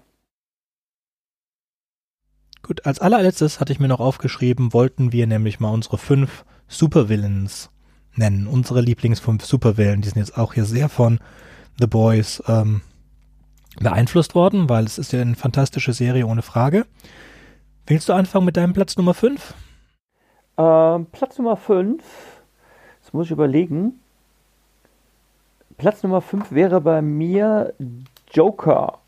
[2.64, 7.70] Gut, als allerletztes hatte ich mir noch aufgeschrieben, wollten wir nämlich mal unsere fünf Supervillains
[8.16, 8.48] nennen.
[8.48, 11.20] Unsere Lieblingsfünf Supervillains, die sind jetzt auch hier sehr von
[11.80, 12.82] The Boys ähm,
[13.82, 16.86] beeinflusst worden, weil es ist ja eine fantastische Serie ohne Frage.
[17.86, 19.54] Willst du anfangen mit deinem Platz Nummer 5?
[20.58, 22.04] Ähm, Platz Nummer 5,
[23.04, 24.00] das muss ich überlegen.
[25.78, 27.74] Platz Nummer 5 wäre bei mir
[28.32, 29.00] Joker.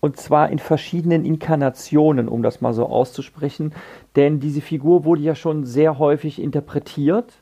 [0.00, 3.74] Und zwar in verschiedenen Inkarnationen, um das mal so auszusprechen.
[4.16, 7.34] Denn diese Figur wurde ja schon sehr häufig interpretiert.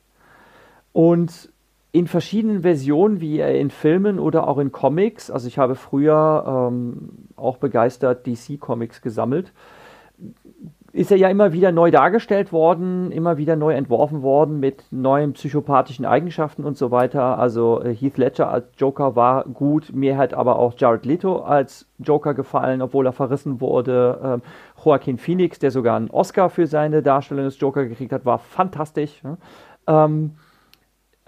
[0.92, 1.50] Und
[1.90, 5.30] in verschiedenen Versionen, wie in Filmen oder auch in Comics.
[5.30, 9.52] Also ich habe früher ähm, auch begeistert DC-Comics gesammelt.
[10.92, 15.32] Ist er ja immer wieder neu dargestellt worden, immer wieder neu entworfen worden mit neuen
[15.32, 17.38] psychopathischen Eigenschaften und so weiter.
[17.38, 21.86] Also äh, Heath Ledger als Joker war gut, mir hat aber auch Jared Leto als
[21.98, 24.20] Joker gefallen, obwohl er verrissen wurde.
[24.22, 24.42] Ähm,
[24.84, 29.22] Joaquin Phoenix, der sogar einen Oscar für seine Darstellung des Joker gekriegt hat, war fantastisch.
[29.86, 30.34] Ähm,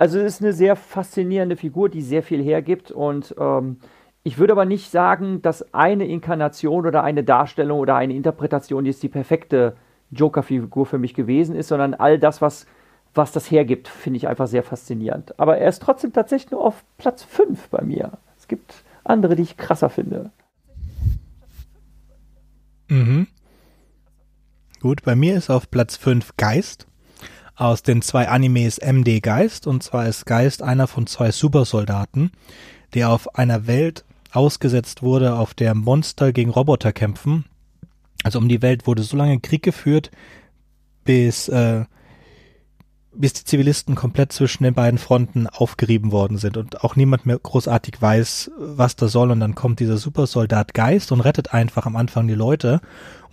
[0.01, 3.77] also es ist eine sehr faszinierende Figur, die sehr viel hergibt und ähm,
[4.22, 9.02] ich würde aber nicht sagen, dass eine Inkarnation oder eine Darstellung oder eine Interpretation jetzt
[9.02, 9.77] die perfekte
[10.10, 12.66] Joker-Figur für mich gewesen ist, sondern all das, was,
[13.12, 15.39] was das hergibt, finde ich einfach sehr faszinierend.
[15.39, 18.12] Aber er ist trotzdem tatsächlich nur auf Platz 5 bei mir.
[18.39, 20.31] Es gibt andere, die ich krasser finde.
[22.89, 23.27] Mhm.
[24.81, 26.86] Gut, bei mir ist auf Platz 5 Geist
[27.61, 29.66] aus den zwei Animes MD Geist.
[29.66, 32.32] Und zwar ist Geist einer von zwei Supersoldaten,
[32.95, 37.45] der auf einer Welt ausgesetzt wurde, auf der Monster gegen Roboter kämpfen.
[38.23, 40.11] Also um die Welt wurde so lange Krieg geführt,
[41.05, 41.85] bis, äh,
[43.12, 47.39] bis die Zivilisten komplett zwischen den beiden Fronten aufgerieben worden sind und auch niemand mehr
[47.39, 49.31] großartig weiß, was das soll.
[49.31, 52.81] Und dann kommt dieser Supersoldat Geist und rettet einfach am Anfang die Leute.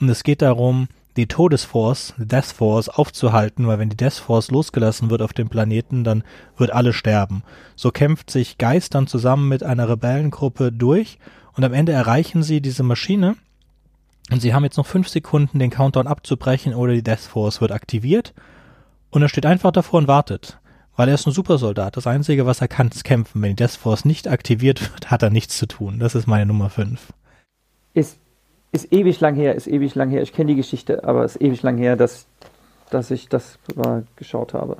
[0.01, 5.09] Und es geht darum, die Todesforce, Death Force aufzuhalten, weil wenn die Death Force losgelassen
[5.09, 6.23] wird auf dem Planeten, dann
[6.55, 7.43] wird alle sterben.
[7.75, 11.19] So kämpft sich Geist dann zusammen mit einer Rebellengruppe durch
[11.53, 13.35] und am Ende erreichen sie diese Maschine
[14.31, 17.71] und sie haben jetzt noch fünf Sekunden, den Countdown abzubrechen oder die Death Force wird
[17.71, 18.33] aktiviert
[19.09, 20.59] und er steht einfach davor und wartet.
[20.95, 21.95] Weil er ist ein Supersoldat.
[21.95, 23.39] Das Einzige, was er kann, ist kämpfen.
[23.41, 25.99] Wenn die Death Force nicht aktiviert wird, hat er nichts zu tun.
[25.99, 27.13] Das ist meine Nummer 5.
[27.93, 28.19] Ist
[28.71, 30.21] ist ewig lang her, ist ewig lang her.
[30.21, 32.27] Ich kenne die Geschichte, aber ist ewig lang her, dass,
[32.89, 34.77] dass ich das mal geschaut habe.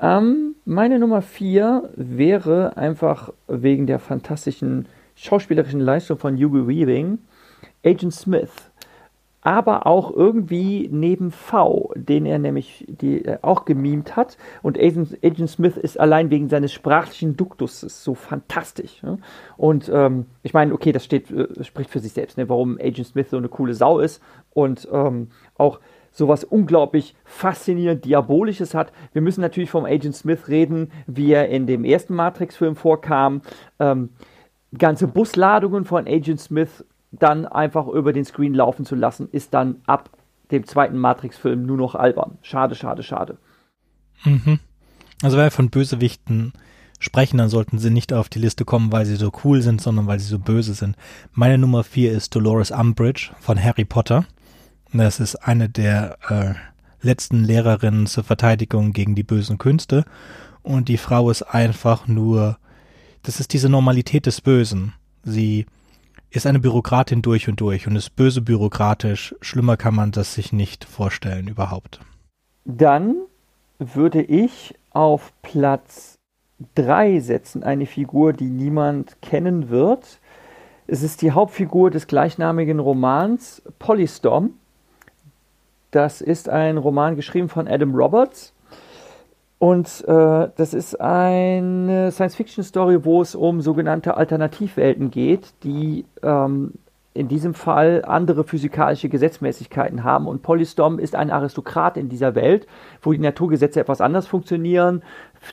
[0.00, 7.18] Ähm, meine Nummer 4 wäre einfach wegen der fantastischen schauspielerischen Leistung von Hugo Weaving
[7.84, 8.50] Agent Smith
[9.44, 14.38] aber auch irgendwie neben V, den er nämlich die, äh, auch gemimt hat.
[14.62, 19.02] Und Agent, Agent, Smith ist allein wegen seines sprachlichen Duktuses so fantastisch.
[19.02, 19.18] Ne?
[19.58, 22.48] Und ähm, ich meine, okay, das steht, äh, spricht für sich selbst, ne?
[22.48, 24.22] warum Agent Smith so eine coole Sau ist
[24.54, 25.78] und ähm, auch
[26.10, 28.92] sowas unglaublich faszinierend Diabolisches hat.
[29.12, 33.42] Wir müssen natürlich vom Agent Smith reden, wie er in dem ersten Matrix-Film vorkam.
[33.78, 34.08] Ähm,
[34.78, 36.84] ganze Busladungen von Agent Smith
[37.18, 40.10] dann einfach über den Screen laufen zu lassen, ist dann ab
[40.50, 42.38] dem zweiten Matrix-Film nur noch albern.
[42.42, 43.38] Schade, schade, schade.
[44.24, 44.58] Mhm.
[45.22, 46.52] Also wenn wir von Bösewichten
[46.98, 50.06] sprechen, dann sollten sie nicht auf die Liste kommen, weil sie so cool sind, sondern
[50.06, 50.96] weil sie so böse sind.
[51.32, 54.26] Meine Nummer vier ist Dolores Umbridge von Harry Potter.
[54.92, 56.54] Das ist eine der äh,
[57.04, 60.04] letzten Lehrerinnen zur Verteidigung gegen die bösen Künste.
[60.62, 62.58] Und die Frau ist einfach nur
[63.24, 64.92] das ist diese Normalität des Bösen.
[65.24, 65.66] Sie
[66.34, 69.36] ist eine Bürokratin durch und durch und ist böse bürokratisch.
[69.40, 72.00] Schlimmer kann man das sich nicht vorstellen überhaupt.
[72.64, 73.14] Dann
[73.78, 76.18] würde ich auf Platz
[76.74, 80.18] 3 setzen, eine Figur, die niemand kennen wird.
[80.86, 84.54] Es ist die Hauptfigur des gleichnamigen Romans Polystorm.
[85.92, 88.53] Das ist ein Roman geschrieben von Adam Roberts.
[89.64, 96.74] Und äh, das ist eine Science-Fiction-Story, wo es um sogenannte Alternativwelten geht, die ähm,
[97.14, 100.26] in diesem Fall andere physikalische Gesetzmäßigkeiten haben.
[100.26, 102.66] Und Polystorm ist ein Aristokrat in dieser Welt,
[103.00, 105.02] wo die Naturgesetze etwas anders funktionieren.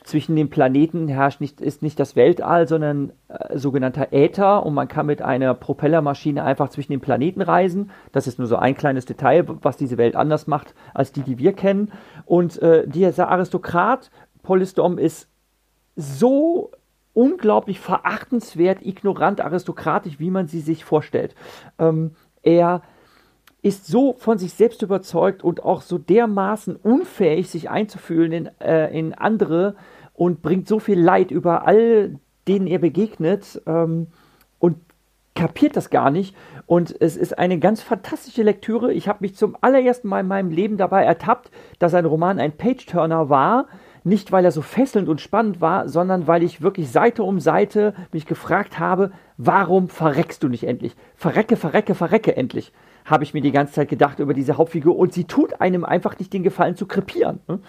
[0.04, 4.88] Zwischen den Planeten herrscht nicht, ist nicht das Weltall, sondern äh, sogenannter Äther und man
[4.88, 7.90] kann mit einer Propellermaschine einfach zwischen den Planeten reisen.
[8.12, 11.38] Das ist nur so ein kleines Detail, was diese Welt anders macht als die, die
[11.38, 11.92] wir kennen.
[12.24, 14.10] Und äh, dieser Aristokrat,
[14.42, 15.28] Polystorm, ist
[15.96, 16.70] so
[17.12, 21.34] unglaublich verachtenswert, ignorant, aristokratisch, wie man sie sich vorstellt.
[21.78, 22.12] Ähm,
[22.42, 22.82] er
[23.62, 28.96] ist so von sich selbst überzeugt und auch so dermaßen unfähig, sich einzufühlen in, äh,
[28.96, 29.76] in andere
[30.14, 32.18] und bringt so viel Leid über all
[32.48, 34.08] denen er begegnet ähm,
[34.58, 34.76] und
[35.34, 36.36] kapiert das gar nicht.
[36.66, 38.92] Und es ist eine ganz fantastische Lektüre.
[38.92, 42.56] Ich habe mich zum allerersten Mal in meinem Leben dabei ertappt, dass ein Roman ein
[42.56, 43.66] Page-Turner war,
[44.04, 47.94] nicht, weil er so fesselnd und spannend war, sondern weil ich wirklich Seite um Seite
[48.12, 50.94] mich gefragt habe, warum verreckst du nicht endlich?
[51.14, 52.72] Verrecke, verrecke, verrecke endlich,
[53.04, 54.96] habe ich mir die ganze Zeit gedacht über diese Hauptfigur.
[54.96, 57.40] Und sie tut einem einfach nicht den Gefallen zu krepieren.
[57.48, 57.60] Ne?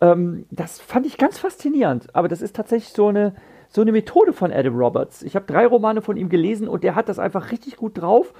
[0.00, 2.14] Ähm, das fand ich ganz faszinierend.
[2.14, 3.34] Aber das ist tatsächlich so eine,
[3.68, 5.22] so eine Methode von Adam Roberts.
[5.22, 8.32] Ich habe drei Romane von ihm gelesen und der hat das einfach richtig gut drauf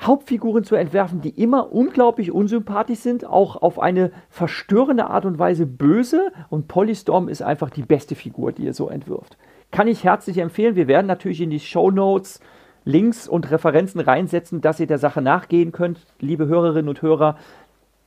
[0.00, 5.66] Hauptfiguren zu entwerfen, die immer unglaublich unsympathisch sind, auch auf eine verstörende Art und Weise
[5.66, 6.32] böse.
[6.50, 9.36] Und Polystorm ist einfach die beste Figur, die er so entwirft.
[9.72, 10.76] Kann ich herzlich empfehlen.
[10.76, 12.40] Wir werden natürlich in die Show Notes
[12.84, 16.00] Links und Referenzen reinsetzen, dass ihr der Sache nachgehen könnt.
[16.20, 17.36] Liebe Hörerinnen und Hörer,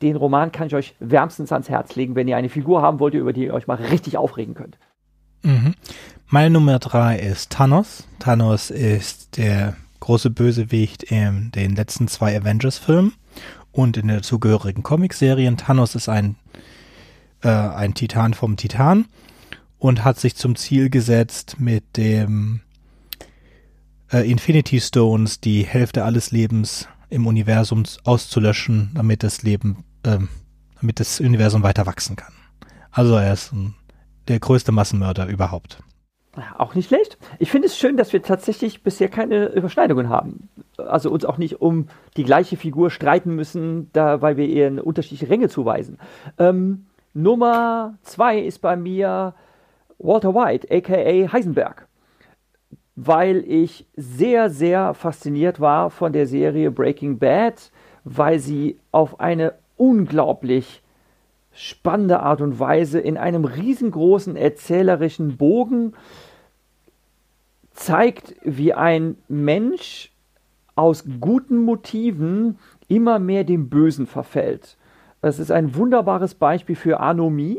[0.02, 3.16] den Roman kann ich euch wärmstens ans Herz legen, wenn ihr eine Figur haben wollt,
[3.16, 4.78] über die ihr euch mal richtig aufregen könnt.
[5.44, 5.74] Mhm.
[6.28, 8.08] Meine Nummer drei ist Thanos.
[8.20, 13.14] Thanos ist der große Bösewicht in den letzten zwei Avengers-Filmen
[13.72, 15.58] und in der zugehörigen Comicserien.
[15.58, 16.36] Thanos ist ein,
[17.42, 19.06] äh, ein Titan vom Titan
[19.86, 22.62] und hat sich zum Ziel gesetzt, mit dem
[24.12, 30.18] äh, Infinity Stones die Hälfte alles Lebens im Universum auszulöschen, damit das Leben, äh,
[30.82, 32.34] damit das Universum weiter wachsen kann.
[32.90, 33.76] Also er ist ein,
[34.28, 35.84] der größte Massenmörder überhaupt.
[36.58, 37.20] Auch nicht schlecht.
[37.38, 40.50] Ich finde es schön, dass wir tatsächlich bisher keine Überschneidungen haben.
[40.78, 45.30] Also uns auch nicht um die gleiche Figur streiten müssen, da, weil wir ihr unterschiedliche
[45.30, 46.00] Ränge zuweisen.
[46.40, 49.36] Ähm, Nummer zwei ist bei mir
[49.98, 51.88] Walter White, aka Heisenberg.
[52.96, 57.72] Weil ich sehr, sehr fasziniert war von der Serie Breaking Bad,
[58.04, 60.82] weil sie auf eine unglaublich
[61.52, 65.94] spannende Art und Weise in einem riesengroßen erzählerischen Bogen
[67.72, 70.12] zeigt, wie ein Mensch
[70.76, 74.78] aus guten Motiven immer mehr dem Bösen verfällt.
[75.22, 77.58] Das ist ein wunderbares Beispiel für Anomie.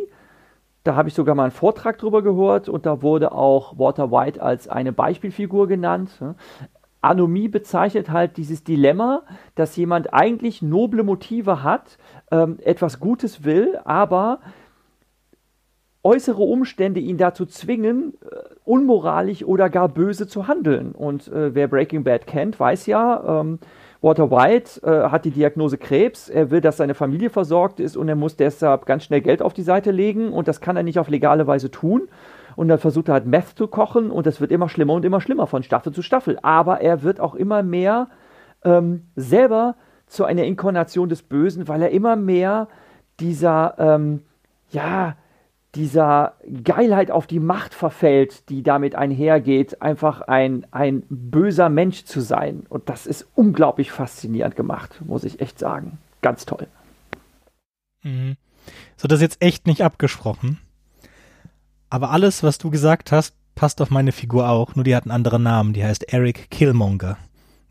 [0.87, 4.41] Da habe ich sogar mal einen Vortrag drüber gehört und da wurde auch Walter White
[4.41, 6.11] als eine Beispielfigur genannt.
[7.01, 9.23] Anomie bezeichnet halt dieses Dilemma,
[9.57, 11.99] dass jemand eigentlich noble Motive hat,
[12.31, 14.39] ähm, etwas Gutes will, aber
[16.05, 20.93] äußere Umstände ihn dazu zwingen, äh, unmoralisch oder gar böse zu handeln.
[20.93, 23.59] Und äh, wer Breaking Bad kennt, weiß ja, ähm,
[24.07, 28.09] Walter White äh, hat die Diagnose Krebs, er will, dass seine Familie versorgt ist und
[28.09, 31.01] er muss deshalb ganz schnell Geld auf die Seite legen und das kann er nicht
[31.01, 32.09] auf legale Weise tun.
[32.55, 35.21] Und dann versucht er halt Meth zu kochen und das wird immer schlimmer und immer
[35.21, 36.39] schlimmer von Staffel zu Staffel.
[36.43, 38.07] Aber er wird auch immer mehr
[38.65, 39.75] ähm, selber
[40.07, 42.69] zu einer Inkarnation des Bösen, weil er immer mehr
[43.19, 44.23] dieser, ähm,
[44.71, 45.17] ja,
[45.77, 46.35] dieser
[46.65, 52.65] Geilheit auf die Macht verfällt, die damit einhergeht, einfach ein, ein böser Mensch zu sein.
[52.69, 55.99] Und das ist unglaublich faszinierend gemacht, muss ich echt sagen.
[56.23, 56.67] Ganz toll.
[58.03, 58.37] Mhm.
[58.97, 60.59] So, das ist jetzt echt nicht abgesprochen.
[61.91, 65.13] Aber alles, was du gesagt hast, passt auf meine Figur auch, nur die hat einen
[65.13, 65.73] anderen Namen.
[65.73, 67.19] Die heißt Eric Killmonger.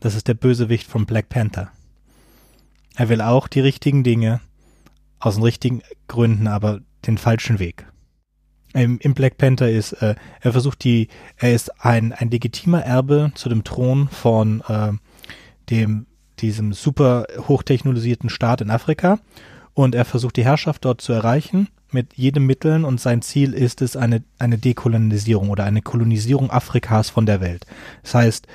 [0.00, 1.70] Das ist der Bösewicht von Black Panther.
[2.94, 4.40] Er will auch die richtigen Dinge,
[5.18, 7.86] aus den richtigen Gründen, aber den falschen Weg.
[8.76, 11.08] Im, im Black Panther ist, äh, er versucht die,
[11.38, 14.92] er ist ein, ein legitimer Erbe zu dem Thron von äh,
[15.70, 16.06] dem,
[16.40, 19.18] diesem super hochtechnologisierten Staat in Afrika.
[19.72, 22.84] Und er versucht die Herrschaft dort zu erreichen mit jedem Mitteln.
[22.84, 27.64] Und sein Ziel ist es eine, eine Dekolonisierung oder eine Kolonisierung Afrikas von der Welt.
[28.02, 28.46] Das heißt,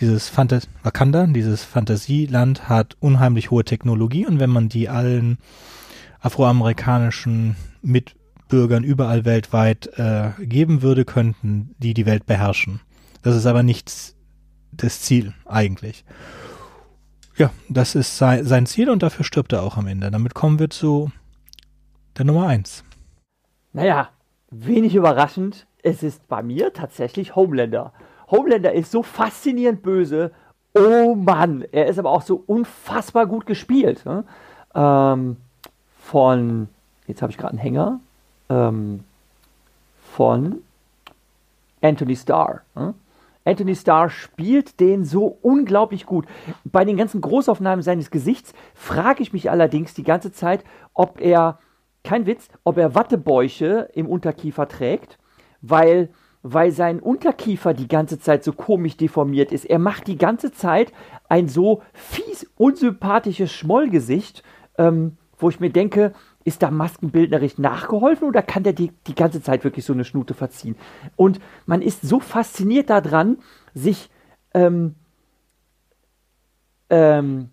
[0.00, 4.26] dieses Phant Wakanda, dieses Fantasieland hat unheimlich hohe Technologie.
[4.26, 5.36] Und wenn man die allen
[6.20, 7.56] afroamerikanischen
[8.50, 12.80] Mitbürgern überall weltweit äh, geben würde, könnten die die Welt beherrschen.
[13.22, 14.16] Das ist aber nicht
[14.72, 16.04] das Ziel eigentlich.
[17.36, 20.10] Ja, das ist sein, sein Ziel und dafür stirbt er auch am Ende.
[20.10, 21.12] Damit kommen wir zu
[22.18, 22.82] der Nummer 1.
[23.72, 24.08] Naja,
[24.50, 27.92] wenig überraschend, es ist bei mir tatsächlich Homelander.
[28.32, 30.32] Homelander ist so faszinierend böse.
[30.74, 34.04] Oh Mann, er ist aber auch so unfassbar gut gespielt.
[34.04, 34.24] Ne?
[34.74, 35.36] Ähm,
[35.96, 36.68] von,
[37.06, 38.00] jetzt habe ich gerade einen Hänger,
[38.50, 39.04] ähm,
[40.12, 40.62] von
[41.80, 42.60] Anthony Starr.
[42.74, 42.94] Ne?
[43.44, 46.26] Anthony Starr spielt den so unglaublich gut.
[46.64, 50.62] Bei den ganzen Großaufnahmen seines Gesichts frage ich mich allerdings die ganze Zeit,
[50.92, 51.58] ob er,
[52.04, 55.18] kein Witz, ob er Wattebäuche im Unterkiefer trägt,
[55.62, 56.10] weil,
[56.42, 59.64] weil sein Unterkiefer die ganze Zeit so komisch deformiert ist.
[59.64, 60.92] Er macht die ganze Zeit
[61.28, 64.42] ein so fies, unsympathisches Schmollgesicht,
[64.76, 66.12] ähm, wo ich mir denke,
[66.50, 70.34] ist da maskenbildnerisch nachgeholfen oder kann der die, die ganze Zeit wirklich so eine Schnute
[70.34, 70.74] verziehen?
[71.14, 73.38] Und man ist so fasziniert daran,
[73.72, 74.10] sich
[74.52, 74.96] ähm,
[76.90, 77.50] ähm,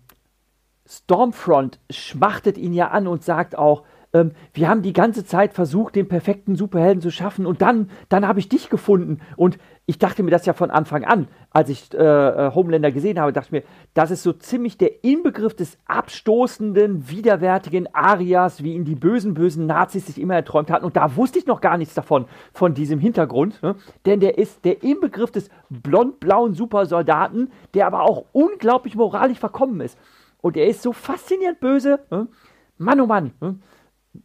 [0.84, 5.94] Stormfront schmachtet ihn ja an und sagt auch, ähm, wir haben die ganze Zeit versucht,
[5.94, 9.20] den perfekten Superhelden zu schaffen und dann, dann habe ich dich gefunden.
[9.36, 13.18] Und ich dachte mir das ja von Anfang an, als ich äh, äh, Homelander gesehen
[13.18, 13.62] habe, dachte ich mir,
[13.94, 19.66] das ist so ziemlich der Inbegriff des abstoßenden, widerwärtigen Arias, wie ihn die bösen, bösen
[19.66, 20.84] Nazis sich immer erträumt hatten.
[20.84, 23.62] Und da wusste ich noch gar nichts davon, von diesem Hintergrund.
[23.62, 23.76] Ne?
[24.04, 29.98] Denn der ist der Inbegriff des blond-blauen Supersoldaten, der aber auch unglaublich moralisch verkommen ist.
[30.40, 32.00] Und er ist so faszinierend böse.
[32.10, 32.28] Ne?
[32.76, 33.32] Mann, oh Mann.
[33.40, 33.58] Ne?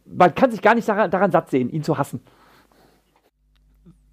[0.04, 2.20] Man kann sich gar nicht daran, daran satt sehen, ihn zu hassen.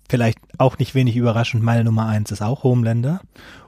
[0.09, 3.21] Vielleicht auch nicht wenig überraschend, meine Nummer eins ist auch Homelander.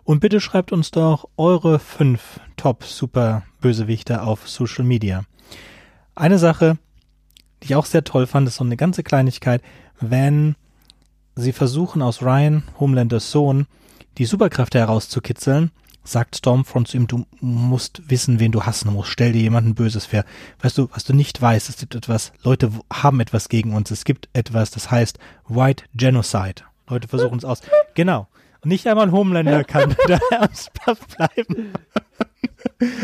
[0.03, 5.23] Und bitte schreibt uns doch eure fünf Top-Super-Bösewichte auf Social Media.
[6.15, 6.77] Eine Sache,
[7.61, 9.61] die ich auch sehr toll fand, ist so eine ganze Kleinigkeit,
[10.01, 10.55] wenn
[11.35, 13.65] sie versuchen aus Ryan, Homelanders Sohn,
[14.17, 15.71] die Superkräfte herauszukitzeln
[16.03, 19.11] sagt Stormfront zu ihm, du musst wissen, wen du hassen musst.
[19.11, 20.25] Stell dir jemanden Böses vor.
[20.61, 23.91] Weißt du, was du nicht weißt, es gibt etwas, Leute haben etwas gegen uns.
[23.91, 25.17] Es gibt etwas, das heißt
[25.47, 26.63] White Genocide.
[26.89, 27.61] Leute versuchen es aus.
[27.95, 28.27] Genau.
[28.61, 31.73] Und nicht einmal ein Homelander kann da ernsthaft bleiben.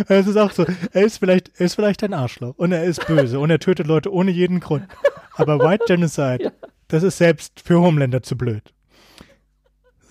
[0.07, 3.05] Es ist auch so, er ist vielleicht, er ist vielleicht ein Arschloch und er ist
[3.07, 4.87] böse und er tötet Leute ohne jeden Grund.
[5.35, 6.51] Aber White Genocide,
[6.87, 8.73] das ist selbst für Homelander zu blöd.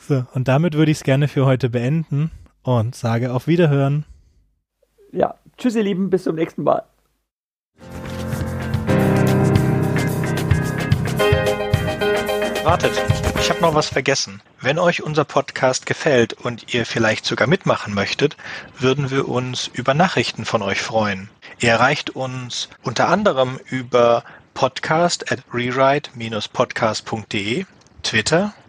[0.06, 2.30] So, und damit würde ich es gerne für heute beenden
[2.68, 4.04] und sage auf Wiederhören.
[5.10, 6.82] Ja, tschüss ihr Lieben, bis zum nächsten Mal.
[12.62, 12.92] Wartet,
[13.40, 14.42] ich habe noch was vergessen.
[14.60, 18.36] Wenn euch unser Podcast gefällt und ihr vielleicht sogar mitmachen möchtet,
[18.78, 21.30] würden wir uns über Nachrichten von euch freuen.
[21.60, 27.64] Ihr erreicht uns unter anderem über podcast at rewrite-podcast.de,
[28.02, 28.52] Twitter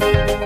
[0.00, 0.39] Thank you